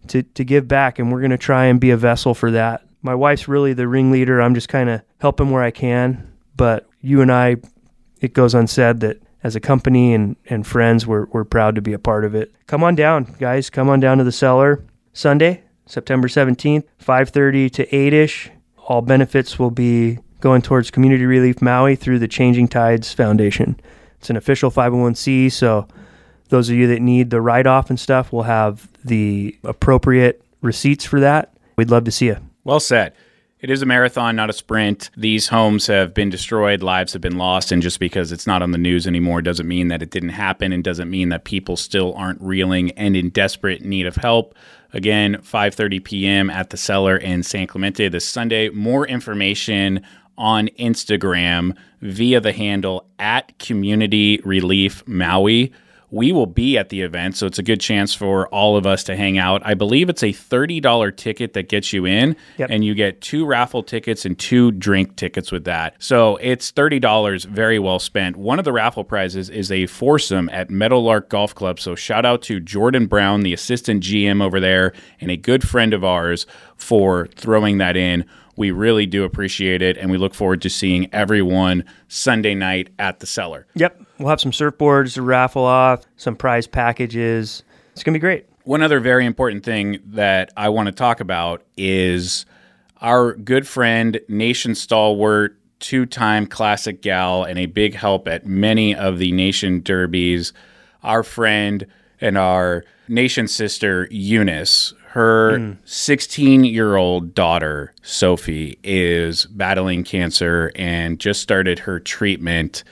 to 0.08 0.24
to 0.24 0.44
give 0.44 0.68
back, 0.68 1.00
and 1.00 1.12
we're 1.12 1.22
going 1.22 1.32
to 1.32 1.38
try 1.38 1.66
and 1.66 1.80
be 1.80 1.92
a 1.92 1.98
vessel 1.98 2.34
for 2.34 2.52
that. 2.52 2.86
My 3.02 3.16
wife's 3.16 3.48
really 3.48 3.74
the 3.74 3.88
ringleader. 3.88 4.42
I'm 4.42 4.56
just 4.56 4.70
kind 4.70 4.90
of 4.90 5.02
helping 5.20 5.52
where 5.52 5.64
I 5.64 5.72
can, 5.72 6.32
but 6.56 6.88
you 7.02 7.22
and 7.22 7.32
I, 7.32 7.58
it 8.22 8.34
goes 8.34 8.54
unsaid 8.54 9.02
that 9.02 9.22
as 9.44 9.56
a 9.56 9.60
company 9.60 10.14
and, 10.14 10.38
and 10.50 10.66
friends, 10.66 11.06
we're, 11.06 11.26
we're 11.26 11.44
proud 11.44 11.76
to 11.76 11.82
be 11.82 11.94
a 11.94 12.00
part 12.00 12.24
of 12.24 12.34
it. 12.34 12.54
Come 12.66 12.84
on 12.84 12.96
down, 12.96 13.36
guys. 13.40 13.70
Come 13.70 13.90
on 13.90 14.00
down 14.00 14.18
to 14.20 14.24
the 14.24 14.32
cellar 14.32 14.86
Sunday, 15.12 15.64
September 15.86 16.30
17th, 16.30 16.86
5.30 17.04 17.72
to 17.72 17.86
8ish. 17.88 18.50
All 18.78 19.02
benefits 19.02 19.60
will 19.60 19.72
be 19.72 20.20
going 20.44 20.62
towards 20.62 20.92
Community 20.92 21.26
Relief 21.26 21.62
Maui 21.62 21.96
through 21.96 22.20
the 22.20 22.28
Changing 22.28 22.68
Tides 22.68 23.14
Foundation. 23.14 23.80
It's 24.20 24.30
an 24.30 24.36
official 24.36 24.70
501c, 24.70 25.50
so 25.50 25.88
those 26.50 26.70
of 26.70 26.76
you 26.76 26.86
that 26.88 27.02
need 27.02 27.30
the 27.30 27.40
write 27.40 27.66
off 27.66 27.90
and 27.90 27.98
stuff 27.98 28.34
will 28.34 28.44
have 28.44 28.90
the 29.06 29.58
appropriate 29.64 30.44
receipts 30.62 31.06
for 31.06 31.22
that. 31.22 31.56
We'd 31.78 31.90
love 31.90 32.04
to 32.04 32.12
see 32.12 32.26
you. 32.26 32.38
Well 32.66 32.82
said. 32.82 33.14
It 33.62 33.70
is 33.70 33.82
a 33.82 33.86
marathon, 33.86 34.36
not 34.36 34.50
a 34.50 34.54
sprint. 34.54 35.10
These 35.16 35.48
homes 35.48 35.88
have 35.88 36.14
been 36.14 36.30
destroyed, 36.30 36.84
lives 36.84 37.14
have 37.14 37.22
been 37.22 37.38
lost, 37.38 37.72
and 37.72 37.82
just 37.82 37.98
because 37.98 38.34
it's 38.34 38.46
not 38.46 38.62
on 38.62 38.72
the 38.72 38.78
news 38.78 39.08
anymore 39.08 39.42
doesn't 39.42 39.70
mean 39.70 39.88
that 39.88 40.02
it 40.02 40.12
didn't 40.12 40.30
happen 40.30 40.74
and 40.74 40.84
doesn't 40.84 41.10
mean 41.10 41.30
that 41.30 41.46
people 41.46 41.78
still 41.78 42.14
aren't 42.16 42.42
reeling 42.42 42.92
and 42.92 43.16
in 43.16 43.30
desperate 43.30 43.82
need 43.82 44.06
of 44.06 44.18
help. 44.18 44.54
Again, 44.92 45.38
5:30 45.38 46.04
p.m. 46.04 46.50
at 46.50 46.72
the 46.72 46.78
cellar 46.78 47.16
in 47.16 47.42
San 47.42 47.66
Clemente 47.66 48.10
this 48.10 48.28
Sunday. 48.28 48.68
More 48.68 49.08
information 49.08 50.06
on 50.38 50.68
Instagram 50.80 51.76
via 52.02 52.40
the 52.40 52.52
handle 52.52 53.06
at 53.20 53.58
Community 53.60 54.40
Relief 54.44 55.08
Maui 55.08 55.72
we 56.14 56.32
will 56.32 56.46
be 56.46 56.78
at 56.78 56.90
the 56.90 57.02
event, 57.02 57.36
so 57.36 57.48
it's 57.48 57.58
a 57.58 57.64
good 57.64 57.82
chance 57.82 58.14
for 58.14 58.48
all 58.50 58.78
of 58.78 58.86
us 58.86 59.04
to 59.06 59.16
hang 59.16 59.40
out. 59.40 59.64
I 59.66 59.74
believe 59.74 60.10
it's 60.10 60.22
a 60.22 60.28
$30 60.28 61.18
ticket 61.18 61.54
that 61.54 61.70
gets 61.70 61.92
you 61.92 62.06
in, 62.06 62.36
yep. 62.60 62.70
and 62.70 62.86
you 62.86 62.94
get 62.94 63.20
two 63.20 63.48
raffle 63.48 63.82
tickets 63.82 64.24
and 64.24 64.38
two 64.38 64.72
drink 64.72 65.16
tickets 65.16 65.52
with 65.52 65.64
that. 65.64 65.96
So 65.98 66.38
it's 66.38 66.72
$30 66.72 67.46
very 67.46 67.80
well 67.80 67.98
spent. 67.98 68.36
One 68.36 68.60
of 68.60 68.66
the 68.66 68.72
raffle 68.72 69.04
prizes 69.04 69.50
is 69.50 69.72
a 69.72 69.88
foursome 69.88 70.50
at 70.50 70.70
Meadowlark 70.70 71.30
Golf 71.30 71.56
Club. 71.56 71.80
So 71.80 71.96
shout 71.96 72.28
out 72.28 72.44
to 72.44 72.60
Jordan 72.60 73.08
Brown, 73.08 73.42
the 73.42 73.54
assistant 73.54 74.04
GM 74.04 74.40
over 74.40 74.60
there, 74.60 74.94
and 75.20 75.32
a 75.32 75.36
good 75.36 75.68
friend 75.68 75.96
of 75.96 76.04
ours 76.04 76.46
for 76.76 77.26
throwing 77.36 77.80
that 77.80 77.98
in. 77.98 78.24
We 78.56 78.72
really 78.72 79.06
do 79.06 79.24
appreciate 79.24 79.82
it, 79.82 79.98
and 79.98 80.12
we 80.12 80.18
look 80.18 80.34
forward 80.34 80.62
to 80.62 80.70
seeing 80.70 81.14
everyone 81.14 81.86
Sunday 82.08 82.54
night 82.56 82.90
at 83.00 83.20
the 83.20 83.26
cellar. 83.26 83.66
Yep. 83.76 84.02
We'll 84.20 84.30
have 84.30 84.42
some 84.42 84.52
surfboards 84.52 85.16
to 85.16 85.22
raffle 85.22 85.64
off, 85.64 86.06
some 86.18 86.36
prize 86.36 86.68
packages. 86.68 87.64
It's 87.94 88.04
going 88.04 88.14
to 88.14 88.20
be 88.20 88.22
great. 88.22 88.46
One 88.64 88.82
other 88.82 89.00
very 89.00 89.26
important 89.26 89.66
thing 89.66 90.00
that 90.06 90.52
I 90.56 90.70
want 90.70 90.88
to 90.88 90.92
talk 90.92 91.20
about 91.20 91.64
is 91.76 92.46
our 93.02 93.34
good 93.34 93.68
friend, 93.68 94.20
nation 94.30 94.76
stalwart, 94.76 95.58
two 95.80 96.06
time 96.06 96.48
classic 96.48 97.02
gal, 97.02 97.44
and 97.44 97.60
a 97.60 97.66
big 97.66 97.94
help 97.94 98.28
at 98.28 98.46
many 98.46 98.96
of 98.96 99.20
the 99.20 99.32
nation 99.34 99.82
derbies, 99.82 100.54
our 101.04 101.24
friend 101.24 101.86
and 102.22 102.38
our 102.38 102.86
nation 103.10 103.50
sister, 103.50 104.08
Eunice. 104.10 104.94
Her 105.14 105.78
16 105.86 106.64
mm. 106.64 106.74
year 106.74 106.96
old 106.96 107.36
daughter, 107.36 107.94
Sophie, 108.02 108.80
is 108.84 109.46
battling 109.46 110.04
cancer 110.04 110.72
and 110.76 111.20
just 111.20 111.40
started 111.40 111.78
her 111.78 112.00
treatment 112.00 112.84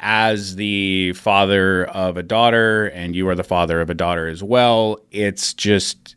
as 0.00 0.56
the 0.56 1.12
father 1.12 1.84
of 1.84 2.16
a 2.16 2.24
daughter, 2.24 2.86
and 2.88 3.14
you 3.14 3.28
are 3.28 3.36
the 3.36 3.44
father 3.44 3.80
of 3.80 3.88
a 3.88 3.94
daughter 3.94 4.26
as 4.26 4.42
well. 4.42 4.98
It's 5.12 5.54
just 5.54 6.16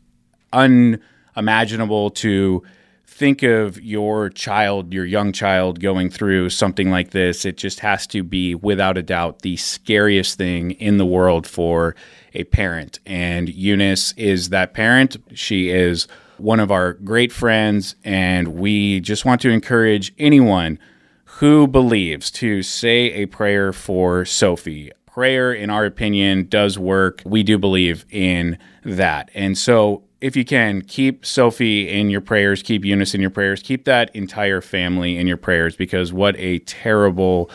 unimaginable 0.52 2.10
to 2.10 2.64
think 3.06 3.44
of 3.44 3.80
your 3.80 4.30
child, 4.30 4.92
your 4.92 5.04
young 5.04 5.30
child, 5.30 5.78
going 5.78 6.10
through 6.10 6.50
something 6.50 6.90
like 6.90 7.12
this. 7.12 7.44
It 7.44 7.58
just 7.58 7.78
has 7.78 8.08
to 8.08 8.24
be, 8.24 8.56
without 8.56 8.98
a 8.98 9.04
doubt, 9.04 9.42
the 9.42 9.56
scariest 9.56 10.36
thing 10.36 10.72
in 10.72 10.96
the 10.96 11.06
world 11.06 11.46
for 11.46 11.94
a 12.34 12.44
parent. 12.44 12.98
And 13.06 13.48
Eunice 13.48 14.12
is 14.16 14.50
that 14.50 14.74
parent. 14.74 15.16
She 15.34 15.70
is 15.70 16.08
one 16.38 16.60
of 16.60 16.70
our 16.70 16.94
great 16.94 17.32
friends, 17.32 17.94
and 18.04 18.48
we 18.48 19.00
just 19.00 19.24
want 19.24 19.40
to 19.42 19.50
encourage 19.50 20.12
anyone 20.18 20.78
who 21.24 21.66
believes 21.66 22.30
to 22.30 22.62
say 22.62 23.12
a 23.12 23.26
prayer 23.26 23.72
for 23.72 24.24
Sophie. 24.24 24.90
Prayer, 25.06 25.52
in 25.52 25.70
our 25.70 25.84
opinion, 25.84 26.48
does 26.48 26.78
work. 26.78 27.22
We 27.24 27.42
do 27.42 27.58
believe 27.58 28.04
in 28.10 28.58
that. 28.84 29.30
And 29.34 29.56
so, 29.56 30.02
if 30.20 30.36
you 30.36 30.44
can, 30.44 30.80
keep 30.82 31.26
Sophie 31.26 31.88
in 31.88 32.08
your 32.08 32.20
prayers, 32.20 32.62
keep 32.62 32.84
Eunice 32.84 33.14
in 33.14 33.20
your 33.20 33.30
prayers, 33.30 33.62
keep 33.62 33.84
that 33.84 34.14
entire 34.16 34.60
family 34.60 35.18
in 35.18 35.26
your 35.26 35.36
prayers 35.36 35.76
because 35.76 36.12
what 36.12 36.34
a 36.38 36.60
terrible 36.60 37.50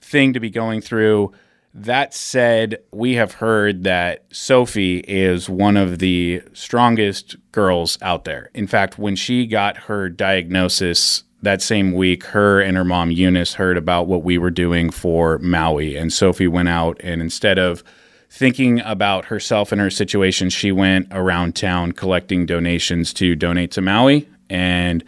thing 0.00 0.32
to 0.34 0.40
be 0.40 0.50
going 0.50 0.80
through. 0.80 1.32
That 1.72 2.12
said, 2.12 2.78
we 2.92 3.14
have 3.14 3.34
heard 3.34 3.84
that 3.84 4.24
Sophie 4.32 4.98
is 5.06 5.48
one 5.48 5.76
of 5.76 6.00
the 6.00 6.42
strongest 6.52 7.36
girls 7.52 7.96
out 8.02 8.24
there. 8.24 8.50
In 8.54 8.66
fact, 8.66 8.98
when 8.98 9.14
she 9.14 9.46
got 9.46 9.76
her 9.76 10.08
diagnosis 10.08 11.22
that 11.42 11.62
same 11.62 11.92
week, 11.92 12.24
her 12.24 12.60
and 12.60 12.76
her 12.76 12.84
mom 12.84 13.12
Eunice 13.12 13.54
heard 13.54 13.76
about 13.76 14.08
what 14.08 14.24
we 14.24 14.36
were 14.36 14.50
doing 14.50 14.90
for 14.90 15.38
Maui. 15.38 15.96
And 15.96 16.12
Sophie 16.12 16.48
went 16.48 16.68
out 16.68 17.00
and 17.02 17.22
instead 17.22 17.58
of 17.58 17.84
thinking 18.28 18.80
about 18.80 19.26
herself 19.26 19.72
and 19.72 19.80
her 19.80 19.90
situation, 19.90 20.50
she 20.50 20.72
went 20.72 21.06
around 21.12 21.54
town 21.54 21.92
collecting 21.92 22.46
donations 22.46 23.12
to 23.14 23.36
donate 23.36 23.70
to 23.72 23.80
Maui 23.80 24.28
and 24.48 25.04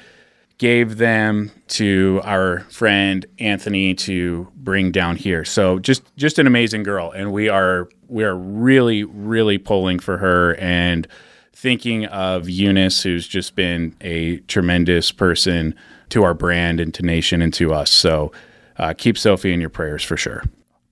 gave 0.62 0.96
them 0.98 1.50
to 1.66 2.20
our 2.22 2.60
friend 2.70 3.26
Anthony 3.40 3.94
to 3.94 4.46
bring 4.54 4.92
down 4.92 5.16
here. 5.16 5.44
So 5.44 5.80
just 5.80 6.04
just 6.14 6.38
an 6.38 6.46
amazing 6.46 6.84
girl, 6.84 7.10
and 7.10 7.32
we 7.32 7.48
are 7.48 7.88
we 8.06 8.22
are 8.22 8.36
really 8.36 9.02
really 9.02 9.58
pulling 9.58 9.98
for 9.98 10.18
her 10.18 10.54
and 10.60 11.08
thinking 11.52 12.06
of 12.06 12.48
Eunice, 12.48 13.02
who's 13.02 13.26
just 13.26 13.56
been 13.56 13.96
a 14.02 14.36
tremendous 14.46 15.10
person 15.10 15.74
to 16.10 16.22
our 16.22 16.32
brand 16.32 16.78
and 16.78 16.94
to 16.94 17.02
Nation 17.02 17.42
and 17.42 17.52
to 17.54 17.74
us. 17.74 17.90
So 17.90 18.30
uh, 18.78 18.94
keep 18.96 19.18
Sophie 19.18 19.52
in 19.52 19.60
your 19.60 19.68
prayers 19.68 20.04
for 20.04 20.16
sure. 20.16 20.44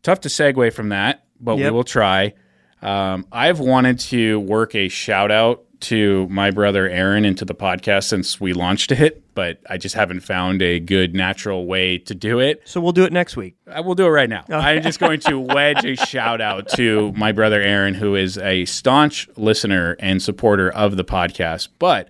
Tough 0.03 0.18
to 0.22 0.28
segue 0.28 0.72
from 0.72 0.88
that, 0.88 1.26
but 1.38 1.59
yep. 1.59 1.66
we 1.66 1.70
will 1.70 1.84
try. 1.84 2.34
Um, 2.82 3.24
I've 3.30 3.61
wanted 3.61 4.01
to 4.01 4.40
work 4.40 4.74
a 4.74 4.88
shout 4.88 5.30
out 5.30 5.62
to 5.81 6.28
my 6.28 6.51
brother 6.51 6.89
Aaron 6.89 7.24
into 7.24 7.45
the 7.45 7.55
podcast 7.55 8.05
since 8.05 8.41
we 8.41 8.53
launched 8.53 8.93
it, 8.93 9.22
but 9.35 9.59
I 9.68 9.78
just 9.78 9.95
haven't 9.95 10.20
found 10.20 10.62
a 10.62 10.81
good 10.81 11.14
natural 11.14 11.66
way 11.66 11.99
to 11.99 12.14
do 12.14 12.39
it. 12.39 12.62
So 12.64 12.81
we'll 12.81 12.93
do 12.93 13.05
it 13.05 13.12
next 13.12 13.37
week. 13.37 13.57
I 13.66 13.81
will 13.81 13.95
do 13.95 14.07
it 14.07 14.11
right 14.11 14.28
now. 14.28 14.45
Okay. 14.45 14.55
I'm 14.55 14.83
just 14.83 15.01
going 15.01 15.20
to 15.20 15.39
wedge 15.55 15.85
a 15.85 15.97
shout 15.97 16.41
out 16.41 16.68
to 16.76 17.12
my 17.12 17.33
brother 17.33 17.61
Aaron, 17.61 17.95
who 17.95 18.14
is 18.14 18.39
a 18.39 18.64
staunch 18.66 19.28
listener 19.37 19.97
and 19.99 20.22
supporter 20.22 20.70
of 20.70 20.97
the 20.97 21.05
podcast. 21.05 21.68
But 21.78 22.09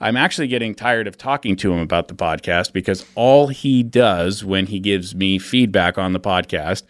I'm 0.00 0.16
actually 0.16 0.48
getting 0.48 0.74
tired 0.74 1.06
of 1.06 1.16
talking 1.16 1.54
to 1.56 1.72
him 1.72 1.78
about 1.78 2.08
the 2.08 2.14
podcast 2.14 2.72
because 2.72 3.06
all 3.14 3.48
he 3.48 3.84
does 3.84 4.44
when 4.44 4.66
he 4.66 4.80
gives 4.80 5.14
me 5.14 5.38
feedback 5.38 5.96
on 5.96 6.12
the 6.12 6.20
podcast 6.20 6.82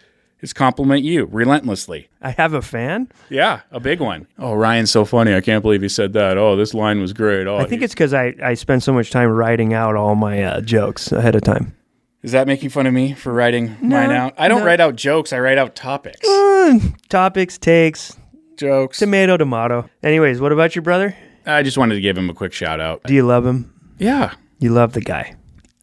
is 0.43 0.53
compliment 0.53 1.03
you 1.03 1.25
relentlessly. 1.31 2.09
I 2.21 2.31
have 2.31 2.53
a 2.53 2.61
fan. 2.61 3.09
Yeah, 3.29 3.61
a 3.71 3.79
big 3.79 3.99
one. 3.99 4.27
Oh, 4.37 4.53
Ryan's 4.53 4.91
so 4.91 5.05
funny. 5.05 5.33
I 5.33 5.41
can't 5.41 5.63
believe 5.63 5.81
he 5.81 5.89
said 5.89 6.13
that. 6.13 6.37
Oh, 6.37 6.55
this 6.55 6.73
line 6.75 6.99
was 7.01 7.13
great. 7.13 7.47
Oh, 7.47 7.57
I 7.57 7.65
think 7.65 7.81
it's 7.81 7.93
because 7.93 8.13
I, 8.13 8.35
I 8.43 8.53
spend 8.53 8.83
so 8.83 8.93
much 8.93 9.09
time 9.09 9.29
writing 9.29 9.73
out 9.73 9.95
all 9.95 10.13
my 10.15 10.43
uh, 10.43 10.61
jokes 10.61 11.11
ahead 11.11 11.33
of 11.35 11.41
time. 11.41 11.73
is 12.21 12.33
that 12.33 12.45
making 12.45 12.69
fun 12.69 12.85
of 12.85 12.93
me 12.93 13.13
for 13.13 13.33
writing 13.33 13.75
mine 13.81 14.11
out? 14.11 14.33
I 14.37 14.47
don't 14.49 14.59
no. 14.59 14.65
write 14.65 14.79
out 14.81 14.95
jokes. 14.95 15.33
I 15.33 15.39
write 15.39 15.57
out 15.57 15.75
topics. 15.75 16.27
Uh, 16.27 16.79
topics, 17.09 17.57
takes, 17.57 18.17
jokes. 18.57 18.99
tomato, 18.99 19.37
tomato. 19.37 19.89
Anyways, 20.03 20.39
what 20.41 20.51
about 20.51 20.75
your 20.75 20.83
brother? 20.83 21.15
I 21.45 21.63
just 21.63 21.77
wanted 21.77 21.95
to 21.95 22.01
give 22.01 22.17
him 22.17 22.29
a 22.29 22.33
quick 22.33 22.53
shout 22.53 22.79
out. 22.79 23.03
Do 23.03 23.13
you 23.13 23.23
love 23.23 23.45
him? 23.45 23.73
Yeah, 23.97 24.33
You 24.59 24.71
love 24.71 24.93
the 24.93 25.01
guy. 25.01 25.35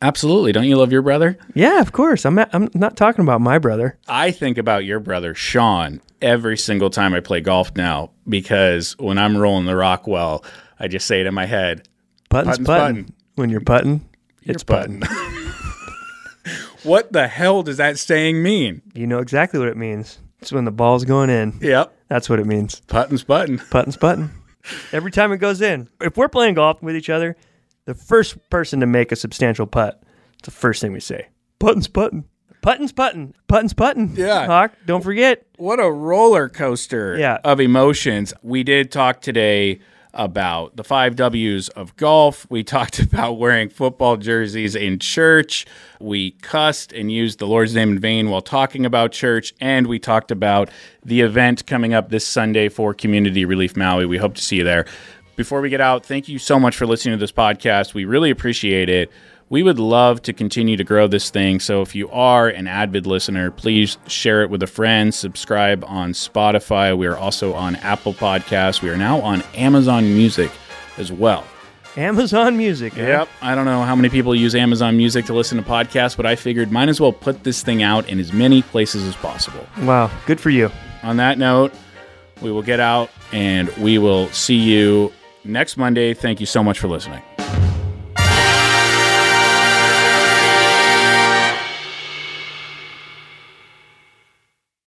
Absolutely. 0.03 0.53
Don't 0.53 0.65
you 0.65 0.77
love 0.77 0.93
your 0.93 1.03
brother? 1.03 1.39
Yeah, 1.55 1.81
of 1.81 1.93
course. 1.93 2.25
I'm 2.25 2.35
not, 2.35 2.51
I'm 2.53 2.69
not 2.75 2.97
talking 2.97 3.23
about 3.23 3.41
my 3.41 3.59
brother. 3.59 3.99
I 4.09 4.31
think 4.31 4.59
about 4.59 4.85
your 4.85 5.01
brother 5.01 5.35
Sean 5.35 6.01
every 6.23 6.57
single 6.57 6.91
time 6.91 7.15
I 7.15 7.21
play 7.21 7.41
golf 7.41 7.75
now 7.77 8.11
because 8.29 8.97
when 8.99 9.19
I'm 9.19 9.37
rolling 9.37 9.67
the 9.67 9.77
rock 9.77 10.07
well, 10.07 10.45
I 10.79 10.89
just 10.89 11.07
say 11.07 11.21
it 11.21 11.27
in 11.27 11.35
my 11.35 11.47
head. 11.47 11.89
Putting. 12.29 12.65
putting. 12.65 13.15
When 13.35 13.51
you're 13.51 13.61
putting, 13.61 14.07
it's 14.43 14.65
You're 14.69 14.79
putting. 14.79 15.03
What 16.83 17.13
the 17.13 17.29
hell 17.29 17.63
does 17.63 17.77
that 17.77 17.99
saying 17.99 18.43
mean? 18.43 18.81
You 18.95 19.07
know 19.07 19.19
exactly 19.19 19.61
what 19.61 19.69
it 19.69 19.77
means. 19.77 20.19
It's 20.41 20.51
when 20.51 20.65
the 20.65 20.71
ball's 20.71 21.05
going 21.05 21.29
in. 21.29 21.59
Yep, 21.61 21.95
That's 22.09 22.31
what 22.31 22.41
it 22.41 22.47
means. 22.47 22.81
putting's 22.87 23.23
button. 23.23 23.59
Putting's 23.59 23.99
putting. 23.99 24.31
Every 24.91 25.11
time 25.11 25.33
it 25.33 25.39
goes 25.39 25.61
in. 25.61 25.91
If 26.01 26.17
we're 26.17 26.29
playing 26.29 26.55
golf 26.55 26.83
with 26.83 26.97
each 26.97 27.11
other, 27.11 27.37
the 27.91 27.95
first 28.05 28.39
person 28.51 28.79
to 28.79 28.87
make 28.87 29.11
a 29.11 29.17
substantial 29.17 29.67
putt, 29.67 30.01
it's 30.39 30.45
the 30.47 30.53
first 30.53 30.81
thing 30.81 30.93
we 30.93 31.01
say. 31.01 31.27
Putting's 31.59 31.89
putting. 31.89 32.25
Putting's 32.63 32.93
putting. 32.93 33.35
Putting's 33.49 33.73
putting. 33.75 34.15
Yeah. 34.15 34.47
Hawk, 34.47 34.73
don't 34.87 35.03
forget. 35.03 35.45
What 35.57 35.81
a 35.81 35.91
roller 35.91 36.49
coaster 36.49 37.17
Yeah. 37.19 37.39
of 37.43 37.59
emotions. 37.61 38.33
We 38.43 38.63
did 38.63 38.93
talk 38.93 39.23
today 39.23 39.81
about 40.15 40.77
the 40.77 40.85
five 40.85 41.17
W's 41.17 41.69
of 41.71 41.97
golf. 41.97 42.47
We 42.49 42.63
talked 42.77 43.01
about 43.01 43.35
wearing 43.35 43.71
football 43.71 44.17
jerseys 44.17 44.77
in 44.77 45.01
church. 45.01 45.67
We 46.01 46.33
cussed 46.43 46.93
and 46.93 47.11
used 47.11 47.41
the 47.41 47.47
Lord's 47.49 47.75
name 47.75 47.91
in 47.93 47.99
vain 47.99 48.31
while 48.31 48.41
talking 48.43 48.87
about 48.87 49.11
church. 49.11 49.53
And 49.61 49.89
we 49.89 49.99
talked 49.99 50.31
about 50.31 50.71
the 51.05 51.23
event 51.23 51.67
coming 51.67 51.93
up 51.93 52.11
this 52.11 52.27
Sunday 52.27 52.69
for 52.69 52.95
Community 52.95 53.45
Relief 53.45 53.77
Maui. 53.77 54.07
We 54.07 54.19
hope 54.19 54.35
to 54.37 54.43
see 54.43 54.57
you 54.57 54.65
there. 54.65 54.85
Before 55.37 55.61
we 55.61 55.71
get 55.71 55.81
out, 55.81 56.05
thank 56.05 56.29
you 56.29 56.39
so 56.39 56.59
much 56.61 56.77
for 56.77 56.87
listening 56.87 57.15
to 57.17 57.21
this 57.21 57.33
podcast. 57.33 57.95
We 57.95 58.05
really 58.05 58.31
appreciate 58.31 58.89
it. 58.89 59.11
We 59.49 59.63
would 59.63 59.79
love 59.79 60.23
to 60.23 60.33
continue 60.33 60.77
to 60.77 60.85
grow 60.85 61.09
this 61.09 61.31
thing. 61.31 61.59
So 61.61 61.83
if 61.83 61.95
you 61.95 62.09
are 62.11 62.49
an 62.49 62.67
avid 62.69 63.07
listener, 63.07 63.51
please 63.51 63.99
share 64.07 64.43
it 64.43 64.51
with 64.51 64.63
a 64.63 64.67
friend. 64.69 65.13
Subscribe 65.13 65.83
on 65.87 66.13
Spotify. 66.13 66.97
We 66.97 67.07
are 67.07 67.17
also 67.17 67.55
on 67.55 67.75
Apple 67.77 68.13
Podcasts. 68.15 68.81
We 68.83 68.91
are 68.91 68.97
now 68.97 69.21
on 69.23 69.43
Amazon 69.55 70.05
Music 70.05 70.53
as 70.99 71.11
well. 71.11 71.45
Amazon 71.97 72.57
Music. 72.57 72.93
huh? 72.93 73.01
Yep. 73.03 73.29
I 73.43 73.55
don't 73.57 73.65
know 73.65 73.83
how 73.83 73.97
many 73.97 74.09
people 74.09 74.35
use 74.37 74.55
Amazon 74.55 74.97
Music 74.97 75.25
to 75.27 75.35
listen 75.35 75.59
to 75.59 75.65
podcasts, 75.69 76.17
but 76.17 76.27
I 76.27 76.37
figured 76.37 76.71
might 76.71 76.89
as 76.89 77.01
well 77.01 77.13
put 77.13 77.43
this 77.43 77.63
thing 77.65 77.83
out 77.83 78.09
in 78.09 78.21
as 78.21 78.33
many 78.33 78.63
places 78.63 79.05
as 79.05 79.17
possible. 79.17 79.67
Wow. 79.83 80.11
Good 80.27 80.39
for 80.39 80.51
you. 80.51 80.71
On 81.03 81.17
that 81.17 81.39
note, 81.39 81.73
we 82.41 82.53
will 82.53 82.63
get 82.63 82.79
out 82.79 83.11
and 83.33 83.69
we 83.79 83.99
will 83.99 84.29
see 84.29 84.55
you 84.55 85.13
next 85.45 85.77
Monday. 85.77 86.15
Thank 86.15 86.41
you 86.41 86.47
so 86.47 86.63
much 86.63 86.79
for 86.79 86.89
listening. 86.89 87.23